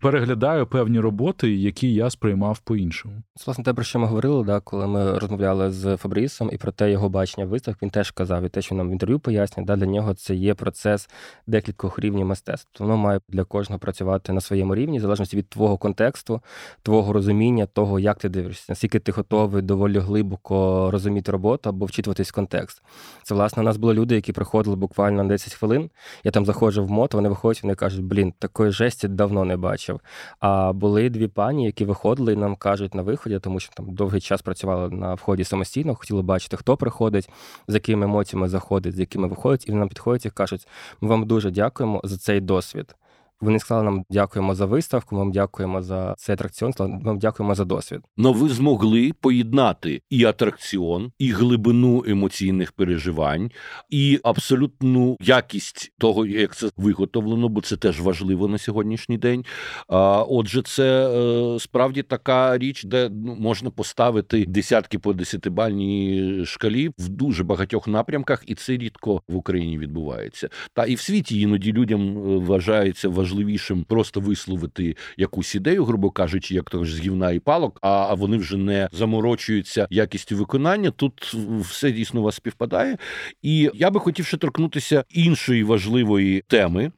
переглядаю 0.00 0.66
певні 0.66 1.00
роботи, 1.00 1.54
які 1.54 1.94
я 1.94 2.10
сприймав 2.10 2.58
по-іншому. 2.58 3.22
Власне, 3.46 3.64
те, 3.64 3.74
про 3.74 3.84
що 3.84 3.98
ми 3.98 4.06
говорили, 4.06 4.44
да, 4.44 4.60
коли 4.60 4.86
ми 4.86 5.18
розмовляли 5.18 5.70
з 5.70 5.96
Фабрісом 5.96 6.50
і 6.52 6.56
про 6.56 6.72
те 6.72 6.90
його 6.90 7.08
бачення 7.08 7.46
виставок, 7.46 7.82
він 7.82 7.90
теж 7.90 8.10
казав, 8.10 8.44
і 8.44 8.48
те, 8.48 8.62
що 8.62 8.74
нам 8.74 8.88
в 8.88 8.92
інтерв'ю 8.92 9.18
пояснює, 9.18 9.66
да, 9.66 9.76
для 9.76 9.86
нього 9.86 10.14
це 10.14 10.34
є 10.34 10.54
процес 10.54 11.08
декількох 11.46 11.98
рівнів 11.98 12.26
мистецтва. 12.26 12.86
Воно 12.86 12.96
має 12.96 13.20
для 13.28 13.44
кожного 13.44 13.78
працювати 13.78 14.32
на 14.32 14.40
своєму 14.40 14.74
рівні, 14.74 14.98
в 14.98 15.00
залежності 15.00 15.36
від 15.36 15.48
твого 15.48 15.78
контексту, 15.78 16.40
твого 16.82 17.12
розуміння, 17.12 17.66
того, 17.66 17.98
як 17.98 18.18
ти 18.18 18.28
дивишся, 18.28 18.66
наскільки 18.68 18.98
ти 18.98 19.12
готовий 19.12 19.62
доволі 19.62 19.98
глибоко 19.98 20.88
розуміти 20.90 21.32
роботу 21.32 21.68
або 21.68 21.86
вчитуватись 21.86 22.30
в 22.30 22.34
контекст. 22.34 22.82
Це, 23.22 23.34
власне, 23.34 23.62
у 23.62 23.64
нас 23.64 23.76
були 23.76 23.94
люди, 23.94 24.14
які 24.14 24.32
приходили 24.32 24.76
буквально 24.76 25.22
на 25.22 25.28
10 25.28 25.54
хвилин. 25.54 25.90
Я 26.24 26.30
там 26.30 26.46
заходжу 26.46 26.84
в 26.84 26.90
мото, 26.90 27.18
вони 27.18 27.28
виходять, 27.28 27.62
вони 27.62 27.74
кажуть, 27.74 28.04
блін, 28.04 28.32
такої 28.38 28.70
жесті 28.70 29.08
давно 29.08 29.44
не 29.44 29.56
бачив 29.56 29.85
бачив. 29.86 30.00
А 30.40 30.72
були 30.72 31.10
дві 31.10 31.28
пані, 31.28 31.64
які 31.64 31.84
виходили 31.84 32.32
і 32.32 32.36
нам 32.36 32.56
кажуть 32.56 32.94
на 32.94 33.02
виході, 33.02 33.38
тому 33.38 33.60
що 33.60 33.72
там 33.74 33.94
довгий 33.94 34.20
час 34.20 34.42
працювали 34.42 34.90
на 34.90 35.14
вході 35.14 35.44
самостійно, 35.44 35.94
хотіли 35.94 36.22
бачити, 36.22 36.56
хто 36.56 36.76
приходить, 36.76 37.28
з 37.68 37.74
якими 37.74 38.04
емоціями 38.04 38.48
заходить, 38.48 38.94
з 38.94 39.00
якими 39.00 39.28
виходить, 39.28 39.68
і 39.68 39.72
нам 39.72 39.88
підходять 39.88 40.26
і 40.26 40.30
кажуть: 40.30 40.68
ми 41.00 41.08
вам 41.08 41.26
дуже 41.26 41.50
дякуємо 41.50 42.00
за 42.04 42.16
цей 42.16 42.40
досвід. 42.40 42.96
Вони 43.40 43.58
сказали 43.58 43.84
нам 43.84 44.04
дякуємо 44.10 44.54
за 44.54 44.66
виставку. 44.66 45.14
Ми 45.14 45.18
вам 45.18 45.32
дякуємо 45.32 45.82
за 45.82 46.14
цей 46.18 46.32
атракціон. 46.32 46.72
Ми 46.78 47.00
вам 47.02 47.18
дякуємо 47.18 47.54
за 47.54 47.64
досвід. 47.64 48.00
Но 48.16 48.32
ви 48.32 48.48
змогли 48.48 49.12
поєднати 49.20 50.02
і 50.10 50.24
атракціон, 50.24 51.12
і 51.18 51.30
глибину 51.30 52.04
емоційних 52.08 52.72
переживань, 52.72 53.50
і 53.90 54.20
абсолютну 54.22 55.16
якість 55.20 55.92
того, 55.98 56.26
як 56.26 56.56
це 56.56 56.70
виготовлено, 56.76 57.48
бо 57.48 57.60
це 57.60 57.76
теж 57.76 58.00
важливо 58.00 58.48
на 58.48 58.58
сьогоднішній 58.58 59.18
день. 59.18 59.44
А 59.88 60.22
отже, 60.22 60.62
це 60.62 61.08
е, 61.08 61.60
справді 61.60 62.02
така 62.02 62.58
річ, 62.58 62.84
де 62.84 63.10
ну, 63.12 63.36
можна 63.40 63.70
поставити 63.70 64.44
десятки 64.48 64.98
по 64.98 65.12
десятибальній 65.12 66.42
шкалі 66.46 66.88
в 66.98 67.08
дуже 67.08 67.44
багатьох 67.44 67.88
напрямках, 67.88 68.42
і 68.46 68.54
це 68.54 68.72
рідко 68.72 69.22
в 69.28 69.36
Україні 69.36 69.78
відбувається. 69.78 70.48
Та 70.72 70.84
і 70.84 70.94
в 70.94 71.00
світі 71.00 71.40
іноді 71.40 71.72
людям 71.72 72.18
е, 72.18 72.36
вважається 72.36 73.08
важливо 73.08 73.25
важливішим 73.26 73.84
просто 73.84 74.20
висловити 74.20 74.96
якусь 75.16 75.54
ідею, 75.54 75.84
грубо 75.84 76.10
кажучи, 76.10 76.54
як 76.54 76.70
то 76.70 76.84
ж 76.84 76.94
з 76.94 77.00
гівна 77.00 77.32
і 77.32 77.38
палок, 77.38 77.78
а 77.82 78.14
вони 78.14 78.36
вже 78.36 78.56
не 78.56 78.88
заморочуються 78.92 79.86
якістю 79.90 80.36
виконання. 80.36 80.90
Тут 80.90 81.34
все 81.60 81.92
дійсно 81.92 82.20
у 82.20 82.22
вас 82.22 82.34
співпадає. 82.34 82.96
І 83.42 83.70
я 83.74 83.90
би 83.90 84.00
хотів 84.00 84.26
ще 84.26 84.36
торкнутися 84.36 85.04
іншої 85.10 85.64
важливої 85.64 86.44
теми, 86.46 86.92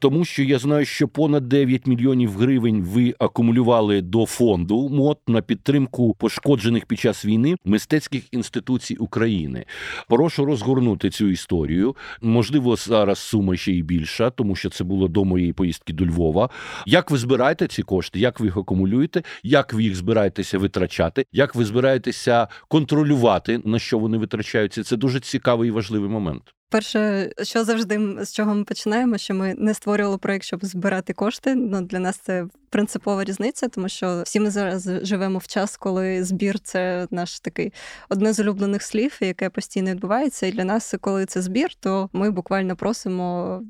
тому 0.00 0.24
що 0.24 0.42
я 0.42 0.58
знаю, 0.58 0.84
що 0.84 1.08
понад 1.08 1.48
9 1.48 1.86
мільйонів 1.86 2.30
гривень 2.30 2.82
ви 2.82 3.14
акумулювали 3.18 4.02
до 4.02 4.26
фонду 4.26 4.88
МОД 4.88 5.18
на 5.26 5.42
підтримку 5.42 6.14
пошкоджених 6.14 6.86
під 6.86 7.00
час 7.00 7.24
війни 7.24 7.56
мистецьких 7.64 8.34
інституцій 8.34 8.96
України. 8.96 9.64
Прошу 10.08 10.44
розгорнути 10.44 11.10
цю 11.10 11.28
історію. 11.28 11.96
Можливо, 12.20 12.76
зараз 12.76 13.18
сума 13.18 13.56
ще 13.56 13.72
й 13.72 13.82
більша, 13.82 14.30
тому 14.30 14.56
що 14.56 14.70
це 14.70 14.84
було 14.84 15.08
до 15.08 15.24
моєї 15.24 15.52
поїздки 15.62 15.92
до 15.92 16.06
Львова. 16.06 16.48
Як 16.86 17.10
ви 17.10 17.18
збираєте 17.18 17.68
ці 17.68 17.82
кошти? 17.82 18.20
Як 18.20 18.40
ви 18.40 18.46
їх 18.46 18.56
акумулюєте? 18.56 19.22
Як 19.42 19.72
ви 19.72 19.82
їх 19.82 19.96
збираєтеся 19.96 20.58
витрачати? 20.58 21.26
Як 21.32 21.54
ви 21.54 21.64
збираєтеся 21.64 22.48
контролювати 22.68 23.60
на 23.64 23.78
що 23.78 23.98
вони 23.98 24.18
витрачаються? 24.18 24.84
Це 24.84 24.96
дуже 24.96 25.20
цікавий 25.20 25.68
і 25.68 25.72
важливий 25.72 26.10
момент. 26.10 26.42
Перше, 26.70 27.30
що 27.42 27.64
завжди 27.64 28.24
з 28.24 28.32
чого 28.32 28.54
ми 28.54 28.64
починаємо, 28.64 29.18
що 29.18 29.34
ми 29.34 29.54
не 29.58 29.74
створювали 29.74 30.18
проєкт, 30.18 30.44
щоб 30.44 30.64
збирати 30.64 31.12
кошти. 31.12 31.54
Ну 31.54 31.80
для 31.80 31.98
нас 31.98 32.16
це 32.16 32.46
принципова 32.70 33.24
різниця, 33.24 33.68
тому 33.68 33.88
що 33.88 34.22
всі 34.24 34.40
ми 34.40 34.50
зараз 34.50 34.90
живемо 35.02 35.38
в 35.38 35.46
час, 35.46 35.76
коли 35.76 36.24
збір 36.24 36.60
це 36.60 37.06
наш 37.10 37.40
такий 37.40 37.72
одне 38.08 38.32
з 38.32 38.40
улюблених 38.40 38.82
слів, 38.82 39.18
яке 39.20 39.50
постійно 39.50 39.90
відбувається. 39.90 40.46
І 40.46 40.52
для 40.52 40.64
нас, 40.64 40.94
коли 41.00 41.26
це 41.26 41.42
збір, 41.42 41.74
то 41.74 42.10
ми 42.12 42.30
буквально 42.30 42.76
просимо 42.76 43.62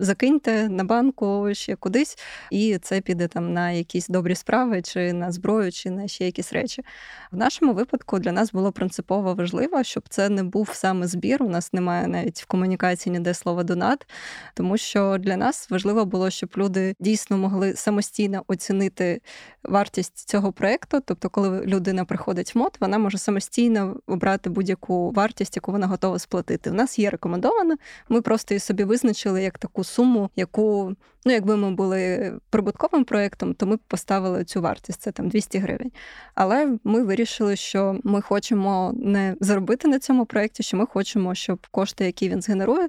закиньте 0.00 0.68
на 0.68 0.84
банку 0.84 1.48
ще 1.52 1.76
кудись, 1.76 2.18
і 2.50 2.78
це 2.78 3.00
піде 3.00 3.28
там 3.28 3.52
на 3.52 3.70
якісь 3.70 4.08
добрі 4.08 4.34
справи, 4.34 4.82
чи 4.82 5.12
на 5.12 5.32
зброю, 5.32 5.72
чи 5.72 5.90
на 5.90 6.08
ще 6.08 6.24
якісь 6.24 6.52
речі. 6.52 6.82
В 7.32 7.36
нашому 7.36 7.72
випадку 7.72 8.18
для 8.18 8.32
нас 8.32 8.52
було 8.52 8.72
принципово 8.72 9.34
важливо, 9.34 9.82
щоб 9.82 10.08
це 10.08 10.28
не 10.28 10.42
був 10.42 10.70
саме 10.72 11.06
збір. 11.06 11.42
У 11.42 11.48
нас 11.48 11.72
немає 11.72 12.06
навіть 12.06 12.42
в 12.42 12.46
комунікації 12.46 13.12
ніде 13.12 13.34
слова 13.34 13.62
донат, 13.62 14.06
тому 14.54 14.76
що 14.76 15.16
для 15.18 15.36
нас 15.36 15.70
важливо 15.70 16.04
було, 16.04 16.30
щоб 16.30 16.50
люди 16.56 16.94
дійсно 17.00 17.38
могли 17.38 17.74
самостійно 17.74 18.44
оцінити 18.46 19.20
вартість 19.62 20.28
цього 20.28 20.52
проекту. 20.52 21.00
Тобто, 21.04 21.30
коли 21.30 21.60
людина 21.60 22.04
приходить 22.04 22.54
в 22.54 22.58
мод, 22.58 22.76
вона 22.80 22.98
може 22.98 23.18
самостійно 23.18 23.96
обрати 24.06 24.50
будь-яку 24.50 25.10
вартість, 25.10 25.56
яку 25.56 25.72
вона 25.72 25.86
готова 25.86 26.18
сплатити. 26.18 26.70
У 26.70 26.74
нас 26.74 26.98
є 26.98 27.10
рекомендовано. 27.10 27.74
Ми 28.08 28.20
просто 28.22 28.54
її 28.54 28.60
собі 28.60 28.84
визначили 28.84 29.42
як 29.42 29.58
таку 29.58 29.84
суму, 29.90 30.30
яку, 30.36 30.94
ну, 31.24 31.32
якби 31.32 31.56
ми 31.56 31.70
були 31.70 32.32
прибутковим 32.50 33.04
проєктом, 33.04 33.54
то 33.54 33.66
ми 33.66 33.76
б 33.76 33.80
поставили 33.88 34.44
цю 34.44 34.60
вартість, 34.60 35.02
це 35.02 35.12
там 35.12 35.28
200 35.28 35.58
гривень. 35.58 35.92
Але 36.34 36.78
ми 36.84 37.02
вирішили, 37.02 37.56
що 37.56 38.00
ми 38.04 38.22
хочемо 38.22 38.92
не 38.96 39.36
заробити 39.40 39.88
на 39.88 39.98
цьому 39.98 40.26
проєкті, 40.26 40.62
що 40.62 40.76
ми 40.76 40.86
хочемо, 40.86 41.34
щоб 41.34 41.66
кошти, 41.70 42.04
які 42.04 42.28
він 42.28 42.42
згенерує, 42.42 42.88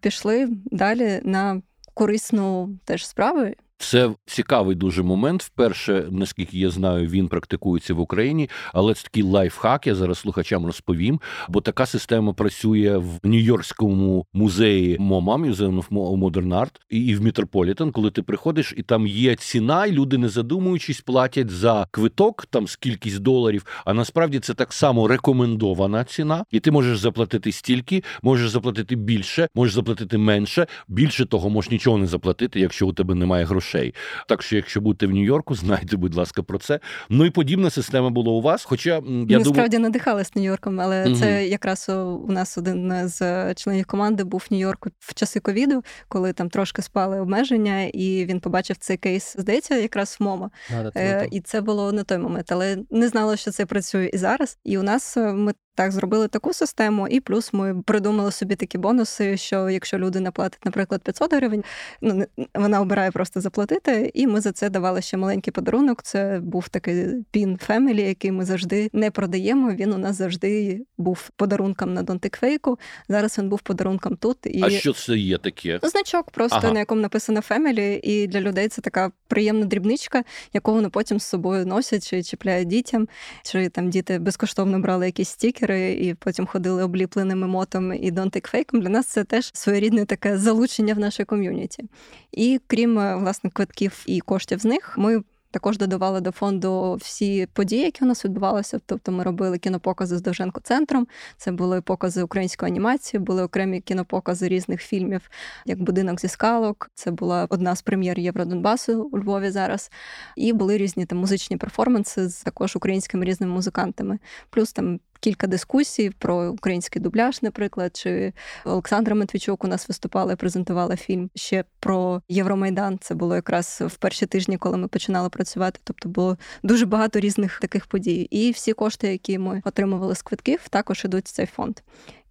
пішли 0.00 0.48
далі 0.64 1.20
на 1.24 1.62
корисну 1.94 2.78
теж 2.84 3.06
справу. 3.06 3.46
Це 3.82 4.10
цікавий 4.26 4.76
дуже 4.76 5.02
момент. 5.02 5.42
Вперше, 5.42 6.04
наскільки 6.10 6.58
я 6.58 6.70
знаю, 6.70 7.08
він 7.08 7.28
практикується 7.28 7.94
в 7.94 8.00
Україні, 8.00 8.50
але 8.72 8.94
це 8.94 9.02
такий 9.02 9.22
лайфхак. 9.22 9.86
Я 9.86 9.94
зараз 9.94 10.18
слухачам 10.18 10.66
розповім. 10.66 11.20
Бо 11.48 11.60
така 11.60 11.86
система 11.86 12.32
працює 12.32 12.96
в 12.96 13.18
Нью-Йоркському 13.22 14.24
музеї 14.32 14.96
МОМА, 14.98 15.36
Museum 15.36 15.84
of 15.88 16.18
Modern 16.18 16.48
Art, 16.48 16.70
і 16.90 17.14
в 17.14 17.22
Метрополітен, 17.22 17.92
коли 17.92 18.10
ти 18.10 18.22
приходиш, 18.22 18.74
і 18.76 18.82
там 18.82 19.06
є 19.06 19.36
ціна, 19.36 19.86
і 19.86 19.92
люди, 19.92 20.18
не 20.18 20.28
задумуючись, 20.28 21.00
платять 21.00 21.50
за 21.50 21.86
квиток, 21.90 22.46
там 22.50 22.68
з 22.68 22.76
кількість 22.76 23.18
доларів. 23.18 23.66
А 23.84 23.94
насправді 23.94 24.40
це 24.40 24.54
так 24.54 24.72
само 24.72 25.08
рекомендована 25.08 26.04
ціна, 26.04 26.44
і 26.50 26.60
ти 26.60 26.70
можеш 26.70 26.98
заплатити 26.98 27.52
стільки, 27.52 28.02
можеш 28.22 28.50
заплатити 28.50 28.96
більше, 28.96 29.48
можеш 29.54 29.74
заплатити 29.74 30.18
менше. 30.18 30.66
Більше 30.88 31.26
того, 31.26 31.50
можеш 31.50 31.70
нічого 31.70 31.98
не 31.98 32.06
заплатити, 32.06 32.60
якщо 32.60 32.86
у 32.86 32.92
тебе 32.92 33.14
немає 33.14 33.44
грошей 33.44 33.71
грошей. 33.72 33.94
Так 34.26 34.42
що, 34.42 34.56
якщо 34.56 34.80
будете 34.80 35.06
в 35.06 35.10
Нью-Йорку, 35.10 35.54
знайте, 35.54 35.96
будь 35.96 36.14
ласка, 36.14 36.42
про 36.42 36.58
це. 36.58 36.80
Ну 37.08 37.24
і 37.24 37.30
подібна 37.30 37.70
система 37.70 38.10
була 38.10 38.32
у 38.32 38.40
вас. 38.40 38.64
Хоча 38.64 38.90
я 38.90 39.00
Ми 39.00 39.24
думаю... 39.24 39.44
справді 39.44 39.78
надихались 39.78 40.36
Нью-Йорком, 40.36 40.80
але 40.82 41.06
Мгм. 41.06 41.14
це 41.14 41.46
якраз 41.46 41.88
у 41.88 42.32
нас 42.32 42.58
один 42.58 43.08
з 43.08 43.54
членів 43.54 43.86
команди 43.86 44.24
був 44.24 44.46
в 44.50 44.54
Нью-Йорку 44.54 44.90
в 44.98 45.14
часи 45.14 45.40
ковіду, 45.40 45.84
коли 46.08 46.32
там 46.32 46.50
трошки 46.50 46.82
спали 46.82 47.20
обмеження, 47.20 47.82
і 47.82 48.24
він 48.24 48.40
побачив 48.40 48.76
цей 48.76 48.96
кейс, 48.96 49.36
здається, 49.38 49.76
якраз 49.76 50.16
в 50.20 50.22
МОМА. 50.22 50.50
Е. 50.96 51.28
І 51.30 51.40
це 51.40 51.60
було 51.60 51.92
на 51.92 52.02
той 52.02 52.18
момент, 52.18 52.52
але 52.52 52.78
не 52.90 53.08
знала, 53.08 53.36
що 53.36 53.50
це 53.50 53.66
працює 53.66 54.10
і 54.12 54.18
зараз. 54.18 54.58
І 54.64 54.78
у 54.78 54.82
нас 54.82 55.16
е, 55.16 55.32
ми 55.32 55.52
так 55.74 55.92
зробили 55.92 56.28
таку 56.28 56.52
систему, 56.52 57.08
і 57.08 57.20
плюс 57.20 57.52
ми 57.52 57.82
придумали 57.82 58.32
собі 58.32 58.56
такі 58.56 58.78
бонуси, 58.78 59.36
що 59.36 59.70
якщо 59.70 59.98
людина 59.98 60.30
платить, 60.30 60.64
наприклад, 60.64 61.02
500 61.02 61.34
гривень, 61.34 61.64
ну 62.00 62.24
вона 62.54 62.80
обирає 62.80 63.10
просто 63.10 63.40
заплатити, 63.40 64.10
і 64.14 64.26
ми 64.26 64.40
за 64.40 64.52
це 64.52 64.70
давали 64.70 65.02
ще 65.02 65.16
маленький 65.16 65.52
подарунок. 65.52 66.02
Це 66.02 66.40
був 66.42 66.68
такий 66.68 67.06
пін 67.30 67.58
Family, 67.68 68.00
який 68.00 68.32
ми 68.32 68.44
завжди 68.44 68.90
не 68.92 69.10
продаємо. 69.10 69.72
Він 69.72 69.92
у 69.92 69.98
нас 69.98 70.16
завжди 70.16 70.80
був 70.98 71.30
подарунком 71.36 71.94
на 71.94 72.02
Fake. 72.02 72.78
Зараз 73.08 73.38
він 73.38 73.48
був 73.48 73.60
подарунком 73.60 74.16
тут. 74.16 74.38
І 74.44 74.62
А 74.62 74.70
що 74.70 74.92
це 74.92 75.16
є 75.16 75.38
таке? 75.38 75.80
Ну, 75.82 75.88
Значок 75.88 76.30
просто 76.30 76.58
Ага. 76.62 76.72
на 76.72 76.78
якому 76.78 77.00
написано 77.00 77.40
Family, 77.40 78.00
і 78.02 78.26
для 78.26 78.40
людей 78.40 78.68
це 78.68 78.82
така 78.82 79.10
приємна 79.28 79.66
дрібничка, 79.66 80.24
яку 80.52 80.72
вони 80.72 80.88
потім 80.88 81.20
з 81.20 81.24
собою 81.24 81.66
носять 81.66 82.10
чи 82.10 82.22
чіпляють 82.22 82.68
дітям, 82.68 83.08
чи 83.44 83.68
там 83.68 83.90
діти 83.90 84.18
безкоштовно 84.18 84.80
брали 84.80 85.06
якісь 85.06 85.36
стікери 85.62 85.92
і 85.92 86.14
потім 86.14 86.46
ходили 86.46 86.82
обліпленим 86.82 87.44
емотом 87.44 87.92
і 87.92 88.12
Don't 88.12 88.36
Take 88.36 88.54
Fake. 88.54 88.80
Для 88.80 88.88
нас 88.88 89.06
це 89.06 89.24
теж 89.24 89.50
своєрідне 89.54 90.04
таке 90.04 90.38
залучення 90.38 90.94
в 90.94 90.98
наше 90.98 91.24
ком'юніті. 91.24 91.84
І 92.32 92.60
крім 92.66 92.98
е, 92.98 93.16
власне 93.16 93.50
квитків 93.50 94.02
і 94.06 94.20
коштів 94.20 94.58
з 94.58 94.64
них, 94.64 94.94
ми. 94.98 95.22
Також 95.50 95.78
додавали 95.78 96.20
до 96.20 96.30
фонду 96.30 96.94
всі 97.00 97.46
події, 97.52 97.82
які 97.82 98.04
у 98.04 98.06
нас 98.06 98.24
відбувалися. 98.24 98.80
Тобто 98.86 99.12
ми 99.12 99.24
робили 99.24 99.58
кінопокази 99.58 100.16
з 100.16 100.22
Довженко 100.22 100.60
центром. 100.60 101.06
Це 101.36 101.52
були 101.52 101.80
покази 101.80 102.22
української 102.22 102.72
анімації, 102.72 103.20
були 103.20 103.42
окремі 103.42 103.80
кінопокази 103.80 104.48
різних 104.48 104.82
фільмів, 104.82 105.30
як 105.66 105.82
будинок 105.82 106.20
зі 106.20 106.28
скалок. 106.28 106.90
Це 106.94 107.10
була 107.10 107.46
одна 107.50 107.76
з 107.76 107.82
прем'єр 107.82 108.18
Євродонбасу 108.18 109.08
у 109.12 109.18
Львові 109.18 109.50
зараз. 109.50 109.90
І 110.36 110.52
були 110.52 110.76
різні 110.76 111.06
там 111.06 111.18
музичні 111.18 111.56
перформанси 111.56 112.28
з 112.28 112.42
також 112.42 112.76
українськими 112.76 113.24
різними 113.24 113.52
музикантами. 113.52 114.18
Плюс 114.50 114.72
там. 114.72 115.00
Кілька 115.22 115.46
дискусій 115.46 116.10
про 116.10 116.50
український 116.50 117.02
дубляж, 117.02 117.42
наприклад, 117.42 117.96
чи 117.96 118.32
Олександра 118.64 119.14
Матвійчук 119.14 119.64
у 119.64 119.68
нас 119.68 119.88
виступала 119.88 120.32
і 120.32 120.36
презентувала 120.36 120.96
фільм 120.96 121.30
ще 121.34 121.64
про 121.80 122.22
Євромайдан. 122.28 122.98
Це 123.00 123.14
було 123.14 123.34
якраз 123.34 123.82
в 123.86 123.96
перші 123.96 124.26
тижні, 124.26 124.58
коли 124.58 124.76
ми 124.76 124.88
починали 124.88 125.28
працювати. 125.28 125.80
Тобто 125.84 126.08
було 126.08 126.36
дуже 126.62 126.86
багато 126.86 127.20
різних 127.20 127.60
таких 127.60 127.86
подій. 127.86 128.20
І 128.30 128.50
всі 128.50 128.72
кошти, 128.72 129.08
які 129.08 129.38
ми 129.38 129.62
отримували 129.64 130.14
з 130.14 130.22
квитків, 130.22 130.68
також 130.68 131.04
ідуть 131.04 131.26
в 131.26 131.32
цей 131.32 131.46
фонд. 131.46 131.78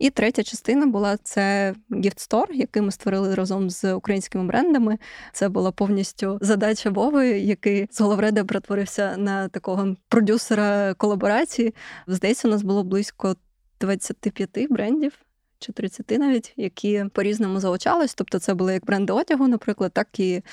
І 0.02 0.10
третя 0.10 0.44
частина 0.44 0.86
була 0.86 1.18
це 1.18 1.74
Gift 1.90 2.30
Store, 2.30 2.52
який 2.54 2.82
ми 2.82 2.92
створили 2.92 3.36
разом 3.36 3.70
з 3.70 3.94
українськими 3.94 4.44
брендами. 4.44 4.98
Це 5.34 5.50
була 5.50 5.72
повністю 5.72 6.38
задача 6.42 6.90
Вови, 6.90 7.28
який 7.30 7.88
з 7.92 8.02
головреда 8.02 8.44
перетворився 8.44 9.18
на 9.18 9.48
такого 9.48 9.96
продюсера 10.10 10.94
колаборації. 10.94 11.76
Здається, 12.08 12.48
у 12.48 12.52
нас 12.52 12.62
було 12.62 12.84
близько 12.84 13.36
25 13.80 14.68
брендів. 14.70 15.14
Чи 15.62 15.72
30 15.72 16.12
навіть, 16.12 16.54
які 16.58 17.06
по-різному 17.14 17.60
залучались. 17.60 18.14
Тобто 18.14 18.40
це 18.40 18.54
були 18.54 18.74
як 18.74 18.86
бренди 18.86 19.14
одягу, 19.14 19.48
наприклад, 19.48 19.92
так 19.94 20.20
і 20.20 20.44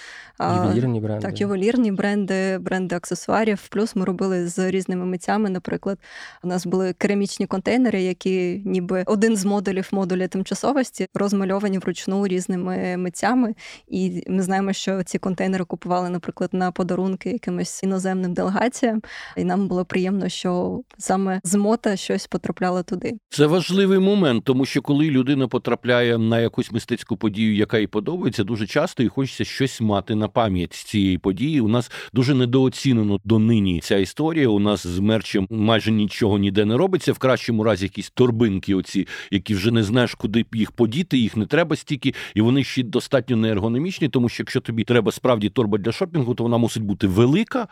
Ювелірні 0.40 1.00
бренди. 1.00 1.26
так, 1.26 1.40
ювелірні 1.40 1.92
бренди, 1.92 2.59
бренди 2.59 2.96
аксесуарів. 2.96 3.68
Плюс 3.70 3.96
ми 3.96 4.04
робили 4.04 4.48
з 4.48 4.70
різними 4.70 5.04
митцями. 5.04 5.50
Наприклад, 5.50 5.98
у 6.42 6.48
нас 6.48 6.66
були 6.66 6.92
керамічні 6.92 7.46
контейнери, 7.46 8.02
які 8.02 8.62
ніби 8.64 9.04
один 9.06 9.36
з 9.36 9.44
модулів 9.44 9.88
модуля 9.92 10.28
тимчасовості 10.28 11.06
розмальовані 11.14 11.78
вручну 11.78 12.26
різними 12.26 12.96
митцями. 12.96 13.54
І 13.88 14.24
ми 14.28 14.42
знаємо, 14.42 14.72
що 14.72 15.02
ці 15.02 15.18
контейнери 15.18 15.64
купували, 15.64 16.09
наприклад, 16.11 16.50
на 16.52 16.72
подарунки 16.72 17.30
якимось 17.30 17.82
іноземним 17.82 18.34
делегаціям. 18.34 19.02
І 19.36 19.44
нам 19.44 19.68
було 19.68 19.84
приємно, 19.84 20.28
що 20.28 20.80
саме 20.98 21.40
з 21.44 21.54
мота 21.54 21.96
щось 21.96 22.26
потрапляло 22.26 22.82
туди. 22.82 23.12
Це 23.30 23.46
важливий 23.46 23.98
момент, 23.98 24.44
тому 24.44 24.64
що 24.64 24.82
коли 24.82 24.97
людина 25.05 25.49
потрапляє 25.49 26.18
на 26.18 26.40
якусь 26.40 26.72
мистецьку 26.72 27.16
подію, 27.16 27.57
яка 27.57 27.78
їй 27.78 27.86
подобається, 27.86 28.44
дуже 28.44 28.66
часто 28.66 29.03
і 29.03 29.09
хочеться 29.09 29.44
щось 29.44 29.80
мати 29.80 30.14
на 30.14 30.28
пам'ять 30.28 30.74
з 30.74 30.84
цієї 30.84 31.18
події. 31.18 31.61
У 31.61 31.68
нас 31.68 31.90
дуже 32.12 32.34
недооцінено 32.34 33.20
донині 33.24 33.80
ця 33.80 33.96
історія. 33.96 34.49
У 34.49 34.59
нас 34.59 34.86
з 34.86 34.99
мерчем 34.99 35.46
майже 35.51 35.90
нічого 35.90 36.38
ніде 36.38 36.64
не 36.64 36.76
робиться. 36.76 37.12
В 37.12 37.18
кращому 37.18 37.64
разі 37.64 37.84
якісь 37.84 38.11
торбинки, 38.11 38.74
оці, 38.74 39.07
які 39.30 39.55
вже 39.55 39.70
не 39.70 39.82
знаєш, 39.82 40.14
куди 40.14 40.44
їх 40.53 40.72
подіти, 40.72 41.18
їх 41.18 41.36
не 41.36 41.46
треба 41.46 41.76
стільки, 41.76 42.14
і 42.34 42.40
вони 42.40 42.64
ще 42.64 42.82
достатньо 42.82 43.36
неергономічні, 43.36 44.09
тому 44.09 44.28
що 44.28 44.42
якщо 44.42 44.61
тобі 44.61 44.84
треба 44.84 45.12
справді 45.12 45.49
торба 45.49 45.78
для 45.78 45.92
шопінгу, 45.92 46.34
то 46.34 46.42
вона 46.42 46.59
мусить 46.59 46.82
бути 46.82 47.07
велика, 47.07 47.68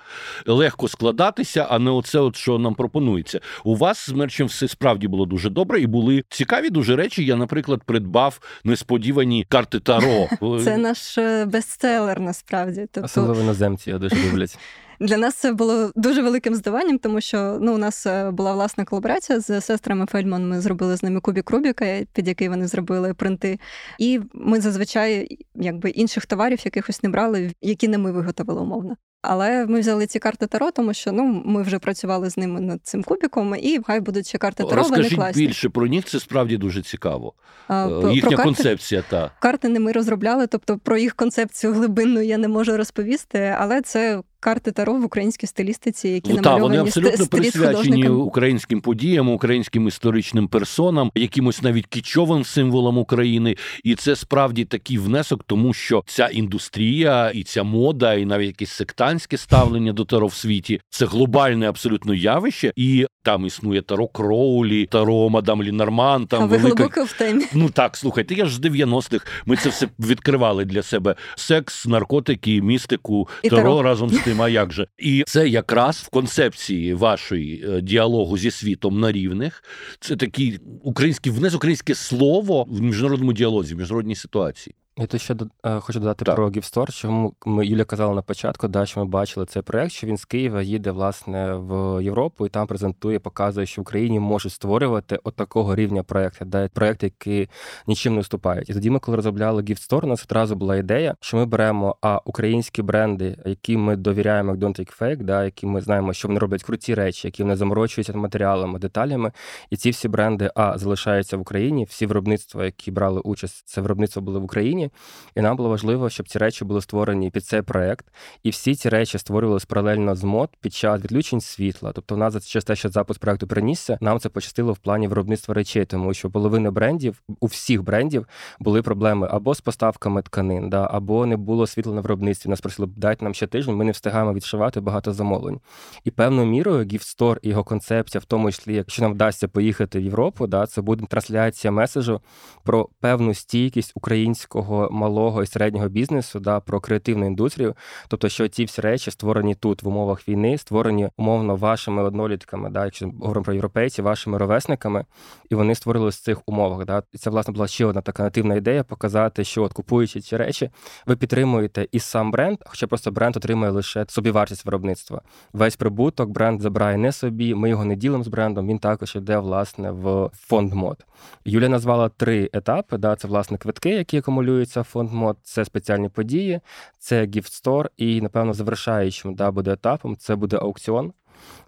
легко 0.46 0.88
складатися, 0.88 1.66
а 1.70 1.78
не 1.78 1.90
оце, 1.90 2.18
от 2.18 2.36
що 2.36 2.58
нам 2.58 2.74
пропонується. 2.74 3.40
У 3.64 3.76
вас 3.76 4.10
з 4.10 4.12
мерчем 4.12 4.46
все 4.46 4.68
справді 4.68 5.08
було 5.08 5.26
дуже 5.26 5.50
добре, 5.50 5.80
і 5.80 5.86
були 5.86 6.24
цікаві 6.28 6.70
дуже 6.70 6.96
речі. 6.96 7.15
Я, 7.22 7.36
наприклад, 7.36 7.82
придбав 7.86 8.40
несподівані 8.64 9.46
карти 9.48 9.80
Таро. 9.80 10.28
Це 10.64 10.76
наш 10.76 11.18
е, 11.18 11.44
бестселер 11.44 12.20
насправді. 12.20 12.86
Тобто 12.92 13.04
Особливо 13.06 13.40
іноземці 13.40 13.90
його 13.90 14.00
дуже 14.00 14.16
люблять. 14.28 14.58
Для 15.00 15.16
нас 15.16 15.34
це 15.34 15.52
було 15.52 15.90
дуже 15.94 16.22
великим 16.22 16.54
здивуванням, 16.54 16.98
тому 16.98 17.20
що 17.20 17.58
ну 17.60 17.74
у 17.74 17.78
нас 17.78 18.06
е, 18.06 18.30
була 18.30 18.52
власна 18.52 18.84
колаборація 18.84 19.40
з 19.40 19.60
сестрами 19.60 20.06
Фельдман. 20.06 20.48
Ми 20.48 20.60
зробили 20.60 20.96
з 20.96 21.02
ними 21.02 21.20
кубік 21.20 21.50
Рубіка, 21.50 22.00
під 22.12 22.28
який 22.28 22.48
вони 22.48 22.66
зробили 22.66 23.14
принти. 23.14 23.60
І 23.98 24.20
ми 24.34 24.60
зазвичай 24.60 25.38
якби 25.54 25.90
інших 25.90 26.26
товарів 26.26 26.58
якихось 26.64 27.02
не 27.02 27.08
брали, 27.08 27.52
які 27.62 27.88
не 27.88 27.98
ми 27.98 28.12
виготовили 28.12 28.60
умовно. 28.60 28.96
Але 29.28 29.66
ми 29.66 29.80
взяли 29.80 30.06
ці 30.06 30.18
карти 30.18 30.46
Таро, 30.46 30.70
тому 30.70 30.94
що 30.94 31.12
ну 31.12 31.42
ми 31.44 31.62
вже 31.62 31.78
працювали 31.78 32.30
з 32.30 32.36
ними 32.36 32.60
над 32.60 32.80
цим 32.82 33.02
кубіком, 33.02 33.54
і 33.58 33.80
хай 33.86 34.00
будуть 34.00 34.26
ще 34.28 34.38
карти 34.38 34.64
Таро, 34.64 34.82
вони 34.82 34.96
Розкажіть 34.96 35.18
класні. 35.18 35.46
більше 35.46 35.68
про 35.68 35.86
них, 35.86 36.04
це 36.04 36.20
справді 36.20 36.56
дуже 36.56 36.82
цікаво. 36.82 37.32
А, 37.68 37.86
Е, 37.88 38.12
Їхня 38.14 38.20
про 38.28 38.30
карти? 38.36 38.42
концепція 38.44 39.02
та. 39.10 39.30
Карти 39.40 39.68
не 39.68 39.80
ми 39.80 39.92
розробляли, 39.92 40.46
тобто 40.46 40.78
про 40.78 40.96
їх 40.98 41.14
концепцію 41.14 41.72
глибинну 41.72 42.20
я 42.20 42.38
не 42.38 42.48
можу 42.48 42.76
розповісти, 42.76 43.56
але 43.58 43.80
це 43.80 44.20
карти 44.46 44.72
Таро 44.72 44.92
в 44.92 45.04
українській 45.04 45.46
стилістиці, 45.46 46.08
які 46.08 46.30
Ну, 46.30 46.36
намальовані 46.36 46.62
вони 46.62 46.78
абсолютно 46.78 47.26
присвячені 47.26 48.08
українським 48.08 48.80
подіям, 48.80 49.28
українським 49.28 49.88
історичним 49.88 50.48
персонам, 50.48 51.10
якимось 51.14 51.62
навіть 51.62 51.86
кічовим 51.86 52.44
символам 52.44 52.98
України. 52.98 53.56
І 53.84 53.94
це 53.94 54.16
справді 54.16 54.64
такий 54.64 54.98
внесок, 54.98 55.44
тому 55.46 55.72
що 55.72 56.02
ця 56.06 56.26
індустрія 56.26 57.30
і 57.30 57.42
ця 57.42 57.62
мода, 57.62 58.14
і 58.14 58.24
навіть 58.24 58.46
якесь 58.46 58.70
сектантське 58.70 59.36
ставлення 59.36 59.92
до 59.92 60.04
таро 60.04 60.26
в 60.26 60.34
світі 60.34 60.80
це 60.90 61.06
глобальне 61.06 61.68
абсолютно 61.68 62.14
явище, 62.14 62.72
і 62.76 63.06
там 63.26 63.46
існує 63.46 63.82
таро 63.82 64.08
Кроулі, 64.08 64.86
таро 64.86 65.28
Мадам 65.28 65.62
Лінарман. 65.62 66.26
Там 66.26 66.42
а 66.42 66.46
ви 66.46 66.56
велика 66.56 66.82
глибоко 66.82 67.04
в 67.04 67.12
темі. 67.12 67.44
Ну 67.54 67.70
так, 67.70 67.96
слухайте, 67.96 68.34
я 68.34 68.46
ж 68.46 68.56
з 68.56 68.60
90-х. 68.60 69.26
Ми 69.46 69.56
це 69.56 69.68
все 69.68 69.88
відкривали 69.98 70.64
для 70.64 70.82
себе: 70.82 71.14
секс, 71.36 71.86
наркотики, 71.86 72.62
містику, 72.62 73.28
І 73.42 73.48
таро, 73.48 73.62
таро. 73.62 73.82
разом 73.82 74.10
з 74.10 74.18
тим. 74.18 74.42
А 74.42 74.48
як 74.48 74.72
же? 74.72 74.86
І 74.98 75.24
це 75.26 75.48
якраз 75.48 75.96
в 75.96 76.08
концепції 76.08 76.94
вашої 76.94 77.64
е, 77.68 77.80
діалогу 77.80 78.38
зі 78.38 78.50
світом 78.50 79.00
на 79.00 79.12
рівних. 79.12 79.64
Це 80.00 80.16
такий 80.16 80.58
український 80.82 81.32
внес 81.32 81.54
українське 81.54 81.94
слово 81.94 82.64
в 82.68 82.80
міжнародному 82.80 83.32
діалозі, 83.32 83.74
в 83.74 83.78
міжнародній 83.78 84.16
ситуації. 84.16 84.74
Я 84.98 85.06
тут 85.06 85.20
ще 85.20 85.34
до- 85.34 85.46
е, 85.66 85.80
хочу 85.80 86.00
додати 86.00 86.24
Так. 86.24 86.34
про 86.34 86.50
Гівстор, 86.50 86.92
чому 86.92 87.34
ми 87.46 87.66
Юля 87.66 87.84
казала 87.84 88.14
на 88.14 88.22
початку, 88.22 88.68
да, 88.68 88.86
що 88.86 89.00
ми 89.00 89.06
бачили 89.06 89.46
цей 89.46 89.62
проект, 89.62 89.92
що 89.92 90.06
він 90.06 90.16
з 90.16 90.24
Києва 90.24 90.62
їде 90.62 90.90
власне 90.90 91.54
в 91.54 92.02
Європу 92.04 92.46
і 92.46 92.48
там 92.48 92.66
презентує, 92.66 93.18
показує, 93.18 93.66
що 93.66 93.80
в 93.80 93.82
Україні 93.82 94.20
можуть 94.20 94.52
створювати 94.52 95.18
от 95.24 95.36
такого 95.36 95.74
рівня 95.74 96.02
проекти, 96.02 96.44
да, 96.44 96.68
проекти, 96.68 97.06
які 97.06 97.48
нічим 97.86 98.14
не 98.14 98.20
вступають. 98.20 98.70
І 98.70 98.74
тоді 98.74 98.90
ми, 98.90 98.98
коли 98.98 99.16
розробляли 99.16 99.62
Гівстор, 99.68 100.04
у 100.04 100.08
нас 100.08 100.24
одразу 100.24 100.56
була 100.56 100.76
ідея, 100.76 101.14
що 101.20 101.36
ми 101.36 101.46
беремо 101.46 101.96
а 102.02 102.20
українські 102.24 102.82
бренди, 102.82 103.36
які 103.44 103.76
ми 103.76 103.96
довіряємо 103.96 104.50
як 104.50 104.60
Don't 104.60 104.80
Take 104.80 104.98
Fake, 105.00 105.22
да, 105.24 105.44
які 105.44 105.66
ми 105.66 105.80
знаємо, 105.80 106.12
що 106.12 106.28
вони 106.28 106.40
роблять 106.40 106.62
круті 106.62 106.94
речі, 106.94 107.28
які 107.28 107.42
вони 107.42 107.56
заморочуються 107.56 108.12
матеріалами, 108.12 108.78
деталями. 108.78 109.32
І 109.70 109.76
ці 109.76 109.90
всі 109.90 110.08
бренди 110.08 110.50
а 110.54 110.78
залишаються 110.78 111.36
в 111.36 111.40
Україні. 111.40 111.84
Всі 111.84 112.06
виробництва, 112.06 112.64
які 112.64 112.90
брали 112.90 113.20
участь, 113.20 113.62
це 113.68 113.80
виробництво 113.80 114.22
були 114.22 114.38
в 114.38 114.44
Україні. 114.44 114.85
І 115.34 115.40
нам 115.40 115.56
було 115.56 115.68
важливо, 115.68 116.10
щоб 116.10 116.28
ці 116.28 116.38
речі 116.38 116.64
були 116.64 116.82
створені 116.82 117.30
під 117.30 117.44
цей 117.44 117.62
проект. 117.62 118.06
І 118.42 118.50
всі 118.50 118.74
ці 118.74 118.88
речі 118.88 119.18
створювалися 119.18 119.66
паралельно 119.68 120.14
з 120.14 120.24
мод 120.24 120.50
під 120.60 120.74
час 120.74 121.00
відключень 121.02 121.40
світла. 121.40 121.92
Тобто, 121.94 122.14
в 122.14 122.18
нас 122.18 122.46
через 122.46 122.64
те, 122.64 122.76
що 122.76 122.88
запуск 122.88 123.20
проекту 123.20 123.46
принісся, 123.46 123.98
нам 124.00 124.18
це 124.18 124.28
пощастило 124.28 124.72
в 124.72 124.78
плані 124.78 125.08
виробництва 125.08 125.54
речей, 125.54 125.84
тому 125.84 126.14
що 126.14 126.30
половина 126.30 126.70
брендів 126.70 127.22
у 127.40 127.46
всіх 127.46 127.82
брендів 127.82 128.26
були 128.58 128.82
проблеми 128.82 129.28
або 129.30 129.54
з 129.54 129.60
поставками 129.60 130.22
тканин, 130.22 130.70
да, 130.70 130.88
або 130.90 131.26
не 131.26 131.36
було 131.36 131.66
світла 131.66 131.94
на 131.94 132.00
виробництві. 132.00 132.50
Нас 132.50 132.60
просили 132.60 132.88
дайте 132.96 133.24
нам 133.24 133.34
ще 133.34 133.46
тиждень. 133.46 133.76
Ми 133.76 133.84
не 133.84 133.92
встигаємо 133.92 134.32
відшивати 134.32 134.80
багато 134.80 135.12
замовлень. 135.12 135.60
І 136.04 136.10
певною 136.10 136.46
мірою 136.46 136.84
Gift 136.84 137.36
і 137.42 137.48
його 137.48 137.64
концепція, 137.64 138.20
в 138.20 138.24
тому 138.24 138.52
числі, 138.52 138.74
якщо 138.74 139.02
нам 139.02 139.12
вдасться 139.12 139.48
поїхати 139.48 139.98
в 139.98 140.02
Європу, 140.02 140.46
да, 140.46 140.66
це 140.66 140.82
буде 140.82 141.06
трансляція 141.06 141.70
меседжу 141.70 142.20
про 142.64 142.88
певну 143.00 143.34
стійкість 143.34 143.92
українського 143.94 144.75
малого 144.90 145.42
і 145.42 145.46
середнього 145.46 145.88
бізнесу, 145.88 146.40
да, 146.40 146.60
про 146.60 146.80
креативну 146.80 147.26
індустрію. 147.26 147.74
Тобто, 148.08 148.28
що 148.28 148.48
ці 148.48 148.64
всі 148.64 148.80
речі 148.80 149.10
створені 149.10 149.54
тут 149.54 149.82
в 149.82 149.88
умовах 149.88 150.28
війни, 150.28 150.58
створені 150.58 151.08
умовно 151.16 151.56
вашими 151.56 152.02
однолітками, 152.02 152.70
да, 152.70 152.84
якщо 152.84 153.06
говоримо 153.06 153.44
про 153.44 153.54
європейців, 153.54 154.04
вашими 154.04 154.38
ровесниками, 154.38 155.04
і 155.50 155.54
вони 155.54 155.74
створили 155.74 156.08
в 156.08 156.14
цих 156.14 156.38
умовах. 156.46 156.86
Да. 156.86 157.02
Це 157.18 157.30
власне 157.30 157.52
була 157.52 157.66
ще 157.66 157.86
одна 157.86 158.00
така 158.00 158.22
нативна 158.22 158.54
ідея 158.54 158.84
показати, 158.84 159.44
що 159.44 159.62
от 159.62 159.72
купуючи 159.72 160.20
ці 160.20 160.36
речі, 160.36 160.70
ви 161.06 161.16
підтримуєте 161.16 161.88
і 161.92 161.98
сам 161.98 162.30
бренд, 162.30 162.58
хоча 162.66 162.86
просто 162.86 163.10
бренд 163.10 163.36
отримує 163.36 163.70
лише 163.70 164.06
собівартість 164.08 164.64
виробництва. 164.64 165.20
Весь 165.52 165.76
прибуток 165.76 166.30
бренд 166.30 166.60
забирає 166.62 166.96
не 166.96 167.12
собі. 167.12 167.54
Ми 167.54 167.68
його 167.68 167.84
не 167.84 167.96
ділимо 167.96 168.24
з 168.24 168.28
брендом. 168.28 168.68
Він 168.68 168.78
також 168.78 169.16
йде 169.16 169.38
власне 169.38 169.90
в 169.90 170.30
фонд 170.34 170.72
мод. 170.72 171.06
Юля 171.44 171.68
назвала 171.68 172.08
три 172.08 172.50
етапи. 172.52 172.98
Да, 172.98 173.16
Це 173.16 173.28
власне 173.28 173.58
квитки, 173.58 173.90
які 173.90 174.18
акумулюються 174.18 174.65
в 174.74 174.84
фонд 174.84 175.12
мод, 175.12 175.38
це 175.42 175.64
спеціальні 175.64 176.08
події, 176.08 176.60
це 176.98 177.26
гіфт-стор, 177.26 177.90
і, 177.96 178.20
напевно, 178.20 178.54
завершаючим 178.54 179.34
да, 179.34 179.50
буде 179.50 179.72
етапом 179.72 180.16
це 180.16 180.36
буде 180.36 180.56
аукціон. 180.56 181.12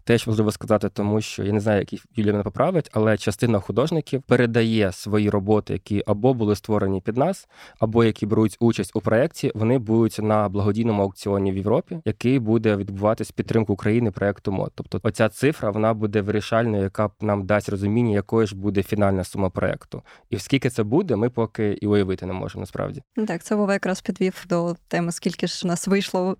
Теж 0.09 0.27
важливо 0.27 0.53
сказати, 0.53 0.89
тому 0.89 1.21
що 1.21 1.45
я 1.45 1.53
не 1.53 1.61
знаю, 1.61 1.79
які 1.79 2.01
Юлія 2.17 2.33
мене 2.33 2.45
поправить, 2.45 2.91
але 2.93 3.19
частина 3.19 3.61
художників 3.61 4.23
передає 4.23 4.93
свої 4.93 5.31
роботи, 5.31 5.73
які 5.73 6.03
або 6.07 6.35
були 6.35 6.57
створені 6.57 7.01
під 7.01 7.17
нас, 7.17 7.49
або 7.79 8.05
які 8.05 8.27
беруть 8.27 8.57
участь 8.61 8.91
у 8.95 9.01
проєкті. 9.01 9.53
Вони 9.55 9.79
будуть 9.79 10.19
на 10.19 10.49
благодійному 10.49 11.03
аукціоні 11.03 11.53
в 11.53 11.57
Європі, 11.57 12.01
який 12.05 12.39
буде 12.39 12.77
відбуватись 12.77 13.31
підтримку 13.31 13.73
України 13.73 14.11
проєкту 14.11 14.53
МОД. 14.53 14.73
Тобто, 14.75 15.01
оця 15.03 15.29
цифра 15.29 15.71
вона 15.71 15.95
буде 15.95 16.21
вирішальною, 16.21 16.83
яка 16.83 17.11
нам 17.21 17.47
дасть 17.47 17.69
розуміння, 17.69 18.15
якою 18.15 18.47
ж 18.47 18.57
буде 18.57 18.83
фінальна 18.83 19.25
сума 19.25 19.51
проєкту. 19.51 20.03
І 20.31 20.39
скільки 20.39 20.71
це 20.71 20.83
буде, 20.83 21.17
ми 21.17 21.31
поки 21.31 21.79
і 21.81 21.87
уявити 21.87 22.27
не 22.27 22.33
можемо. 22.33 22.61
Насправді 22.61 23.03
так, 23.27 23.43
це 23.43 23.55
Вова 23.55 23.73
якраз 23.73 24.01
підвів 24.01 24.45
до 24.49 24.77
теми, 24.89 25.13
скільки 25.13 25.47
ж 25.47 25.67
нас 25.67 25.89
вийшло 25.89 26.37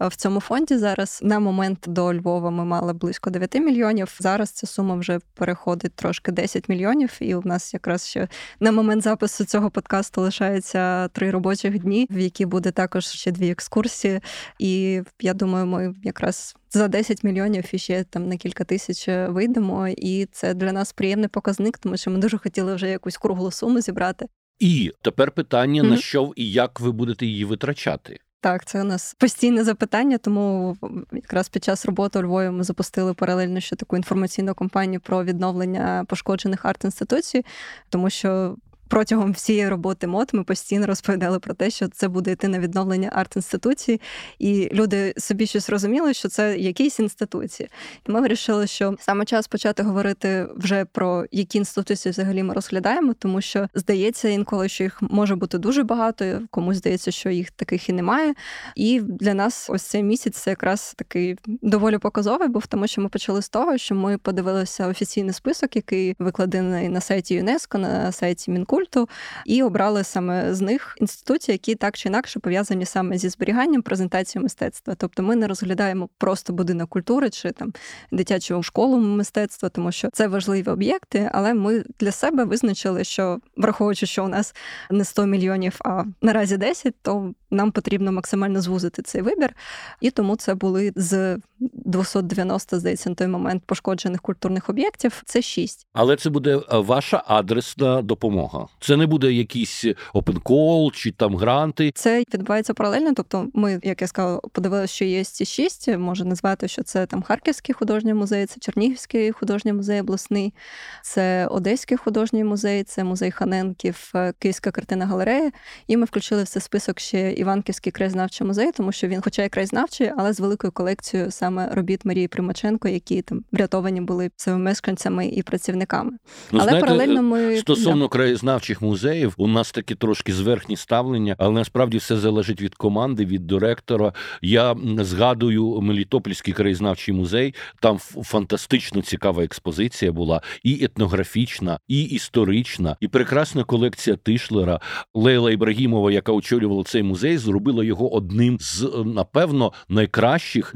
в 0.00 0.16
цьому 0.16 0.40
фонді 0.40 0.76
зараз. 0.76 1.20
На 1.22 1.38
момент 1.38 1.84
до 1.86 2.14
Львова 2.14 2.50
ми 2.50 2.64
мали 2.64 2.92
близько 2.92 3.11
близько 3.12 3.30
9 3.30 3.54
мільйонів. 3.54 4.16
Зараз 4.18 4.50
ця 4.50 4.66
сума 4.66 4.94
вже 4.94 5.18
переходить 5.34 5.94
трошки 5.94 6.32
10 6.32 6.68
мільйонів, 6.68 7.18
і 7.20 7.34
у 7.34 7.42
нас 7.44 7.74
якраз 7.74 8.08
ще 8.08 8.28
на 8.60 8.72
момент 8.72 9.02
запису 9.02 9.44
цього 9.44 9.70
подкасту 9.70 10.20
лишається 10.20 11.08
три 11.08 11.30
робочих 11.30 11.78
дні, 11.78 12.06
в 12.10 12.18
які 12.18 12.46
буде 12.46 12.70
також 12.70 13.04
ще 13.04 13.30
дві 13.30 13.50
екскурсії. 13.50 14.20
І 14.58 15.02
я 15.20 15.34
думаю, 15.34 15.66
ми 15.66 15.94
якраз. 16.04 16.56
За 16.70 16.88
10 16.88 17.24
мільйонів 17.24 17.64
і 17.72 17.78
ще 17.78 18.04
там 18.04 18.28
на 18.28 18.36
кілька 18.36 18.64
тисяч 18.64 19.08
вийдемо, 19.08 19.88
і 19.88 20.26
це 20.32 20.54
для 20.54 20.72
нас 20.72 20.92
приємний 20.92 21.28
показник, 21.28 21.78
тому 21.78 21.96
що 21.96 22.10
ми 22.10 22.18
дуже 22.18 22.38
хотіли 22.38 22.74
вже 22.74 22.88
якусь 22.88 23.16
круглу 23.16 23.50
суму 23.50 23.80
зібрати. 23.80 24.26
І 24.58 24.92
тепер 25.02 25.30
питання: 25.30 25.82
mm-hmm. 25.82 25.90
на 25.90 25.96
що 25.96 26.32
і 26.36 26.50
як 26.52 26.80
ви 26.80 26.92
будете 26.92 27.26
її 27.26 27.44
витрачати? 27.44 28.18
Так, 28.42 28.64
це 28.64 28.80
у 28.80 28.84
нас 28.84 29.14
постійне 29.14 29.64
запитання, 29.64 30.18
тому 30.18 30.76
якраз 31.12 31.48
під 31.48 31.64
час 31.64 31.86
роботи 31.86 32.18
у 32.18 32.22
Львові 32.22 32.50
ми 32.50 32.64
запустили 32.64 33.14
паралельно 33.14 33.60
ще 33.60 33.76
таку 33.76 33.96
інформаційну 33.96 34.54
кампанію 34.54 35.00
про 35.00 35.24
відновлення 35.24 36.04
пошкоджених 36.08 36.64
арт-інституцій, 36.64 37.44
тому 37.88 38.10
що 38.10 38.56
протягом 38.92 39.32
всієї 39.32 39.68
роботи 39.68 40.06
МОД 40.06 40.30
ми 40.32 40.44
постійно 40.44 40.86
розповідали 40.86 41.38
про 41.38 41.54
те, 41.54 41.70
що 41.70 41.88
це 41.88 42.08
буде 42.08 42.32
йти 42.32 42.48
на 42.48 42.58
відновлення 42.58 43.10
арт-інституцій, 43.12 44.00
і 44.38 44.68
люди 44.72 45.14
собі 45.18 45.46
щось 45.46 45.70
розуміли, 45.70 46.14
що 46.14 46.28
це 46.28 46.58
якісь 46.58 47.00
інституції. 47.00 47.68
І 48.08 48.12
ми 48.12 48.20
вирішили, 48.20 48.66
що 48.66 48.96
саме 49.00 49.24
час 49.24 49.48
почати 49.48 49.82
говорити 49.82 50.46
вже 50.56 50.84
про 50.84 51.24
які 51.30 51.58
інституції 51.58 52.10
взагалі 52.10 52.42
ми 52.42 52.54
розглядаємо, 52.54 53.14
тому 53.18 53.40
що 53.40 53.68
здається 53.74 54.28
інколи, 54.28 54.68
що 54.68 54.84
їх 54.84 54.98
може 55.02 55.36
бути 55.36 55.58
дуже 55.58 55.82
багато, 55.82 56.40
комусь 56.50 56.76
здається, 56.76 57.10
що 57.10 57.30
їх 57.30 57.50
таких 57.50 57.88
і 57.88 57.92
немає. 57.92 58.34
І 58.76 59.00
для 59.00 59.34
нас 59.34 59.70
ось 59.70 59.82
цей 59.82 60.02
місяць 60.02 60.36
це 60.36 60.50
якраз 60.50 60.94
такий 60.96 61.36
доволі 61.46 61.98
показовий, 61.98 62.48
був 62.48 62.66
тому, 62.66 62.86
що 62.86 63.00
ми 63.00 63.08
почали 63.08 63.42
з 63.42 63.48
того, 63.48 63.78
що 63.78 63.94
ми 63.94 64.18
подивилися 64.18 64.86
офіційний 64.88 65.32
список, 65.32 65.76
який 65.76 66.16
викладений 66.18 66.88
на 66.88 67.00
сайті 67.00 67.34
ЮНЕСКО, 67.34 67.78
на 67.78 68.12
сайті 68.12 68.50
Мінкуль 68.50 68.81
культу, 68.82 69.08
і 69.46 69.62
обрали 69.62 70.04
саме 70.04 70.54
з 70.54 70.60
них 70.60 70.96
інституції, 71.00 71.52
які 71.52 71.74
так 71.74 71.96
чи 71.96 72.08
інакше 72.08 72.40
пов'язані 72.40 72.84
саме 72.84 73.18
зі 73.18 73.28
зберіганням 73.28 73.82
презентації 73.82 74.42
мистецтва. 74.42 74.94
Тобто 74.94 75.22
ми 75.22 75.36
не 75.36 75.46
розглядаємо 75.46 76.08
просто 76.18 76.52
будинок 76.52 76.90
культури 76.90 77.30
чи 77.30 77.50
там 77.50 77.72
дитячу 78.12 78.62
школу 78.62 78.98
мистецтва, 78.98 79.68
тому 79.68 79.92
що 79.92 80.08
це 80.12 80.28
важливі 80.28 80.68
об'єкти, 80.68 81.30
але 81.32 81.54
ми 81.54 81.84
для 82.00 82.12
себе 82.12 82.44
визначили, 82.44 83.04
що 83.04 83.38
враховуючи, 83.56 84.06
що 84.06 84.24
у 84.24 84.28
нас 84.28 84.54
не 84.90 85.04
100 85.04 85.26
мільйонів, 85.26 85.76
а 85.84 86.04
наразі 86.22 86.56
10, 86.56 86.94
то 87.02 87.34
нам 87.50 87.72
потрібно 87.72 88.12
максимально 88.12 88.60
звузити 88.60 89.02
цей 89.02 89.22
вибір. 89.22 89.54
І 90.00 90.10
тому 90.10 90.36
це 90.36 90.54
були 90.54 90.92
з 90.96 91.38
290, 91.72 92.78
здається, 92.78 93.08
на 93.08 93.14
той 93.14 93.26
момент 93.26 93.62
пошкоджених 93.66 94.20
культурних 94.20 94.68
об'єктів. 94.70 95.22
Це 95.26 95.42
6. 95.42 95.86
Але 95.92 96.16
це 96.16 96.30
буде 96.30 96.56
е, 96.56 96.78
ваша 96.78 97.22
адресна 97.26 98.02
допомога. 98.02 98.66
Це 98.80 98.96
не 98.96 99.06
буде 99.06 99.32
якийсь 99.32 99.84
open 100.14 100.42
call 100.42 100.90
чи 100.90 101.12
там 101.12 101.36
гранти. 101.36 101.92
Це 101.94 102.24
відбувається 102.34 102.74
паралельно. 102.74 103.12
Тобто, 103.14 103.48
ми, 103.54 103.80
як 103.82 104.00
я 104.00 104.06
сказала, 104.06 104.40
подивилися, 104.52 104.94
що 104.94 105.04
є 105.04 105.24
ці 105.24 105.44
шість. 105.44 105.88
Можна 105.88 106.26
назвати, 106.26 106.68
що 106.68 106.82
це 106.82 107.06
там 107.06 107.22
Харківський 107.22 107.74
художній 107.74 108.14
музей, 108.14 108.46
це 108.46 108.60
Чернігівський 108.60 109.32
художній 109.32 109.72
музей 109.72 110.00
обласний, 110.00 110.54
це 111.02 111.46
Одеський 111.46 111.96
художній 111.96 112.44
музей, 112.44 112.84
це 112.84 113.04
музей 113.04 113.30
Ханенків, 113.30 114.10
е, 114.14 114.32
Київська 114.38 114.70
картина 114.70 115.06
галерея. 115.06 115.50
І 115.86 115.96
ми 115.96 116.04
включили 116.04 116.42
в 116.42 116.48
цей 116.48 116.62
список 116.62 117.00
ще 117.00 117.32
Іванківський 117.32 117.92
краєзнавчий 117.92 118.46
музей, 118.46 118.72
тому 118.72 118.92
що 118.92 119.08
він, 119.08 119.20
хоча 119.22 119.42
й 119.42 119.48
краєзнавчий, 119.48 120.12
але 120.16 120.32
з 120.32 120.40
великою 120.40 120.72
колекцією 120.72 121.30
саме 121.30 121.51
робіт 121.58 122.04
Марії 122.04 122.28
Примаченко, 122.28 122.88
які 122.88 123.22
там 123.22 123.44
врятовані 123.52 124.00
були 124.00 124.30
своїми 124.36 124.64
мешканцями 124.64 125.26
і 125.26 125.42
працівниками. 125.42 126.10
Ну, 126.10 126.18
але 126.52 126.62
знаєте, 126.62 126.86
паралельно 126.86 127.22
ми 127.22 127.56
стосовно 127.56 128.04
да. 128.04 128.08
краєзнавчих 128.08 128.82
музеїв 128.82 129.34
у 129.36 129.48
нас 129.48 129.72
такі 129.72 129.94
трошки 129.94 130.32
зверхні 130.32 130.76
ставлення, 130.76 131.36
але 131.38 131.54
насправді 131.54 131.98
все 131.98 132.16
залежить 132.16 132.62
від 132.62 132.74
команди, 132.74 133.24
від 133.24 133.46
директора. 133.46 134.12
Я 134.42 134.76
згадую 134.98 135.80
Мелітопольський 135.80 136.54
краєзнавчий 136.54 137.14
музей. 137.14 137.54
Там 137.80 137.98
фантастично 137.98 139.02
цікава 139.02 139.44
експозиція 139.44 140.12
була, 140.12 140.40
і 140.62 140.84
етнографічна, 140.84 141.78
і 141.88 142.02
історична, 142.02 142.96
і 143.00 143.08
прекрасна 143.08 143.64
колекція 143.64 144.16
Тишлера. 144.16 144.80
Лейла 145.14 145.52
Ібрагімова, 145.52 146.12
яка 146.12 146.32
очолювала 146.32 146.84
цей 146.84 147.02
музей, 147.02 147.38
зробила 147.38 147.84
його 147.84 148.14
одним 148.14 148.58
з 148.60 148.90
напевно 149.04 149.72
найкращих 149.88 150.74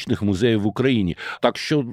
нестоличних 0.00 0.22
музеїв 0.22 0.62
в 0.62 0.66
Україні. 0.66 1.16
Так 1.42 1.58
що 1.58 1.84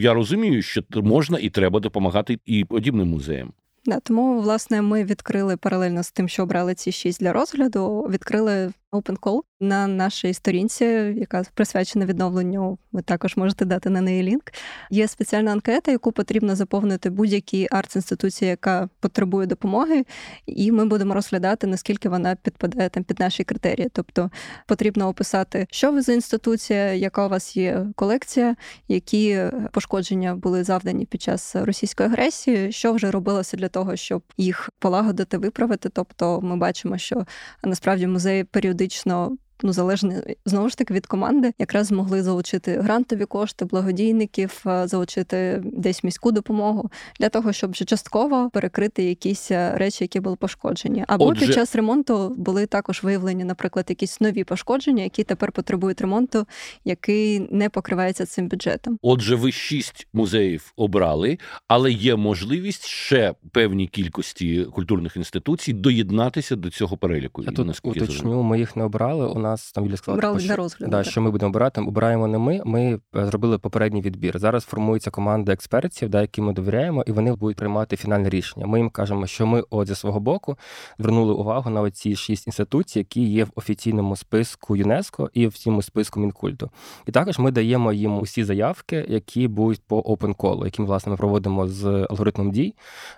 я 0.00 0.14
розумію, 0.14 0.62
що 0.62 0.82
можна 0.94 1.38
і 1.38 1.50
треба 1.50 1.80
допомагати 1.80 2.38
і 2.46 2.64
подібним 2.64 3.08
музеям. 3.08 3.52
Да, 3.86 4.00
тому 4.00 4.40
власне 4.40 4.82
ми 4.82 5.04
відкрили 5.04 5.56
паралельно 5.56 6.02
з 6.02 6.10
тим, 6.10 6.28
що 6.28 6.42
обрали 6.42 6.74
ці 6.74 6.92
шість 6.92 7.20
для 7.20 7.32
розгляду. 7.32 8.08
Відкрили 8.10 8.72
Open 8.92 9.18
Call 9.18 9.40
на 9.60 9.86
нашій 9.86 10.34
сторінці, 10.34 10.84
яка 11.16 11.44
присвячена 11.54 12.06
відновленню. 12.06 12.78
Ви 12.92 13.02
також 13.02 13.36
можете 13.36 13.64
дати 13.64 13.90
на 13.90 14.00
неї 14.00 14.22
лінк. 14.22 14.52
Є 14.90 15.08
спеціальна 15.08 15.52
анкета, 15.52 15.90
яку 15.90 16.12
потрібно 16.12 16.56
заповнити 16.56 17.10
будь-якій 17.10 17.68
арт-інституції, 17.70 18.48
яка 18.48 18.88
потребує 19.00 19.46
допомоги, 19.46 20.04
і 20.46 20.72
ми 20.72 20.84
будемо 20.84 21.14
розглядати, 21.14 21.66
наскільки 21.66 22.08
вона 22.08 22.36
підпадає 22.36 22.88
там 22.88 23.04
під 23.04 23.20
наші 23.20 23.44
критерії. 23.44 23.88
Тобто 23.92 24.30
потрібно 24.66 25.08
описати, 25.08 25.66
що 25.70 25.92
ви 25.92 26.02
за 26.02 26.12
інституція, 26.12 26.92
яка 26.92 27.26
у 27.26 27.28
вас 27.28 27.56
є 27.56 27.86
колекція, 27.94 28.56
які 28.88 29.40
пошкодження 29.72 30.34
були 30.34 30.64
завдані 30.64 31.06
під 31.06 31.22
час 31.22 31.56
російської 31.56 32.08
агресії, 32.08 32.72
що 32.72 32.92
вже 32.92 33.10
робилося 33.10 33.56
для 33.56 33.68
того, 33.68 33.96
щоб 33.96 34.22
їх 34.36 34.70
полагодити, 34.78 35.38
виправити. 35.38 35.88
Тобто, 35.88 36.40
ми 36.40 36.56
бачимо, 36.56 36.98
що 36.98 37.26
насправді 37.64 38.06
музеї 38.06 38.44
періодично 38.76 39.36
ну 39.62 39.72
залежно 39.72 40.14
знову 40.44 40.68
ж 40.68 40.78
таки 40.78 40.94
від 40.94 41.06
команди, 41.06 41.52
якраз 41.58 41.86
змогли 41.86 42.22
залучити 42.22 42.78
грантові 42.78 43.24
кошти, 43.24 43.64
благодійників, 43.64 44.62
залучити 44.84 45.62
десь 45.64 46.04
міську 46.04 46.32
допомогу 46.32 46.90
для 47.20 47.28
того, 47.28 47.52
щоб 47.52 47.70
вже 47.70 47.84
частково 47.84 48.50
перекрити 48.50 49.02
якісь 49.04 49.50
речі, 49.50 50.04
які 50.04 50.20
були 50.20 50.36
пошкоджені. 50.36 51.04
Або 51.08 51.26
Отже... 51.26 51.46
під 51.46 51.54
час 51.54 51.76
ремонту 51.76 52.34
були 52.38 52.66
також 52.66 53.02
виявлені, 53.02 53.44
наприклад, 53.44 53.86
якісь 53.88 54.20
нові 54.20 54.44
пошкодження, 54.44 55.02
які 55.02 55.24
тепер 55.24 55.52
потребують 55.52 56.00
ремонту, 56.00 56.46
який 56.84 57.48
не 57.50 57.68
покривається 57.68 58.26
цим 58.26 58.48
бюджетом. 58.48 58.98
Отже, 59.02 59.34
ви 59.34 59.52
шість 59.52 60.08
музеїв 60.12 60.72
обрали, 60.76 61.38
але 61.68 61.92
є 61.92 62.16
можливість 62.16 62.86
ще 62.86 63.34
певній 63.52 63.88
кількості 63.88 64.64
культурних 64.64 65.16
інституцій 65.16 65.72
доєднатися 65.72 66.56
до 66.56 66.70
цього 66.70 66.96
переліку. 66.96 67.42
Я 67.42 67.52
тут 67.52 67.80
уточню, 67.82 68.42
ми 68.42 68.58
їх 68.58 68.76
не 68.76 68.84
обрали. 68.84 69.26
Нас 69.46 69.72
там 69.72 69.84
Юлія 69.84 69.96
сказала, 69.96 70.18
Обрали 70.18 70.38
для 70.38 70.56
розгляду. 70.56 70.90
Да, 70.90 71.04
що 71.04 71.20
ми 71.20 71.30
будемо 71.30 71.48
обирати. 71.48 71.80
Обираємо 71.80 72.28
не 72.28 72.38
ми. 72.38 72.62
Ми 72.64 73.00
е, 73.16 73.26
зробили 73.26 73.58
попередній 73.58 74.00
відбір. 74.00 74.38
Зараз 74.38 74.64
формується 74.64 75.10
команда 75.10 75.52
експертів, 75.52 76.08
да, 76.08 76.20
які 76.20 76.40
ми 76.40 76.52
довіряємо, 76.52 77.04
і 77.06 77.12
вони 77.12 77.34
будуть 77.34 77.56
приймати 77.56 77.96
фінальне 77.96 78.28
рішення. 78.28 78.66
Ми 78.66 78.78
їм 78.78 78.90
кажемо, 78.90 79.26
що 79.26 79.46
ми 79.46 79.64
от 79.70 79.88
зі 79.88 79.94
свого 79.94 80.20
боку 80.20 80.56
звернули 80.98 81.32
увагу 81.32 81.70
на 81.70 81.90
ці 81.90 82.16
шість 82.16 82.46
інституцій, 82.46 82.98
які 82.98 83.24
є 83.24 83.44
в 83.44 83.50
офіційному 83.54 84.16
списку 84.16 84.76
ЮНЕСКО 84.76 85.30
і 85.32 85.46
в 85.46 85.52
цьому 85.52 85.82
списку 85.82 86.20
Мінкульту. 86.20 86.70
І 87.06 87.12
також 87.12 87.38
ми 87.38 87.50
даємо 87.50 87.92
їм 87.92 88.18
усі 88.18 88.44
заявки, 88.44 89.06
які 89.08 89.48
будуть 89.48 89.82
по 89.86 90.00
open 90.00 90.36
call, 90.36 90.64
які 90.64 90.82
ми 90.82 90.88
власне 90.88 91.16
проводимо 91.16 91.68
з 91.68 92.06
алгоритмом 92.10 92.50
дій 92.50 92.74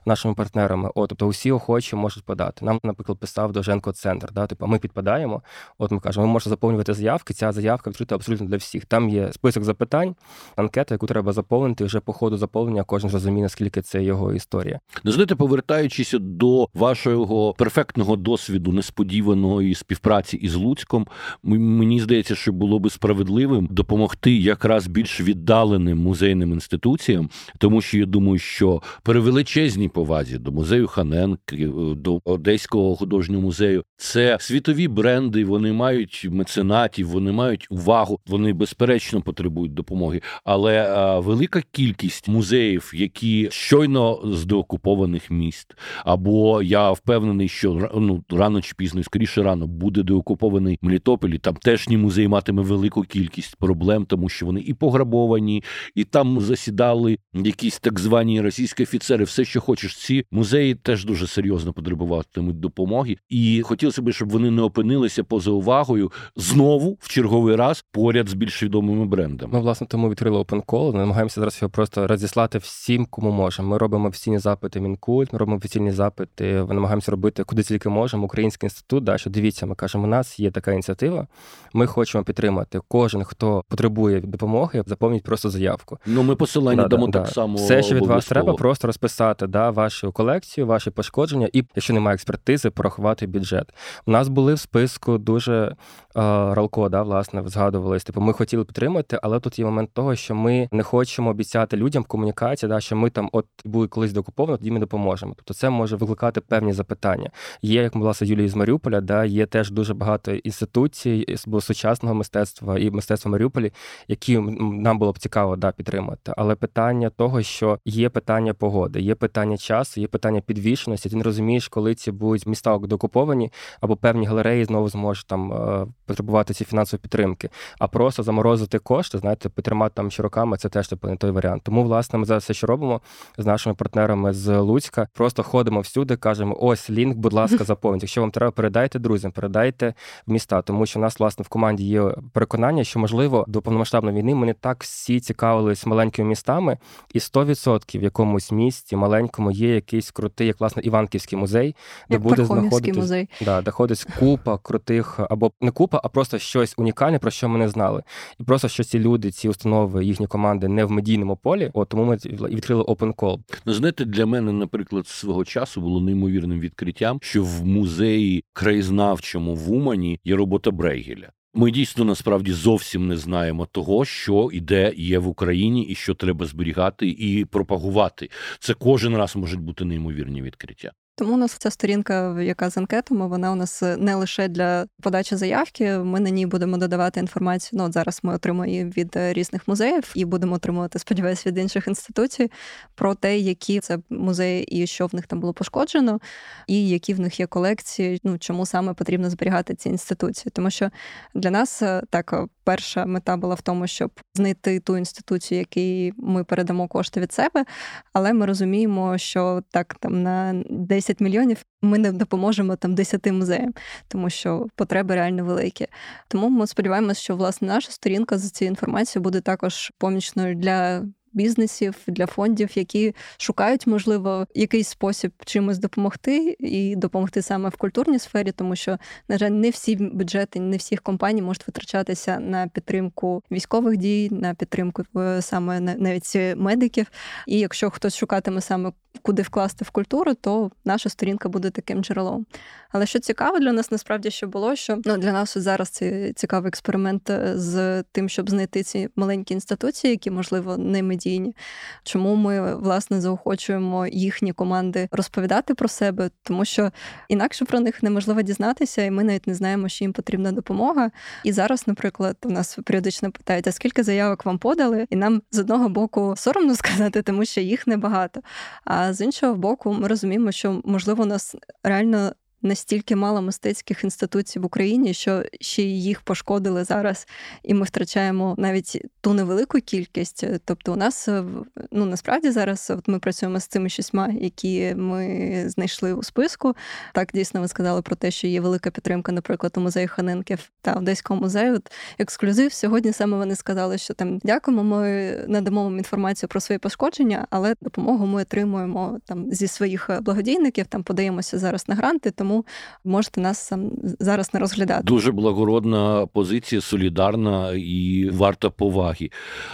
нашими 0.07 0.35
партнерами. 0.35 0.91
От, 0.95 1.09
тобто 1.09 1.27
усі 1.27 1.53
охочі 1.53 1.97
можуть 1.97 2.25
подати. 2.25 2.65
Нам, 2.65 2.81
наприклад, 2.83 3.19
писав 3.19 3.53
Довженко 3.53 3.93
центр. 3.93 4.33
Да, 4.33 4.47
типу, 4.47 4.67
ми 4.67 4.79
підпадаємо. 4.79 5.43
От 5.79 5.91
ми 5.91 6.01
кажемо, 6.01 6.18
ми 6.21 6.27
можемо 6.27 6.51
заповнювати 6.51 6.95
заявки. 6.95 7.35
Ця 7.35 7.53
заявка 7.53 7.91
відкрита 7.91 8.15
абсолютно 8.15 8.47
для 8.47 8.57
всіх. 8.57 8.85
Там 8.85 9.09
є 9.09 9.33
список 9.33 9.65
запитань, 9.65 10.15
анкета, 10.57 10.95
яку 10.95 11.07
треба 11.07 11.33
заповнити. 11.33 11.85
Вже 11.85 12.01
по 12.01 12.13
ходу 12.13 12.37
заповнення 12.37 12.85
кожен 12.85 13.11
зрозуміє, 13.11 13.43
наскільки 13.43 13.83
це 13.83 14.03
його 14.03 14.35
історія. 14.35 14.81
Знаєте, 15.05 15.35
повертаючись 15.35 16.15
до 16.21 16.69
вашого 16.75 17.55
перфектного 17.59 18.17
досвіду 18.17 18.73
несподіваної 18.73 19.75
співпраці 19.75 20.37
із 20.37 20.55
Луцьком, 20.55 21.07
мені 21.43 22.01
здається, 22.01 22.35
що 22.35 22.53
було 22.53 22.79
би 22.79 22.91
справедливим 22.91 23.69
допомогти 23.71 24.37
якраз 24.37 24.87
більш 24.87 25.21
віддаленим 25.21 25.99
музейним 25.99 26.53
інституціям, 26.53 27.31
тому 27.59 27.81
що 27.81 27.99
я 27.99 28.07
думаю, 28.07 28.39
що 28.39 28.83
при 29.03 29.21
величезній 29.21 29.89
повазі 29.89 30.39
до 30.39 30.53
музею 30.53 30.87
Ханенки, 30.87 31.71
до 31.97 32.21
Одеського 32.25 32.97
художнього 32.97 33.43
музею 33.43 33.85
це 33.97 34.39
світові 34.41 34.89
бренди. 34.89 35.45
Вони 35.45 35.73
мають 35.73 36.08
меценатів, 36.31 37.09
вони 37.09 37.33
мають 37.33 37.67
увагу, 37.71 38.21
вони 38.27 38.53
безперечно 38.53 39.23
потребують 39.23 39.75
допомоги. 39.75 40.21
Але 40.45 40.91
а, 40.91 41.19
велика 41.19 41.63
кількість 41.73 42.29
музеїв, 42.29 42.93
які 42.95 43.49
щойно 43.51 44.21
з 44.25 44.45
деокупованих 44.45 45.31
міст, 45.31 45.75
або 46.05 46.63
я 46.63 46.91
впевнений, 46.91 47.49
що 47.49 47.91
ну 47.95 48.25
рано 48.31 48.63
чи 48.63 48.75
пізно, 48.77 49.03
скоріше 49.03 49.43
рано 49.43 49.67
буде 49.67 50.03
деокупований 50.03 50.79
Мелітополі. 50.83 51.39
Там 51.39 51.55
теж 51.55 51.89
музей 51.89 52.29
матиме 52.29 52.63
велику 52.63 53.03
кількість 53.03 53.57
проблем, 53.57 54.05
тому 54.05 54.29
що 54.29 54.47
вони 54.47 54.61
і 54.61 54.75
пограбовані, 54.75 55.65
і 55.95 56.05
там 56.05 56.41
засідали 56.41 57.19
якісь 57.35 57.79
так 57.79 58.01
звані 58.01 58.41
російські 58.41 58.83
офіцери. 58.83 59.25
Все, 59.25 59.45
що 59.45 59.61
хочеш, 59.61 59.97
ці 59.97 60.25
музеї 60.31 60.75
теж 60.75 61.05
дуже 61.05 61.27
серйозно 61.27 61.73
потребуватимуть 61.73 62.61
допомоги, 62.61 63.17
і 63.29 63.63
хотілося 63.63 64.03
б, 64.03 64.13
щоб 64.13 64.31
вони 64.31 64.51
не 64.51 64.63
опинилися 64.63 65.25
поза 65.25 65.51
увагою 65.51 65.98
знову 66.37 66.99
в 67.01 67.09
черговий 67.09 67.57
раз 67.57 67.85
поряд 67.93 68.29
з 68.29 68.35
більш 68.35 68.63
відомими 68.63 69.05
брендами. 69.05 69.53
Ми 69.53 69.61
власне 69.61 69.87
тому 69.87 70.11
відкрили 70.11 70.39
Open 70.39 70.65
Call, 70.65 70.97
Намагаємося 70.97 71.41
зараз 71.41 71.59
його 71.63 71.71
просто 71.71 72.07
розіслати 72.07 72.59
всім, 72.59 73.07
кому 73.07 73.31
можемо. 73.31 73.69
Ми 73.69 73.79
робимо 73.79 74.09
офіційні 74.09 74.39
запити 74.39 74.81
Мінкульт, 74.81 75.33
ми 75.33 75.39
робимо 75.39 75.57
офіційні 75.59 75.93
запити. 75.93 76.53
Намагаємося 76.69 77.11
робити 77.11 77.45
куди 77.45 77.63
тільки 77.63 77.89
можемо. 77.89 78.25
Український 78.25 78.67
інститут, 78.67 79.05
да, 79.05 79.19
що 79.19 79.31
дивіться, 79.31 79.67
ми 79.67 79.75
кажемо, 79.75 80.05
у 80.05 80.07
нас 80.07 80.41
є 80.41 80.51
така 80.51 80.73
ініціатива. 80.73 81.27
Ми 81.73 81.87
хочемо 81.87 82.25
підтримати. 82.25 82.81
Кожен, 82.89 83.25
хто 83.25 83.65
потребує 83.69 84.21
допомоги, 84.21 84.83
заповніть 84.87 85.23
просто 85.23 85.51
заявку. 85.51 85.99
Ну 86.07 86.23
ми 86.23 86.37
посилання 86.37 86.83
да, 86.83 86.89
дамо 86.89 87.07
да, 87.07 87.19
так 87.19 87.29
да. 87.29 87.35
само. 87.35 87.57
Все, 87.57 87.83
що 87.83 87.95
від 87.95 88.07
вас 88.07 88.27
треба, 88.27 88.55
просто 88.55 88.87
розписати 88.87 89.47
да, 89.47 89.71
вашу 89.71 90.13
колекцію, 90.13 90.67
ваші 90.67 90.91
пошкодження, 90.91 91.49
і 91.53 91.65
якщо 91.75 91.95
немає 91.95 92.15
експертизи, 92.15 92.71
порахувати 92.71 93.27
бюджет. 93.27 93.75
У 94.07 94.11
нас 94.11 94.29
були 94.29 94.55
в 94.55 94.59
списку 94.59 95.19
дуже 95.19 95.77
Ралко, 96.15 96.89
да, 96.89 97.03
власне, 97.03 97.43
згадувались. 97.47 98.05
Типу, 98.05 98.21
ми 98.21 98.33
хотіли 98.33 98.65
підтримати, 98.65 99.19
але 99.23 99.41
тут 99.41 99.59
є 99.59 99.65
момент 99.65 99.91
того, 99.93 100.17
що 100.17 100.35
ми 100.35 100.69
не 100.73 100.83
хочемо 100.83 101.31
обіцяти 101.31 101.77
людям 101.77 102.03
в 102.03 102.07
комунікації, 102.07 102.71
да, 102.71 102.81
що 102.81 102.97
ми 102.97 103.11
там 103.11 103.29
от 103.33 103.47
були 103.65 103.89
колись 103.89 104.13
докуповано, 104.13 104.57
тоді 104.57 104.71
ми 104.71 104.81
допоможемо. 104.81 105.33
Тобто 105.37 105.55
це 105.55 105.71
може 105.71 105.97
викликати 105.97 106.41
певні 106.41 106.73
запитання. 106.73 107.31
Є, 107.63 107.83
як 107.83 107.95
власне 107.95 108.27
Юлія 108.27 108.49
з 108.49 108.55
Маріуполя, 108.55 109.01
да, 109.01 109.25
є 109.25 109.47
теж 109.47 109.71
дуже 109.71 109.95
багато 109.95 110.33
інституцій 110.33 111.37
сучасного 111.61 112.15
мистецтва 112.15 112.79
і 112.79 112.91
мистецтва 112.91 113.31
Маріуполі, 113.31 113.73
які 114.09 114.39
нам 114.39 114.99
було 114.99 115.13
б 115.13 115.19
цікаво 115.19 115.57
да, 115.57 115.73
підтримати. 115.73 116.33
Але 116.37 116.55
питання 116.55 117.11
того, 117.11 117.43
що 117.43 117.79
є 117.85 118.09
питання 118.09 118.55
погоди, 118.55 119.01
є 119.01 119.15
питання 119.15 119.57
часу, 119.57 120.01
є 120.01 120.07
питання 120.07 120.41
підвішеності. 120.41 121.11
Ти 121.11 121.17
не 121.17 121.23
розумієш, 121.23 121.69
коли 121.69 121.95
ці 121.95 122.13
будуть 122.13 122.47
міста 122.47 122.79
докуповані, 122.79 123.53
або 123.81 123.97
певні 123.97 124.27
галереї 124.27 124.65
знову 124.65 124.89
зможуть 124.89 125.27
там 125.27 125.53
е, 125.53 125.78
потребувати 126.07 126.55
ці 126.55 126.65
фінансової 126.65 127.03
підтримки, 127.03 127.51
а 127.79 127.89
просто 127.89 128.23
заморозити 128.23 128.79
кошти, 128.79 129.19
знаєте, 129.19 129.49
потримати 129.49 129.93
там 129.95 130.11
ще 130.11 130.23
роками, 130.23 130.57
це 130.57 130.69
теж 130.69 130.89
типу 130.89 131.09
не 131.09 131.17
той 131.17 131.31
варіант. 131.31 131.63
Тому, 131.65 131.85
власне, 131.85 132.19
ми 132.19 132.25
зараз 132.25 132.43
все, 132.43 132.55
що 132.55 132.67
робимо 132.67 133.01
з 133.39 133.47
нашими 133.47 133.75
партнерами 133.75 134.33
з 134.33 134.59
Луцька, 134.59 135.09
просто 135.15 135.43
ходимо 135.43 135.81
всюди, 135.81 136.17
кажемо: 136.17 136.57
ось 136.61 136.91
лінк, 136.91 137.17
будь 137.17 137.33
ласка, 137.33 137.65
заповніть. 137.65 138.03
Якщо 138.03 138.21
вам 138.21 138.31
треба, 138.31 138.51
передайте 138.51 138.99
друзям, 138.99 139.33
передайте 139.33 139.95
в 140.27 140.33
міста, 140.33 140.63
тому 140.63 140.87
що 140.87 140.99
у 140.99 141.03
нас 141.03 141.21
власне 141.21 141.43
в 141.43 141.49
команді 141.49 141.85
є 141.85 142.15
переконання, 142.33 142.85
що 142.85 142.99
можливо 142.99 143.45
до 143.49 143.63
повномасштабної 143.63 144.17
війни 144.17 144.35
ми 144.35 144.47
не 144.47 144.55
так 144.55 144.83
всі 144.83 145.21
цікавились 145.21 145.87
маленькими 145.87 146.29
містами, 146.29 146.79
і 147.15 147.19
100% 147.19 148.01
в 148.01 148.03
якомусь 148.03 148.53
місті 148.53 148.97
маленькому 148.97 149.51
є 149.51 149.75
якийсь 149.75 150.11
крутий, 150.11 150.47
як 150.47 150.61
власне 150.61 150.83
Іванківський 150.83 151.39
музей, 151.39 151.77
де 152.09 152.15
як 152.15 152.23
буде 152.23 152.45
знаходитись 152.45 152.97
музей. 152.97 153.29
Да, 153.41 153.63
де 153.63 153.71
ходить 153.71 154.07
купа 154.19 154.59
крутих 154.59 155.21
або 155.31 155.53
не 155.69 155.73
купа, 155.73 156.01
а 156.05 156.09
просто 156.09 156.39
щось 156.39 156.75
унікальне, 156.77 157.19
про 157.19 157.31
що 157.31 157.49
ми 157.49 157.59
не 157.59 157.69
знали. 157.69 158.03
І 158.41 158.43
просто 158.43 158.69
що 158.69 158.85
ці 158.85 158.99
люди, 158.99 159.31
ці 159.31 159.49
установи, 159.49 160.05
їхні 160.05 160.27
команди 160.27 160.69
не 160.69 160.85
в 160.85 160.91
медійному 160.91 161.37
полі. 161.37 161.71
От 161.75 161.89
тому 161.89 162.05
ми 162.05 162.17
відкрили 162.49 162.83
Open 162.83 163.15
Call. 163.15 163.39
Ну, 163.67 163.73
знаєте, 163.73 164.05
для 164.05 164.27
мене, 164.27 164.53
наприклад, 164.53 165.07
свого 165.07 165.45
часу 165.45 165.81
було 165.81 166.01
неймовірним 166.01 166.61
відкриттям, 166.61 167.19
що 167.23 167.45
в 167.45 167.65
музеї 167.67 168.45
краєзнавчому 168.53 169.55
в 169.55 169.73
Умані 169.73 170.21
є 170.25 170.37
робота 170.37 170.71
Брейгеля. 170.71 171.29
Ми 171.55 171.71
дійсно 171.71 172.05
насправді 172.05 172.53
зовсім 172.53 173.09
не 173.09 173.17
знаємо 173.17 173.67
того, 173.67 174.05
що 174.05 174.49
іде 174.53 174.93
є 174.97 175.19
в 175.19 175.29
Україні, 175.29 175.83
і 175.83 175.95
що 175.95 176.15
треба 176.15 176.47
зберігати 176.47 177.09
і 177.09 177.45
пропагувати. 177.45 178.31
Це 178.59 178.75
кожен 178.75 179.17
раз 179.17 179.37
можуть 179.37 179.61
бути 179.61 179.85
неймовірні 179.85 180.43
відкриття. 180.43 180.93
Тому 181.19 181.35
у 181.35 181.37
нас 181.37 181.53
ця 181.53 181.71
сторінка, 181.71 182.43
яка 182.43 182.71
з 182.71 182.79
анкетами, 182.79 183.29
вона 183.29 183.53
у 183.53 183.55
нас 183.55 183.83
не 183.83 184.15
лише 184.15 184.49
для 184.49 184.87
подачі 185.03 185.37
заявки. 185.37 185.99
Ми 185.99 186.21
на 186.21 186.31
ній 186.31 186.47
будемо 186.47 186.77
додавати 186.77 187.21
інформацію. 187.21 187.79
Ну 187.79 187.85
от 187.85 187.93
зараз 187.93 188.21
ми 188.23 188.35
отримуємо 188.35 188.67
її 188.67 188.85
від 188.85 189.13
різних 189.15 189.69
музеїв 189.69 190.13
і 190.15 190.25
будемо 190.25 190.55
отримувати, 190.55 190.99
сподіваюся, 190.99 191.49
від 191.49 191.59
інших 191.59 191.89
інституцій 191.89 192.51
про 192.95 193.15
те, 193.15 193.39
які 193.39 193.81
це 193.81 193.99
музеї 194.11 194.65
і 194.65 194.87
що 194.87 195.07
в 195.07 195.15
них 195.15 195.27
там 195.27 195.41
було 195.41 195.53
пошкоджено, 195.53 196.21
і 196.67 196.89
які 196.89 197.15
в 197.15 197.21
них 197.21 197.41
є 197.41 197.47
колекції. 197.47 198.21
Ну 198.25 198.39
чому 198.39 198.67
саме 198.67 198.95
потрібно 198.95 199.31
зберігати 199.31 199.75
ці 199.75 199.89
інституції, 199.89 200.53
тому 200.55 200.71
що 200.71 200.91
для 201.35 201.51
нас 201.51 201.83
е, 201.83 202.03
так 202.11 202.33
е, 202.33 202.47
перша 202.65 203.07
мета 203.07 203.37
була 203.37 203.55
в 203.55 203.61
тому, 203.61 203.87
щоб 203.87 204.11
знайти 204.35 204.81
ту 204.81 204.97
інституцію, 204.97 205.59
якій 205.59 206.13
ми 206.17 206.45
передамо 206.45 206.89
кошти 206.89 207.21
від 207.21 207.33
себе, 207.33 207.65
але 208.13 208.33
ми 208.33 208.47
розуміємо, 208.47 209.19
що 209.19 209.63
так 209.71 209.97
там 210.01 210.23
на 210.23 210.63
10 210.71 211.08
мільйонів 211.21 211.65
ми 211.83 211.99
не 211.99 212.13
допоможемо 212.13 212.77
там 212.77 212.95
10 212.95 213.27
музеям, 213.27 213.75
тому 214.09 214.31
що 214.31 214.67
потреби 214.75 215.15
реально 215.15 215.45
великі. 215.45 215.87
Тому 216.29 216.49
ми 216.49 216.67
сподіваємося, 216.67 217.21
що 217.21 217.37
власне 217.37 217.69
наша 217.69 217.91
сторінка 217.91 218.39
за 218.39 218.49
цією 218.49 218.71
інформацією 218.71 219.25
буде 219.25 219.41
також 219.41 219.93
помічною 219.99 220.55
для 220.55 221.05
бізнесів, 221.33 221.95
для 222.07 222.27
фондів, 222.27 222.71
які 222.75 223.15
шукають, 223.39 223.87
можливо, 223.87 224.47
якийсь 224.55 224.89
спосіб 224.89 225.33
чимось 225.45 225.79
допомогти 225.79 226.57
і 226.61 226.97
допомогти 226.97 227.43
саме 227.43 227.69
в 227.69 227.77
культурній 227.77 228.19
сфері, 228.19 228.53
тому 228.53 228.77
що, 228.77 228.99
на 229.29 229.39
жаль, 229.39 229.51
не 229.51 229.71
всі 229.71 229.97
бюджети, 229.97 230.61
не 230.61 230.77
всіх 230.77 231.03
компаній 231.03 231.43
можуть 231.43 231.67
витрачатися 231.67 232.41
на 232.41 232.69
підтримку 232.69 233.43
військових 233.51 233.97
дій, 233.97 234.29
на 234.31 234.55
підтримку 234.55 235.03
е, 235.17 235.43
саме 235.43 235.81
навіть 235.81 236.37
медиків. 236.57 237.07
І 237.47 237.59
якщо 237.59 237.91
хтось 237.91 238.17
шукатиме 238.17 238.61
саме 238.61 238.93
куди 239.23 239.43
вкласти 239.43 239.85
в 239.85 239.91
культуру, 239.91 240.35
то 240.35 240.71
наша 240.85 241.09
сторінка 241.09 241.49
буде 241.49 241.71
таким 241.71 242.05
джерелом. 242.05 242.47
Але 242.91 243.07
що 243.07 243.19
цікаво 243.19 243.59
для 243.59 243.73
нас, 243.73 243.91
насправді 243.91 244.31
що 244.31 244.47
було, 244.47 244.77
що 244.77 244.99
ну 245.05 245.17
для 245.19 245.33
нас 245.33 245.59
зараз 245.59 245.89
це 245.89 246.33
цікавий 246.33 246.69
експеримент 246.69 247.31
е, 247.31 247.53
з 247.55 248.03
тим, 248.03 248.29
щоб 248.29 248.51
знайти 248.51 248.83
ці 248.83 249.09
маленькі 249.17 249.55
інституції, 249.55 250.11
які 250.11 250.31
можливо 250.31 250.77
не 250.77 251.03
медійні. 251.19 251.57
Чому 252.03 252.37
ми 252.37 252.77
власне 252.77 253.21
заохочуємо 253.21 254.07
їхні 254.07 254.53
команди 254.53 255.09
розповідати 255.13 255.75
про 255.75 255.89
себе, 255.89 256.31
тому 256.43 256.65
що 256.65 256.91
інакше 257.29 257.65
про 257.65 257.81
них 257.81 258.03
неможливо 258.03 258.43
дізнатися, 258.43 259.03
і 259.03 259.11
ми 259.11 259.25
навіть 259.25 259.47
не 259.47 259.55
знаємо, 259.55 259.89
що 259.89 260.05
їм 260.05 260.13
потрібна 260.13 260.53
допомога. 260.53 261.11
І 261.45 261.53
зараз, 261.53 261.87
наприклад, 261.87 262.37
у 262.45 262.51
нас 262.51 262.79
періодично 262.85 263.31
питають, 263.31 263.67
а 263.67 263.73
скільки 263.73 264.03
заявок 264.03 264.45
вам 264.45 264.59
подали, 264.59 265.07
і 265.11 265.17
нам 265.17 265.43
з 265.51 265.59
одного 265.59 265.89
боку 265.89 266.35
соромно 266.37 266.75
сказати, 266.83 267.23
тому 267.23 267.45
що 267.45 267.61
їх 267.61 267.87
небагато. 267.87 268.41
А 268.85 269.13
з 269.13 269.21
іншого 269.21 269.55
боку, 269.55 269.93
ми 269.93 270.09
розуміємо, 270.09 270.53
що 270.53 270.81
можливо 270.85 271.23
у 271.23 271.27
нас 271.27 271.57
реально 271.83 272.33
настільки 272.63 273.17
мало 273.17 273.43
мистецьких 273.43 274.05
інституцій 274.05 274.59
в 274.59 274.67
Україні, 274.67 275.15
що 275.15 275.45
ще 275.61 275.83
їх 275.83 276.21
пошкодили 276.21 276.85
зараз, 276.85 277.27
і 277.63 277.75
ми 277.75 277.85
втрачаємо 277.85 278.55
навіть 278.59 279.03
ту 279.21 279.35
невелику 279.35 279.79
кількість. 279.79 280.45
Тобто, 280.65 280.93
у 280.93 280.97
нас 280.97 281.29
е, 281.29 281.45
ну 281.93 282.05
насправді 282.05 282.51
зараз 282.51 282.91
от 282.91 283.09
ми 283.09 283.19
працюємо 283.19 283.61
з 283.61 283.67
цими 283.67 283.89
шістьма, 283.89 284.29
які 284.41 284.95
ми 284.95 285.65
знайшли 285.67 286.13
у 286.13 286.23
списку. 286.23 286.77
Так 287.15 287.31
дійсно 287.35 287.61
ви 287.61 287.69
сказали 287.69 288.03
про 288.03 288.17
те, 288.17 288.31
що 288.31 288.47
є 288.47 288.61
велика 288.61 288.91
підтримка, 288.91 289.33
наприклад, 289.33 289.73
у 289.77 289.81
музею 289.81 290.09
Ханенків 290.09 290.71
та 290.83 290.95
Одеського 290.95 291.41
музею. 291.41 291.75
От 291.75 291.93
Ексклюзив 292.19 292.73
сьогодні 292.73 293.13
саме 293.13 293.37
вони 293.37 293.57
сказали, 293.57 293.99
що 293.99 294.15
там 294.15 294.39
дякуємо. 294.39 294.85
Ми 294.85 295.35
надамо 295.49 295.85
вам 295.85 295.99
інформацію 295.99 296.49
про 296.49 296.61
свої 296.61 296.79
пошкодження, 296.79 297.47
але 297.51 297.75
допомогу 297.81 298.27
ми 298.27 298.43
отримуємо 298.43 299.19
там 299.25 299.53
зі 299.53 299.69
своїх 299.69 300.11
благодійників. 300.21 300.87
Там 300.87 301.03
подаємося 301.03 301.59
зараз 301.59 301.89
на 301.89 301.95
гранти. 301.95 302.31
Тому 302.31 302.48
тому 302.49 302.65
можете 303.05 303.41
нас 303.41 303.73
зараз 304.21 304.55
не 304.55 304.61
розглядати. 304.61 305.03
Дуже 305.05 305.33
благородна 305.33 306.27
позиція, 306.27 306.81
солідарна 306.81 307.73
і 307.73 308.31
варта 308.33 308.71
поваги. 308.71 309.31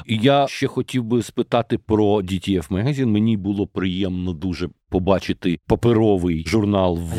Я 0.07 0.47
ще 0.49 0.67
хотів 0.67 1.05
би 1.05 1.23
спитати 1.23 1.79
про 1.79 2.05
DTF 2.17 2.69
Magazine. 2.69 3.07
Мені 3.07 3.37
було 3.37 3.67
приємно 3.67 4.33
дуже 4.33 4.69
побачити 4.95 5.59
паперовий 5.67 6.45
журнал 6.47 6.99
в 6.99 7.17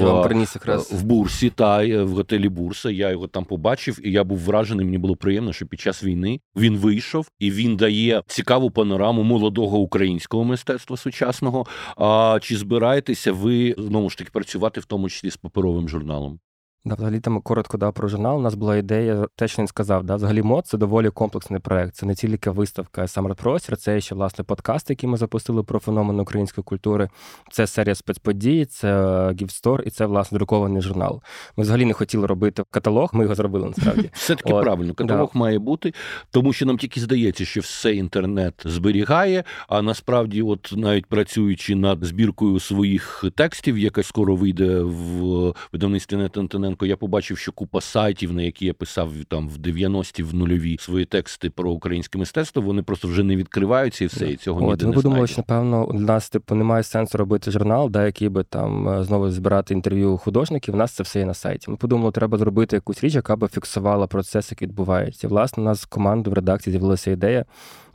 якраз. 0.55 0.91
в 0.91 1.03
бурсі 1.03 1.49
та 1.49 1.86
е, 1.86 2.03
в 2.03 2.09
готелі 2.09 2.49
Бурса. 2.49 2.91
Я 2.91 3.09
його 3.11 3.28
там 3.28 3.45
побачив, 3.45 3.99
і 4.03 4.11
я 4.11 4.23
був 4.23 4.38
вражений. 4.38 4.86
Мені 4.86 4.97
було 4.97 5.15
приємно, 5.15 5.53
що 5.53 5.65
під 5.65 5.80
час 5.80 6.03
війни 6.03 6.39
він 6.55 6.78
вийшов 6.78 7.28
і 7.39 7.51
він 7.51 7.78
дає 7.78 8.23
цікаву 8.28 8.71
панораму 8.71 9.23
молодого 9.23 9.78
українського 9.78 10.43
мистецтва 10.43 10.97
сучасного. 10.97 11.65
А 11.97 12.39
чи 12.41 12.57
збираєтеся 12.57 13.32
ви 13.32 13.76
знову 13.78 14.09
ж 14.09 14.17
таки 14.17 14.30
працювати 14.34 14.80
в 14.80 14.86
тому 14.86 15.09
числі 15.09 15.30
з 15.30 15.38
паперовим 15.38 15.89
журналом? 15.89 16.39
Да, 16.88 16.95
взагалі 16.95 17.19
там 17.19 17.41
коротко 17.41 17.77
дав 17.77 17.93
про 17.93 18.07
журнал. 18.07 18.38
У 18.38 18.41
нас 18.41 18.55
була 18.55 18.77
ідея, 18.77 19.27
те, 19.36 19.47
що 19.47 19.61
він 19.61 19.67
сказав. 19.67 20.03
Да, 20.03 20.15
Взагалі 20.15 20.41
мод 20.41 20.67
це 20.67 20.77
доволі 20.77 21.09
комплексний 21.09 21.59
проект. 21.59 21.95
Це 21.95 22.05
не 22.05 22.15
тільки 22.15 22.49
виставка 22.49 23.07
сам 23.07 23.36
простір, 23.36 23.77
це 23.77 24.01
ще 24.01 24.15
власне 24.15 24.43
подкаст, 24.43 24.89
який 24.89 25.09
ми 25.09 25.17
запустили 25.17 25.63
про 25.63 25.79
феномен 25.79 26.19
української 26.19 26.63
культури. 26.63 27.09
Це 27.51 27.67
серія 27.67 27.95
спецподій, 27.95 28.65
це 28.65 29.31
гівстор 29.41 29.83
і 29.86 29.89
це 29.89 30.05
власне 30.05 30.38
друкований 30.38 30.81
журнал. 30.81 31.21
Ми 31.57 31.63
взагалі 31.63 31.86
не 31.86 31.93
хотіли 31.93 32.27
робити 32.27 32.63
каталог. 32.69 33.09
Ми 33.13 33.23
його 33.23 33.36
зробили 33.36 33.67
насправді. 33.67 34.09
Все 34.13 34.36
таки 34.36 34.53
правильно. 34.53 34.93
Каталог 34.93 35.29
да. 35.33 35.39
має 35.39 35.59
бути, 35.59 35.93
тому 36.31 36.53
що 36.53 36.65
нам 36.65 36.77
тільки 36.77 36.99
здається, 36.99 37.45
що 37.45 37.61
все 37.61 37.95
інтернет 37.95 38.53
зберігає. 38.65 39.43
А 39.67 39.81
насправді, 39.81 40.41
от 40.41 40.73
навіть 40.75 41.05
працюючи 41.05 41.75
над 41.75 42.03
збіркою 42.03 42.59
своїх 42.59 43.23
текстів, 43.36 43.77
яка 43.77 44.03
скоро 44.03 44.36
вийде 44.36 44.79
в 44.79 45.53
видавництві 45.73 46.17
«Нетантенен», 46.17 46.74
Луценко, 46.76 46.86
я 46.86 46.97
побачив, 46.97 47.38
що 47.38 47.51
купа 47.51 47.82
сайтів, 47.82 48.34
на 48.34 48.41
які 48.41 48.65
я 48.65 48.73
писав 48.73 49.11
там 49.28 49.49
в 49.49 49.57
90-ті, 49.57 50.23
в 50.23 50.36
нульові 50.36 50.78
свої 50.80 51.05
тексти 51.05 51.49
про 51.49 51.71
українське 51.71 52.17
мистецтво, 52.17 52.61
вони 52.61 52.84
просто 52.84 53.07
вже 53.07 53.23
не 53.23 53.36
відкриваються 53.36 54.03
і 54.03 54.07
все, 54.07 54.30
і 54.30 54.36
цього 54.36 54.61
От, 54.63 54.69
ніде 54.69 54.86
ми 54.86 54.89
не 54.89 54.95
подумали, 54.95 55.28
що 55.28 55.38
напевно 55.38 55.89
для 55.93 55.99
нас 55.99 56.30
типу 56.30 56.55
немає 56.55 56.84
сенсу 56.84 57.17
робити 57.17 57.51
журнал, 57.51 57.89
да, 57.89 58.05
який 58.05 58.30
би 58.30 58.43
там 58.43 58.89
е, 58.89 59.03
знову 59.03 59.32
збирати 59.32 59.73
інтерв'ю 59.73 60.17
художників. 60.17 60.73
У 60.73 60.78
нас 60.78 60.91
це 60.91 61.03
все 61.03 61.19
є 61.19 61.26
на 61.26 61.34
сайті. 61.34 61.71
Ми 61.71 61.78
подумали, 61.78 62.11
треба 62.11 62.38
зробити 62.38 62.76
якусь 62.76 63.03
річ, 63.03 63.15
яка 63.15 63.36
би 63.36 63.47
фіксувала 63.47 64.07
процес, 64.07 64.51
який 64.51 64.67
відбувається. 64.67 65.28
Власне, 65.28 65.63
у 65.63 65.65
нас 65.65 65.82
з 65.82 65.86
командою 65.86 66.32
в 66.32 66.36
редакції 66.36 66.71
з'явилася 66.71 67.11
ідея 67.11 67.45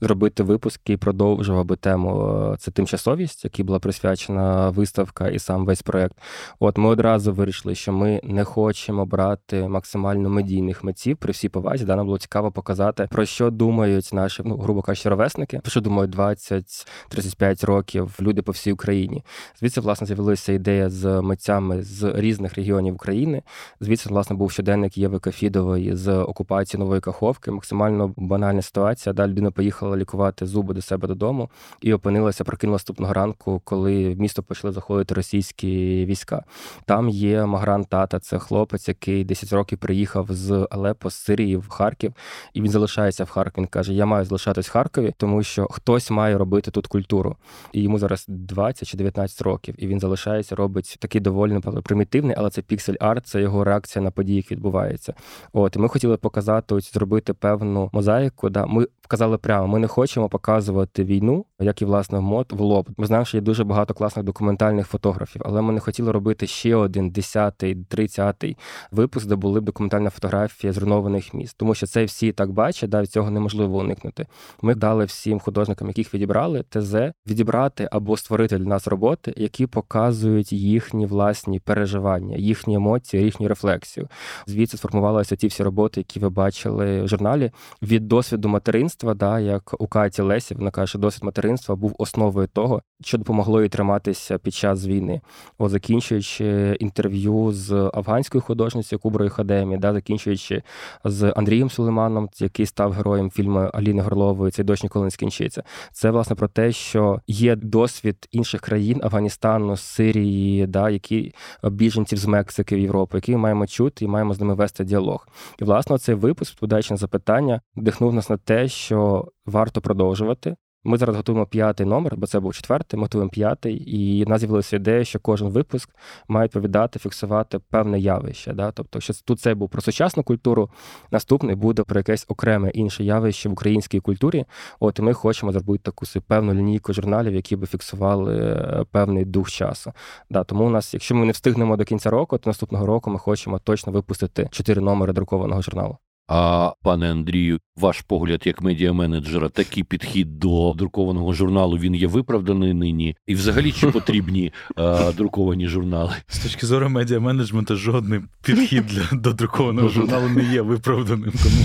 зробити 0.01 0.42
випуск, 0.42 0.80
який 0.84 0.96
продовжував 0.96 1.64
би 1.64 1.76
тему 1.76 2.38
е, 2.53 2.57
це 2.57 2.70
тимчасовість, 2.70 3.44
якій 3.44 3.62
була 3.62 3.78
присвячена 3.78 4.70
виставка 4.70 5.28
і 5.28 5.38
сам 5.38 5.66
весь 5.66 5.82
проект. 5.82 6.16
От 6.59 6.78
ми 6.78 6.88
одразу 6.88 7.32
вирішили, 7.32 7.74
що 7.74 7.92
ми 7.92 8.20
не 8.24 8.44
хочемо 8.44 9.07
брати 9.07 9.68
максимально 9.68 10.30
медійних 10.30 10.84
митців 10.84 11.16
при 11.16 11.32
всій 11.32 11.48
повазі. 11.48 11.84
Да, 11.84 11.96
нам 11.96 12.07
було 12.07 12.18
цікаво 12.18 12.53
показати, 12.53 13.09
про 13.11 13.24
що 13.24 13.51
думають 13.51 14.11
наші, 14.12 14.42
ну 14.46 14.57
грубо 14.57 14.82
кажучи, 14.82 15.09
ровесники, 15.09 15.59
про 15.59 15.70
що 15.70 15.80
думають 15.80 16.16
20-35 16.16 17.66
років 17.66 18.16
люди 18.20 18.42
по 18.42 18.53
всій 18.53 18.72
Україні. 18.72 19.24
Звідси, 19.61 19.80
власне, 19.80 20.07
з'явилася 20.07 20.53
ідея 20.53 20.90
з 20.90 21.20
митцями 21.20 21.82
з 21.82 22.12
різних 22.14 22.55
регіонів 22.55 22.94
України. 22.94 23.42
Звідси, 23.80 24.09
власне, 24.09 24.36
був 24.36 24.51
щоденник 24.51 24.98
Єви 24.98 25.18
Кафідової 25.18 25.96
з 25.96 26.14
окупації 26.14 26.78
Нової 26.78 27.01
Каховки. 27.01 27.51
Максимально 27.51 28.14
банальна 28.16 28.62
ситуація. 28.62 29.12
Далі 29.12 29.30
людина 29.30 29.51
поїхала 29.51 29.89
поїхала 29.91 29.97
лікувати 29.97 30.47
зуби 30.47 30.74
до 30.74 30.82
себе 30.82 31.09
додому 31.09 31.51
і 31.80 31.93
опинилася, 31.93 32.45
прокинула 32.45 32.74
наступного 32.74 33.12
ранку, 33.12 33.61
коли 33.64 34.14
в 34.14 34.20
місто 34.20 34.43
почали 34.43 34.72
заходити 34.72 35.14
російські 35.14 36.05
війська. 36.07 36.45
Там 36.84 37.09
є 37.09 37.47
Магран 37.47 37.84
Тата, 37.84 38.18
це 38.20 38.38
хлопець, 38.38 38.88
який 38.88 39.24
10 39.24 39.53
років 39.53 39.78
приїхав 39.78 40.26
з 40.30 40.66
Алепо, 40.70 41.11
з 41.11 41.14
Сирії 41.14 41.57
в 41.57 41.68
Харків, 41.68 42.12
і 42.55 42.62
він 42.62 42.70
залишається 42.70 43.24
в 43.24 43.30
Харкові. 43.30 43.62
Він 43.62 43.66
каже: 43.66 43.95
Я 43.95 44.07
маю 44.07 44.24
залишатись 44.24 44.68
в 44.68 44.72
Харкові, 44.72 45.14
тому 45.16 45.43
що 45.43 45.66
хтось 45.70 46.11
має 46.11 46.38
робити 46.38 46.70
тут 46.70 46.86
культуру. 46.86 47.36
І 47.72 47.82
йому 47.82 47.99
зараз 47.99 48.24
20 48.28 48.88
чи 48.88 48.97
19 48.97 49.43
років, 49.43 49.74
і 49.78 49.86
він 49.86 50.01
залишається, 50.01 50.55
робить 50.55 50.97
такий 51.01 51.20
доволі 51.20 51.61
примітивний, 51.82 52.34
але 52.38 52.51
це 52.51 52.62
піксель 52.62 52.97
арт, 53.01 53.26
це 53.26 53.41
його 53.41 53.64
реакція 53.64 54.03
на 54.03 54.11
події, 54.11 54.36
які 54.36 54.55
відбуваються. 54.55 55.14
От 55.53 55.76
і 55.76 55.78
ми 55.78 55.88
хотіли 55.88 56.16
показати, 56.16 56.74
ось 56.74 56.93
зробити 56.93 57.34
певну 57.34 57.91
мозаїку. 57.93 58.51
Да, 58.51 58.66
ми 58.66 58.86
вказали 59.11 59.38
прямо, 59.38 59.66
ми 59.66 59.78
не 59.81 59.87
хочемо 59.87 60.28
показувати 60.28 61.05
війну, 61.05 61.45
як 61.61 61.83
і 61.83 61.85
власне 61.85 62.20
мод 62.20 62.47
в 62.51 62.61
лоб. 62.61 62.89
Ми 62.97 63.07
знаємо, 63.07 63.24
що 63.24 63.37
є 63.37 63.41
дуже 63.41 63.64
багато 63.64 63.95
класних 63.95 64.24
документальних 64.24 64.87
фотографів, 64.87 65.43
але 65.45 65.62
ми 65.62 65.72
не 65.72 65.81
хотіли 65.81 66.12
робити 66.12 66.47
ще 66.47 66.76
один 66.76 67.11
десятий, 67.11 67.74
тридцятий 67.74 68.57
випуск, 68.91 69.26
де 69.26 69.35
були 69.35 69.61
б 69.61 69.64
документальна 69.64 70.11
фотографія 70.11 70.72
зруйнованих 70.72 71.35
міст, 71.35 71.57
тому 71.57 71.74
що 71.74 71.87
це 71.87 72.05
всі 72.05 72.33
так 72.33 72.53
бачать, 72.53 72.91
да, 72.91 73.07
цього 73.07 73.31
неможливо 73.31 73.78
уникнути. 73.78 74.26
Ми 74.62 74.74
дали 74.74 75.05
всім 75.05 75.41
художникам, 75.41 75.89
яких 75.89 76.14
відібрали, 76.14 76.64
ТЗ 76.68 76.95
відібрати 77.26 77.89
або 77.93 78.16
створити 78.16 78.59
для 78.59 78.64
нас 78.64 78.87
роботи, 78.87 79.35
які 79.37 79.66
показують 79.66 80.53
їхні 80.53 81.07
власні 81.07 81.61
переживання, 81.61 82.37
їхні 82.37 82.74
емоції, 82.74 83.24
їхню 83.24 83.49
рефлексію. 83.49 84.09
Звідси 84.47 84.76
сформувалися 84.76 85.37
ті 85.37 85.47
всі 85.47 85.62
роботи, 85.62 86.01
які 86.01 86.20
ви 86.20 86.31
бачили 86.31 87.03
в 87.03 87.09
журналі 87.09 87.51
від 87.83 88.09
досвіду 88.09 88.49
материнства, 88.49 89.14
да, 89.14 89.41
як 89.41 89.70
у 89.79 89.87
Каті 89.87 90.23
Лесі, 90.23 90.55
вона 90.55 90.71
каже, 90.71 90.99
досвід 90.99 91.25
материнства 91.25 91.77
був 91.77 91.95
основою 91.99 92.47
того, 92.47 92.83
що 93.01 93.18
допомогло 93.18 93.62
їй 93.62 93.68
триматися 93.68 94.39
під 94.39 94.55
час 94.55 94.87
війни. 94.87 95.21
О, 95.59 95.68
закінчуючи 95.68 96.77
інтерв'ю 96.81 97.53
з 97.53 97.91
афганською 97.95 98.43
художницею 98.43 98.99
Куброю 98.99 99.31
Хадемі, 99.31 99.77
да, 99.77 99.93
закінчуючи 99.93 100.62
з 101.05 101.33
Андрієм 101.37 101.71
Сулейманом, 101.71 102.29
який 102.39 102.66
став 102.66 102.93
героєм 102.93 103.31
фільму 103.31 103.59
Аліни 103.59 104.03
Горлової, 104.03 104.53
цей 104.53 104.64
дощ 104.64 104.83
ніколи 104.83 105.05
не 105.05 105.11
скінчиться. 105.11 105.62
Це 105.93 106.11
власне 106.11 106.37
про 106.37 106.49
те, 106.49 106.73
що 106.73 107.21
є 107.27 107.57
досвід 107.57 108.29
інших 108.31 108.61
країн 108.61 109.01
Афганістану, 109.05 109.77
Сирії, 109.77 110.66
да, 110.66 110.91
які 110.91 111.35
біженців 111.62 112.18
з 112.18 112.27
Мексики 112.27 112.77
в 112.77 112.79
Європу, 112.79 113.16
які 113.16 113.33
ми 113.33 113.39
маємо 113.39 113.66
чути 113.66 114.05
і 114.05 114.09
маємо 114.09 114.35
з 114.35 114.41
ними 114.41 114.55
вести 114.55 114.85
діалог. 114.85 115.29
І 115.59 115.64
власне 115.64 115.99
цей 115.99 116.14
випуск, 116.14 116.53
відповідаючи 116.53 116.95
на 116.95 116.99
запитання, 116.99 117.61
вдихнув 117.77 118.14
нас 118.14 118.31
на 118.31 118.37
те, 118.37 118.68
що 118.68 119.29
варто 119.51 119.80
продовжувати. 119.80 120.57
Ми 120.84 120.98
зараз 120.98 121.16
готуємо 121.16 121.46
п'ятий 121.46 121.86
номер, 121.86 122.16
бо 122.16 122.26
це 122.26 122.40
був 122.40 122.55
четвертий, 122.55 122.98
ми 122.98 123.05
готуємо 123.05 123.30
п'ятий, 123.30 123.74
і 123.76 124.24
в 124.24 124.28
нас 124.28 124.40
з'явилася 124.40 124.76
ідея, 124.76 125.05
що 125.05 125.20
кожен 125.20 125.48
випуск 125.48 125.90
має 126.28 126.44
відповідати, 126.44 126.98
фіксувати 126.98 127.59
певне 127.59 127.98
явище. 128.01 128.53
Да? 128.53 128.72
Тобто, 128.72 129.01
що 129.01 129.14
тут 129.24 129.40
цей 129.40 129.55
був 129.55 129.68
про 129.68 129.82
сучасну 129.82 130.22
культуру, 130.22 130.70
наступний 131.11 131.55
буде 131.55 131.82
про 131.82 132.01
якесь 132.01 132.24
окреме 132.28 132.70
інше 132.70 133.05
явище 133.05 133.48
в 133.48 133.53
українській 133.53 134.01
культурі. 134.01 134.44
От 134.80 135.01
ми 135.01 135.12
хочемо 135.12 135.53
зробити 135.53 135.82
таку 135.82 136.07
певну 136.26 136.55
лінійку 136.55 136.92
журналів, 136.92 137.34
які 137.34 137.57
би 137.57 137.66
фіксували 137.66 138.36
е, 138.36 138.84
певний 138.90 139.24
дух 139.24 139.51
часу. 139.51 139.92
Да, 140.30 140.44
Тому 140.44 140.66
у 140.66 140.70
нас, 140.70 140.94
якщо 140.94 141.14
ми 141.14 141.26
не 141.26 141.32
встигнемо 141.32 141.76
до 141.76 141.84
кінця 141.84 142.11
року, 142.11 142.38
то 142.38 142.51
наступного 142.51 142.86
року 142.86 143.11
ми 143.11 143.18
хочемо 143.18 143.59
точно 143.59 143.92
випустити 143.92 144.48
чотири 144.51 144.80
номери 144.80 145.12
друкованого 145.12 145.62
журналу. 145.62 145.98
А 146.33 146.72
пане 146.83 147.11
Андрію, 147.11 147.59
ваш 147.76 148.01
погляд 148.01 148.43
як 148.45 148.62
медіаменеджера, 148.62 149.49
такий 149.49 149.85
підхід 149.85 150.39
до 150.39 150.72
друкованого 150.76 151.33
журналу 151.33 151.78
він 151.78 151.95
є 151.95 152.07
виправданий 152.07 152.74
нині, 152.74 153.16
і 153.26 153.35
взагалі 153.35 153.72
чи 153.72 153.87
потрібні 153.91 154.53
а, 154.76 155.12
друковані 155.16 155.68
журнали? 155.68 156.12
З 156.28 156.39
точки 156.39 156.66
зору 156.66 156.89
медіаменеджменту, 156.89 157.76
жодний 157.76 158.20
підхід 158.45 158.87
для 158.87 159.18
до 159.18 159.33
друкованого 159.33 159.89
журналу 159.89 160.28
не 160.28 160.53
є 160.53 160.62
виправданим. 160.62 161.33
Тому 161.45 161.64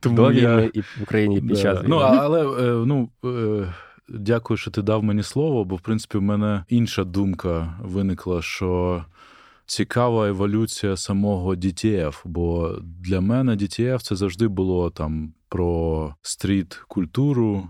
тому 0.00 0.16
до 0.16 0.32
я... 0.32 0.70
і 0.74 0.80
в 0.80 1.02
Україні 1.02 1.40
під 1.40 1.58
час 1.58 1.78
війни. 1.78 1.88
Ну 1.88 1.96
але 1.96 2.44
ну. 2.86 3.08
Дякую, 4.08 4.58
що 4.58 4.70
ти 4.70 4.82
дав 4.82 5.04
мені 5.04 5.22
слово, 5.22 5.64
бо 5.64 5.76
в 5.76 5.80
принципі 5.80 6.18
в 6.18 6.22
мене 6.22 6.64
інша 6.68 7.04
думка 7.04 7.78
виникла, 7.82 8.42
що 8.42 9.04
цікава 9.66 10.28
еволюція 10.28 10.96
самого 10.96 11.54
DTF, 11.54 12.20
бо 12.24 12.78
для 12.82 13.20
мене 13.20 13.52
DTF 13.52 13.98
це 13.98 14.16
завжди 14.16 14.48
було 14.48 14.90
там 14.90 15.32
про 15.48 16.14
стріт-культуру, 16.22 17.68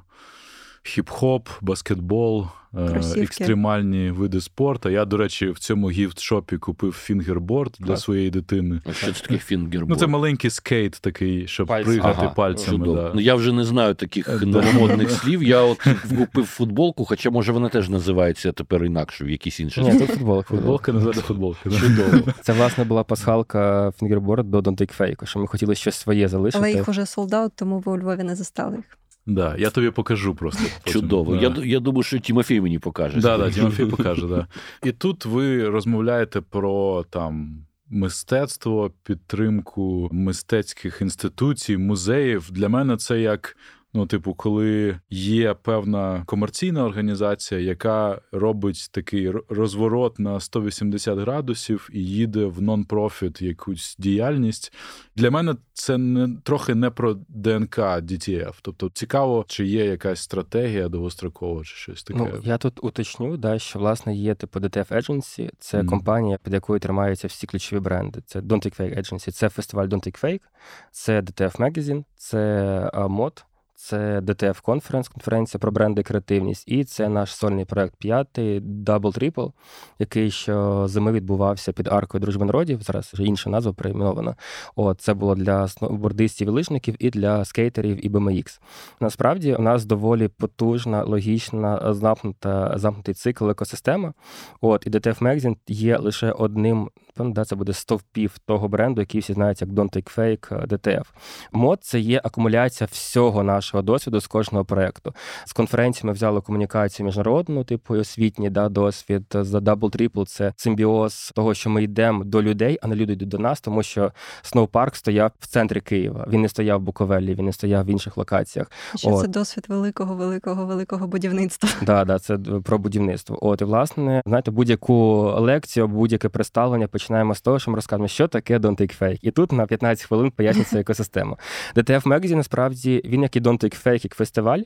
хіп-хоп, 0.87 1.49
баскетбол, 1.61 2.47
е, 2.79 2.89
Кросівки. 2.89 3.21
екстремальні 3.21 4.11
види 4.11 4.41
спорту. 4.41 4.89
Я, 4.91 5.05
до 5.05 5.17
речі, 5.17 5.51
в 5.51 5.59
цьому 5.59 5.91
гіфт-шопі 5.91 6.59
купив 6.59 6.93
фінгерборд 6.93 7.77
для 7.79 7.97
своєї 7.97 8.31
дитини. 8.31 8.81
А 8.87 8.93
що 8.93 9.13
це 9.13 9.23
таке 9.23 9.39
фінгерборд? 9.39 9.91
Ну, 9.91 9.97
це 9.97 10.07
маленький 10.07 10.51
скейт 10.51 10.99
такий, 11.01 11.47
щоб 11.47 11.67
Пальці. 11.67 11.85
стрибати 11.91 12.19
ага, 12.23 12.29
пальцями. 12.29 12.95
Да. 12.95 13.13
Ну 13.15 13.21
я 13.21 13.35
вже 13.35 13.53
не 13.53 13.65
знаю 13.65 13.95
таких 13.95 14.29
е, 14.29 14.47
новомодних 14.47 15.11
слів. 15.23 15.43
Я 15.43 15.61
от 15.61 15.87
купив 16.19 16.45
футболку, 16.47 17.05
хоча 17.05 17.31
може 17.31 17.53
вона 17.53 17.69
теж 17.69 17.89
називається 17.89 18.53
тепер 18.53 18.85
інакше, 18.85 19.25
в 19.25 19.31
якійсь 19.31 19.61
іншій 19.61 19.81
Ні, 19.83 19.99
це 19.99 20.07
футболка. 20.07 20.49
Футболка 20.49 20.93
називається 20.93 21.23
футболка. 21.23 21.71
Чудово. 21.71 22.33
Це 22.43 22.53
власне 22.53 22.85
була 22.85 23.05
пасхалка 23.05 23.93
фінгерборд 23.99 24.51
до 24.51 24.59
Don't 24.61 24.81
Take 24.81 25.01
Fake, 25.01 25.27
що 25.27 25.39
ми 25.39 25.47
хотіли 25.47 25.75
щось 25.75 25.95
своє 25.97 26.29
залишити. 26.29 26.65
Але 26.65 26.73
їх 26.73 26.89
уже 26.89 27.07
sold 27.07 27.30
out, 27.30 27.53
тому 27.57 27.79
ви 27.79 27.93
у 27.93 27.99
Львові 27.99 28.23
не 28.23 28.37
застали 28.37 28.77
їх. 28.77 28.99
Да, 29.27 29.57
я 29.59 29.71
тобі 29.71 29.91
покажу 29.91 30.35
просто. 30.35 30.63
Потім. 30.85 31.01
Чудово. 31.01 31.37
Да. 31.37 31.43
Я 31.43 31.65
я 31.65 31.81
думаю, 31.81 32.03
що 32.03 32.19
Тімофій 32.19 32.61
мені 32.61 32.79
покаже. 32.79 33.21
Да, 33.21 33.39
да, 33.39 33.51
Тімофій 33.51 33.87
покаже, 33.87 34.27
да. 34.27 34.47
І 34.85 34.93
тут 34.93 35.25
ви 35.25 35.69
розмовляєте 35.69 36.41
про 36.41 37.05
там. 37.11 37.63
Мистецтво, 37.89 38.93
підтримку 39.03 40.09
мистецьких 40.13 41.01
інституцій, 41.01 41.77
музеїв 41.77 42.49
для 42.51 42.69
мене 42.69 42.97
це 42.97 43.21
як 43.21 43.57
Ну, 43.97 44.07
типу, 44.07 44.35
коли 44.35 45.01
є 45.11 45.55
певна 45.55 46.23
комерційна 46.27 46.85
організація, 46.85 47.61
яка 47.61 48.21
робить 48.33 48.89
такий 48.93 49.33
розворот 49.49 50.19
на 50.19 50.41
180 50.41 51.19
градусів 51.19 51.89
і 51.93 52.05
їде 52.05 52.45
в 52.45 52.63
нон-профіт 52.63 53.43
якусь 53.43 53.97
діяльність. 53.99 54.73
Для 55.17 55.31
мене 55.31 55.57
це 55.73 55.99
не 55.99 56.37
трохи 56.43 56.75
не 56.75 56.91
про 56.91 57.17
ДНК 57.29 57.79
DTF. 57.79 58.55
Тобто 58.63 58.91
цікаво, 58.95 59.45
чи 59.49 59.67
є 59.67 59.85
якась 59.85 60.21
стратегія 60.21 60.89
довгострокова, 60.89 61.65
чи 61.65 61.77
щось 61.77 62.03
таке. 62.03 62.19
Ну, 62.19 62.41
Я 62.45 62.59
тут 62.59 62.85
уточню, 62.85 63.37
да, 63.37 63.59
що 63.59 63.79
власне 63.79 64.17
є 64.17 64.35
типу 64.35 64.61
DTF 64.61 64.93
Agency, 64.93 65.51
це 65.59 65.81
mm. 65.81 65.87
компанія, 65.87 66.39
під 66.43 66.53
якою 66.53 66.81
тримаються 66.81 67.29
всі 67.29 67.47
ключові 67.47 67.81
бренди. 67.81 68.21
Це 68.27 68.41
Don't 68.41 68.67
Take 68.67 68.81
Fake 68.81 68.99
Agency, 68.99 69.31
це 69.31 69.49
фестиваль 69.49 69.87
Don't 69.87 70.07
Take 70.07 70.25
Fake, 70.25 70.43
це 70.91 71.21
DTF 71.21 71.57
Magazine, 71.57 72.05
це 72.17 72.91
мод. 73.09 73.45
Це 73.79 74.21
DTF 74.21 74.63
Conference, 74.63 75.13
конференція 75.13 75.59
про 75.59 75.73
бренди 75.73 76.01
і 76.01 76.05
креативність, 76.05 76.65
і 76.67 76.85
це 76.85 77.09
наш 77.09 77.35
сольний 77.35 77.65
проект 77.65 77.97
п'ятий 77.97 78.61
Double 78.61 79.19
Triple, 79.19 79.53
який 79.99 80.31
що 80.31 80.89
зими 80.89 81.13
відбувався 81.13 81.73
під 81.73 81.89
аркою 81.89 82.21
дружби 82.21 82.45
народів. 82.45 82.83
Зараз 82.83 83.11
вже 83.13 83.23
інша 83.23 83.51
назва 83.51 83.73
перейменована. 83.73 84.35
От 84.77 85.01
це 85.01 85.15
було 85.15 85.35
для 85.35 85.69
сноубордистів 85.69 86.49
і 86.49 86.51
лижників 86.51 86.97
і 86.99 87.11
для 87.11 87.45
скейтерів 87.45 88.07
і 88.07 88.11
BMX. 88.11 88.61
Насправді 89.01 89.55
у 89.55 89.63
нас 89.63 89.85
доволі 89.85 90.29
потужна, 90.29 91.05
логічна, 91.05 91.95
замкнута 91.95 92.73
замкнутий 92.79 93.15
цикл 93.15 93.51
екосистема. 93.51 94.15
От 94.61 94.87
і 94.87 94.91
DTF 94.91 95.23
Magazine 95.23 95.57
є 95.69 95.99
лише 95.99 96.33
одним 96.33 96.91
напевно, 97.17 97.35
да, 97.35 97.45
це 97.45 97.57
буде 97.57 97.73
стовпів 97.73 98.39
того 98.39 98.69
бренду, 98.69 99.01
який 99.01 99.21
всі 99.21 99.33
знають 99.33 99.61
як 99.61 99.71
Don't 99.71 99.97
Take 99.97 100.17
Fake 100.17 100.67
DTF. 100.67 101.05
Мод 101.53 101.79
це 101.83 102.01
є 102.01 102.21
акумуляція 102.25 102.89
всього 102.93 103.43
нашого 103.43 103.83
досвіду 103.83 104.21
з 104.21 104.27
кожного 104.27 104.65
проєкту. 104.65 105.15
З 105.45 105.53
конференції 105.53 106.07
ми 106.07 106.13
взяли 106.13 106.41
комунікацію 106.41 107.07
міжнародну, 107.07 107.65
типу 107.65 107.95
освітній 107.95 108.51
да, 108.51 108.69
досвід. 108.69 109.23
За 109.31 109.59
Double 109.59 109.97
Triple 109.97 110.27
це 110.27 110.53
симбіоз 110.57 111.33
того, 111.35 111.55
що 111.55 111.71
ми 111.71 111.83
йдемо 111.83 112.25
до 112.25 112.43
людей, 112.43 112.79
а 112.83 112.87
не 112.87 112.95
люди 112.95 113.13
йдуть 113.13 113.29
до 113.29 113.39
нас, 113.39 113.61
тому 113.61 113.83
що 113.83 114.13
Сноупарк 114.43 114.97
стояв 114.97 115.31
в 115.39 115.47
центрі 115.47 115.81
Києва. 115.81 116.27
Він 116.31 116.43
не 116.43 116.49
стояв 116.49 116.81
в 116.81 116.83
Буковелі, 116.83 117.35
він 117.35 117.45
не 117.45 117.53
стояв 117.53 117.85
в 117.85 117.89
інших 117.89 118.17
локаціях. 118.17 118.71
Що 118.97 119.11
От. 119.11 119.21
це 119.21 119.29
досвід 119.29 119.65
великого, 119.69 120.15
великого, 120.15 120.67
великого 120.67 121.07
будівництва. 121.07 121.71
Да, 121.83 122.05
да, 122.05 122.19
це 122.19 122.39
про 122.39 122.79
будівництво. 122.79 123.39
От 123.41 123.61
і 123.61 123.65
власне, 123.65 124.23
знаєте, 124.27 124.51
будь-яку 124.51 125.23
лекцію, 125.39 125.89
будь-яке 125.89 126.29
представлення 126.29 126.89
починаємо 127.07 127.35
з 127.35 127.41
того, 127.41 127.59
що 127.59 127.71
ми 127.71 127.75
розказуємо, 127.75 128.09
що 128.09 128.29
таке 128.29 128.59
Don't 128.59 128.81
Take 128.81 129.03
Fake. 129.03 129.19
І 129.23 129.31
тут 129.31 129.53
на 129.53 129.67
15 129.67 130.07
хвилин 130.07 130.31
пояснюється 130.31 130.81
екосистема. 130.81 131.37
DTF 131.77 132.03
Magazine, 132.03 132.35
насправді, 132.35 133.03
він 133.05 133.23
як 133.23 133.37
і 133.37 133.41
Don't 133.41 133.65
Take 133.65 133.87
Fake, 133.87 134.05
як 134.05 134.15
фестиваль, 134.15 134.61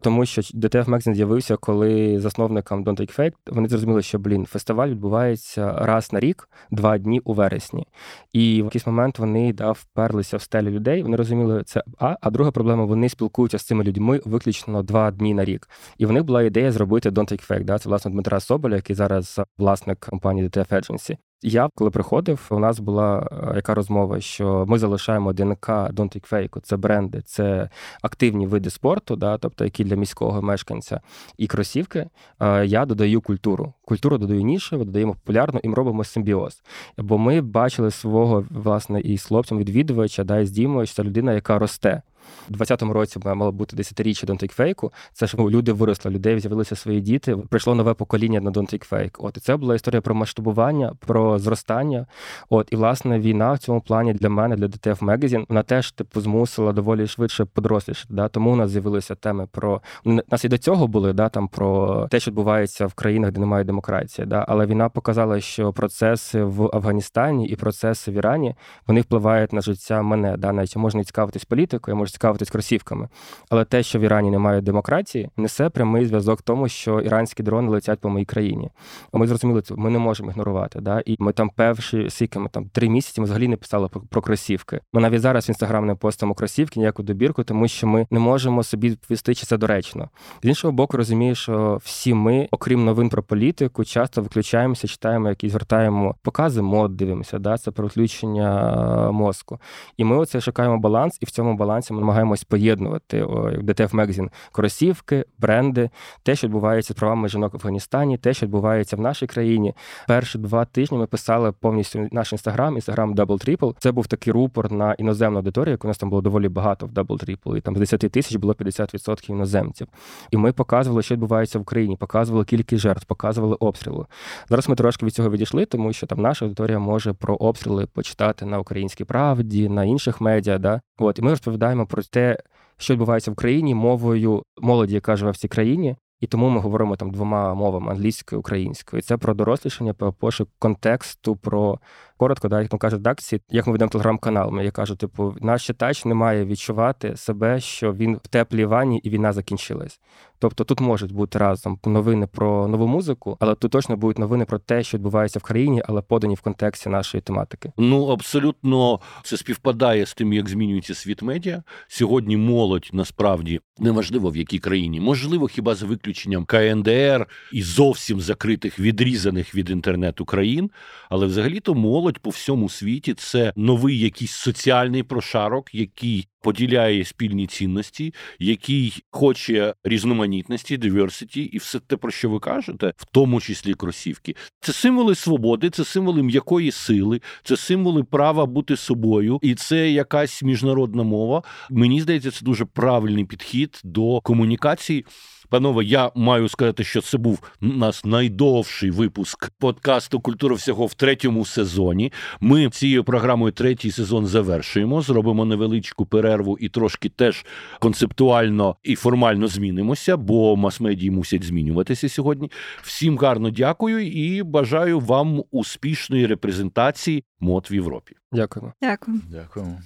тому 0.00 0.26
що 0.26 0.42
DTF 0.42 0.84
Magazine 0.84 1.14
з'явився, 1.14 1.56
коли 1.56 2.20
засновникам 2.20 2.84
Don't 2.84 3.00
Take 3.00 3.18
Fake 3.18 3.32
вони 3.46 3.68
зрозуміли, 3.68 4.02
що 4.02 4.18
блін, 4.18 4.46
фестиваль 4.46 4.88
відбувається 4.88 5.72
раз 5.78 6.12
на 6.12 6.20
рік, 6.20 6.48
два 6.70 6.98
дні 6.98 7.20
у 7.24 7.32
вересні. 7.32 7.86
І 8.32 8.62
в 8.62 8.64
якийсь 8.64 8.86
момент 8.86 9.18
вони 9.18 9.52
да, 9.52 9.72
вперлися 9.72 10.36
в 10.36 10.42
стелі 10.42 10.70
людей. 10.70 11.02
Вони 11.02 11.16
розуміли 11.16 11.62
це. 11.66 11.82
А 11.98 12.16
а 12.20 12.30
друга 12.30 12.50
проблема 12.50 12.84
вони 12.84 13.08
спілкуються 13.08 13.58
з 13.58 13.62
цими 13.62 13.84
людьми 13.84 14.20
виключно 14.24 14.82
два 14.82 15.10
дні 15.10 15.34
на 15.34 15.44
рік. 15.44 15.68
І 15.98 16.06
в 16.06 16.12
них 16.12 16.24
була 16.24 16.42
ідея 16.42 16.72
зробити 16.72 17.10
Don't 17.10 17.32
Take 17.32 17.50
Fake. 17.50 17.64
Да? 17.64 17.78
Це 17.78 17.88
власне 17.88 18.10
Дмитра 18.10 18.40
Соболя, 18.40 18.76
який 18.76 18.96
зараз 18.96 19.40
власник 19.58 19.98
компанії 19.98 20.48
DTF 20.48 20.72
Agency. 20.72 21.16
Я 21.42 21.68
коли 21.74 21.90
приходив, 21.90 22.46
у 22.50 22.58
нас 22.58 22.80
була 22.80 23.28
е, 23.32 23.52
яка 23.56 23.74
розмова, 23.74 24.20
що 24.20 24.64
ми 24.68 24.78
залишаємо 24.78 25.32
ДНК 25.32 25.68
Don't 25.68 25.94
Take 25.96 26.32
Fake, 26.32 26.60
це 26.62 26.76
бренди, 26.76 27.22
це 27.24 27.70
активні 28.02 28.46
види 28.46 28.70
спорту, 28.70 29.16
да, 29.16 29.38
тобто 29.38 29.64
які 29.64 29.84
для 29.84 29.96
міського 29.96 30.42
мешканця, 30.42 31.00
і 31.36 31.46
кросівки. 31.46 32.06
Е, 32.40 32.66
я 32.66 32.86
додаю 32.86 33.20
культуру. 33.20 33.72
Культуру 33.84 34.18
додаю 34.18 34.42
ніше, 34.42 34.76
додаємо 34.76 35.14
популярну 35.14 35.60
і 35.62 35.68
ми 35.68 35.74
робимо 35.74 36.04
симбіоз. 36.04 36.62
Бо 36.96 37.18
ми 37.18 37.40
бачили 37.40 37.90
свого 37.90 38.44
власне 38.50 39.00
і 39.00 39.18
з 39.18 39.24
хлопцем 39.24 39.58
відвідувача, 39.58 40.24
да, 40.24 40.38
і 40.38 40.46
з 40.46 40.50
Дімою, 40.50 40.86
що 40.86 40.94
це 40.96 41.02
людина, 41.02 41.32
яка 41.32 41.58
росте. 41.58 42.02
У 42.50 42.52
20-му 42.52 42.92
році 42.92 43.20
мало 43.24 43.52
бути 43.52 43.76
десятиріччя 43.76 44.26
Don't 44.26 44.42
Take 44.42 44.58
Fake. 44.58 44.90
Це 45.12 45.26
ж 45.26 45.36
люди 45.38 45.72
виросли, 45.72 46.10
людей 46.10 46.40
з'явилися 46.40 46.76
свої 46.76 47.00
діти. 47.00 47.36
Прийшло 47.36 47.74
нове 47.74 47.94
покоління 47.94 48.40
на 48.40 48.50
Don't 48.50 48.74
Take 48.74 48.90
Fake. 48.90 49.16
От 49.18 49.36
і 49.36 49.40
це 49.40 49.56
була 49.56 49.74
історія 49.74 50.00
про 50.00 50.14
масштабування, 50.14 50.92
про 51.06 51.38
зростання. 51.38 52.06
От 52.50 52.68
і 52.70 52.76
власне 52.76 53.18
війна 53.18 53.52
в 53.52 53.58
цьому 53.58 53.80
плані 53.80 54.12
для 54.12 54.28
мене, 54.28 54.56
для 54.56 54.66
DTF 54.66 54.98
Magazine, 54.98 55.44
вона 55.48 55.62
теж 55.62 55.92
типу 55.92 56.20
змусила 56.20 56.72
доволі 56.72 57.06
швидше 57.06 57.44
подорослішати. 57.44 58.14
Да? 58.14 58.28
Тому 58.28 58.52
у 58.52 58.56
нас 58.56 58.70
з'явилися 58.70 59.14
теми 59.14 59.46
про 59.50 59.80
у 60.04 60.12
нас 60.12 60.44
і 60.44 60.48
до 60.48 60.58
цього 60.58 60.86
були 60.86 61.12
да 61.12 61.28
там 61.28 61.48
про 61.48 62.06
те, 62.10 62.20
що 62.20 62.30
відбувається 62.30 62.86
в 62.86 62.94
країнах, 62.94 63.32
де 63.32 63.40
немає 63.40 63.64
демократії. 63.64 64.26
Да? 64.26 64.44
Але 64.48 64.66
війна 64.66 64.88
показала, 64.88 65.40
що 65.40 65.72
процеси 65.72 66.42
в 66.42 66.70
Афганістані 66.72 67.48
і 67.48 67.56
процеси 67.56 68.10
в 68.10 68.14
Ірані 68.14 68.54
вони 68.86 69.00
впливають 69.00 69.52
на 69.52 69.60
життя 69.60 70.02
мене. 70.02 70.36
Да? 70.36 70.52
Навіть 70.52 70.76
можна 70.76 71.04
цікавитись 71.04 71.44
політикою, 71.44 71.94
я 71.94 71.98
можу 71.98 72.12
цікавитись 72.18 72.50
кросівками. 72.50 73.08
Але 73.50 73.64
те, 73.64 73.82
що 73.82 73.98
в 73.98 74.02
Ірані 74.02 74.30
немає 74.30 74.60
демократії, 74.60 75.30
несе 75.36 75.68
прямий 75.68 76.06
зв'язок 76.06 76.42
тому, 76.42 76.68
що 76.68 77.00
іранські 77.00 77.42
дрони 77.42 77.70
летять 77.70 78.00
по 78.00 78.08
моїй 78.08 78.24
країні. 78.24 78.70
Ми 79.12 79.26
зрозуміли, 79.26 79.62
це 79.62 79.74
ми 79.76 79.90
не 79.90 79.98
можемо 79.98 80.30
ігнорувати. 80.30 80.80
Да? 80.80 81.02
І 81.06 81.16
ми 81.18 81.32
там 81.32 81.50
перші 81.50 82.10
скільки 82.10 82.38
ми 82.38 82.48
там 82.48 82.68
три 82.72 82.88
місяці 82.88 83.20
ми 83.20 83.24
взагалі 83.24 83.48
не 83.48 83.56
писали 83.56 83.88
про, 83.88 84.00
про 84.00 84.22
кросівки. 84.22 84.80
Ми 84.92 85.00
навіть 85.00 85.20
зараз 85.20 85.48
в 85.48 85.50
інстаграм 85.50 85.86
не 85.86 85.94
постимо 85.94 86.34
кросівки, 86.34 86.80
ніяку 86.80 87.02
добірку, 87.02 87.44
тому 87.44 87.68
що 87.68 87.86
ми 87.86 88.06
не 88.10 88.18
можемо 88.18 88.62
собі 88.62 88.90
відповісти, 88.90 89.34
чи 89.34 89.46
це 89.46 89.56
доречно. 89.56 90.08
З 90.42 90.48
іншого 90.48 90.72
боку, 90.72 90.96
розумію, 90.96 91.34
що 91.34 91.78
всі 91.84 92.14
ми, 92.14 92.48
окрім 92.50 92.84
новин 92.84 93.08
про 93.08 93.22
політику, 93.22 93.84
часто 93.84 94.22
виключаємося, 94.22 94.88
читаємо 94.88 95.28
якісь 95.28 95.50
звертаємо 95.50 96.14
покази, 96.22 96.62
мод 96.62 96.96
дивимося. 96.96 97.38
Да? 97.38 97.58
Це 97.58 97.70
про 97.70 97.86
відключення 97.86 99.12
мозку. 99.12 99.58
І 99.96 100.04
ми 100.04 100.16
оце 100.16 100.40
шукаємо 100.40 100.78
баланс, 100.78 101.18
і 101.20 101.26
в 101.26 101.30
цьому 101.30 101.56
балансі 101.56 101.92
ми 101.92 102.00
намагаємось 102.08 102.44
поєднувати 102.44 103.24
DTF 103.24 103.90
Magazine 103.90 104.28
кросівки, 104.52 105.24
бренди, 105.38 105.90
те, 106.22 106.36
що 106.36 106.46
відбувається 106.46 106.94
з 106.94 106.96
правами 106.96 107.28
жінок 107.28 107.54
в 107.54 107.56
Афганістані, 107.56 108.18
те, 108.18 108.34
що 108.34 108.46
відбувається 108.46 108.96
в 108.96 109.00
нашій 109.00 109.26
країні. 109.26 109.74
Перші 110.06 110.38
два 110.38 110.64
тижні 110.64 110.98
ми 110.98 111.06
писали 111.06 111.52
повністю 111.52 112.08
наш 112.12 112.32
інстаграм, 112.32 112.74
інстаграм 112.74 113.14
Double 113.14 113.48
Triple. 113.48 113.74
Це 113.78 113.92
був 113.92 114.06
такий 114.06 114.32
рупор 114.32 114.72
на 114.72 114.94
іноземну 114.94 115.38
аудиторію, 115.38 115.72
яку 115.72 115.86
у 115.86 115.90
нас 115.90 115.98
там 115.98 116.10
було 116.10 116.22
доволі 116.22 116.48
багато 116.48 116.86
в 116.86 116.90
Double 116.90 117.24
Triple. 117.24 117.56
І 117.56 117.60
там 117.60 117.76
з 117.76 117.78
10 117.78 118.00
тисяч 118.00 118.36
було 118.36 118.52
50% 118.52 119.30
іноземців. 119.30 119.86
І 120.30 120.36
ми 120.36 120.52
показували, 120.52 121.02
що 121.02 121.14
відбувається 121.14 121.58
в 121.58 121.62
Україні, 121.62 121.96
показували 121.96 122.44
кількість 122.44 122.82
жертв, 122.82 123.06
показували 123.06 123.56
обстріли. 123.60 124.06
Зараз 124.48 124.68
ми 124.68 124.74
трошки 124.74 125.06
від 125.06 125.14
цього 125.14 125.30
відійшли, 125.30 125.64
тому 125.64 125.92
що 125.92 126.06
там 126.06 126.20
наша 126.20 126.44
аудиторія 126.44 126.78
може 126.78 127.12
про 127.12 127.34
обстріли 127.34 127.86
почитати 127.86 128.46
на 128.46 128.58
українській 128.58 129.04
правді, 129.04 129.68
на 129.68 129.84
інших 129.84 130.20
медіа. 130.20 130.58
Да? 130.58 130.80
От 130.98 131.18
і 131.18 131.22
ми 131.22 131.30
розповідаємо 131.30 131.86
про 131.86 131.97
те, 132.06 132.38
що 132.76 132.94
відбувається 132.94 133.30
в 133.30 133.34
країні 133.34 133.74
мовою 133.74 134.42
молоді, 134.60 134.94
яка 134.94 135.16
живе 135.16 135.30
в 135.30 135.36
цій 135.36 135.48
країні. 135.48 135.96
І 136.20 136.26
тому 136.26 136.48
ми 136.48 136.60
говоримо 136.60 136.96
там 136.96 137.10
двома 137.10 137.54
мовами 137.54 137.90
англійською 137.92 138.40
українською. 138.40 138.98
І 138.98 139.02
Це 139.02 139.16
про 139.16 139.34
дорослішання, 139.34 139.94
про 139.94 140.12
пошук 140.12 140.48
контексту, 140.58 141.36
про 141.36 141.78
коротко, 142.18 142.48
да, 142.48 142.60
як 142.60 142.70
там 142.70 142.78
кажуть 142.78 142.98
редакції, 142.98 143.40
як 143.50 143.66
ми 143.66 143.72
ведемо 143.72 143.88
телеграм-канал. 143.88 144.60
Я 144.60 144.70
кажу, 144.70 144.96
типу, 144.96 145.34
наш 145.40 145.66
читач 145.66 146.04
не 146.04 146.14
має 146.14 146.44
відчувати 146.44 147.16
себе, 147.16 147.60
що 147.60 147.92
він 147.92 148.16
в 148.24 148.28
теплій 148.28 148.64
ванні 148.64 148.98
і 148.98 149.10
війна 149.10 149.32
закінчилась. 149.32 150.00
Тобто 150.38 150.64
тут 150.64 150.80
можуть 150.80 151.12
бути 151.12 151.38
разом 151.38 151.78
новини 151.84 152.26
про 152.26 152.68
нову 152.68 152.86
музику, 152.86 153.36
але 153.40 153.54
тут 153.54 153.72
точно 153.72 153.96
будуть 153.96 154.18
новини 154.18 154.44
про 154.44 154.58
те, 154.58 154.82
що 154.82 154.96
відбувається 154.96 155.38
в 155.38 155.42
країні, 155.42 155.82
але 155.88 156.02
подані 156.02 156.34
в 156.34 156.40
контексті 156.40 156.88
нашої 156.88 157.22
тематики. 157.22 157.72
Ну 157.78 158.06
абсолютно 158.06 159.00
це 159.22 159.36
співпадає 159.36 160.06
з 160.06 160.14
тим, 160.14 160.32
як 160.32 160.48
змінюється 160.48 160.94
світ 160.94 161.22
медіа. 161.22 161.62
Сьогодні 161.88 162.36
молодь 162.36 162.90
насправді 162.92 163.60
неважливо 163.78 164.30
в 164.30 164.36
якій 164.36 164.58
країні, 164.58 165.00
можливо, 165.00 165.46
хіба 165.46 165.74
за 165.74 165.86
виключенням 165.86 166.44
КНДР 166.44 167.26
і 167.52 167.62
зовсім 167.62 168.20
закритих 168.20 168.78
відрізаних 168.78 169.54
від 169.54 169.70
інтернету 169.70 170.24
країн, 170.24 170.70
але 171.08 171.26
взагалі 171.26 171.60
то 171.60 171.74
молодь 171.74 172.07
по 172.16 172.30
всьому 172.30 172.68
світі 172.68 173.14
це 173.14 173.52
новий 173.56 174.00
якийсь 174.00 174.32
соціальний 174.32 175.02
прошарок, 175.02 175.74
який 175.74 176.28
поділяє 176.42 177.04
спільні 177.04 177.46
цінності, 177.46 178.14
який 178.38 179.02
хоче 179.10 179.74
різноманітності, 179.84 180.78
diversity 180.78 181.38
і 181.38 181.58
все 181.58 181.80
те, 181.80 181.96
про 181.96 182.10
що 182.10 182.30
ви 182.30 182.38
кажете, 182.38 182.92
в 182.96 183.04
тому 183.12 183.40
числі 183.40 183.74
кросівки. 183.74 184.36
Це 184.60 184.72
символи 184.72 185.14
свободи, 185.14 185.70
це 185.70 185.84
символи 185.84 186.22
м'якої 186.22 186.70
сили, 186.70 187.20
це 187.42 187.56
символи 187.56 188.04
права 188.04 188.46
бути 188.46 188.76
собою, 188.76 189.38
і 189.42 189.54
це 189.54 189.90
якась 189.90 190.42
міжнародна 190.42 191.02
мова. 191.02 191.42
Мені 191.70 192.00
здається, 192.00 192.30
це 192.30 192.44
дуже 192.44 192.64
правильний 192.64 193.24
підхід 193.24 193.80
до 193.84 194.20
комунікації. 194.20 195.04
Панове, 195.50 195.84
я 195.84 196.10
маю 196.14 196.48
сказати, 196.48 196.84
що 196.84 197.00
це 197.00 197.18
був 197.18 197.42
у 197.62 197.66
нас 197.66 198.04
найдовший 198.04 198.90
випуск 198.90 199.50
подкасту 199.58 200.20
Культура 200.20 200.54
всього 200.54 200.86
в 200.86 200.94
третьому 200.94 201.44
сезоні. 201.44 202.12
Ми 202.40 202.70
цією 202.70 203.04
програмою 203.04 203.52
третій 203.52 203.90
сезон 203.90 204.26
завершуємо. 204.26 205.02
Зробимо 205.02 205.44
невеличку 205.44 206.06
перерву 206.28 206.58
і 206.58 206.68
трошки 206.68 207.08
теж 207.08 207.46
концептуально 207.80 208.76
і 208.82 208.96
формально 208.96 209.48
змінимося, 209.48 210.16
бо 210.16 210.56
мас-медії 210.56 211.10
мусять 211.10 211.44
змінюватися 211.44 212.08
сьогодні. 212.08 212.50
Всім 212.82 213.18
гарно 213.18 213.50
дякую 213.50 214.06
і 214.06 214.42
бажаю 214.42 215.00
вам 215.00 215.42
успішної 215.50 216.26
репрезентації 216.26 217.24
мод 217.40 217.68
в 217.70 217.74
Європі. 217.74 218.14
Дякуємо. 218.32 218.72
Дякую. 218.82 219.20
Дякуємо. 219.30 219.78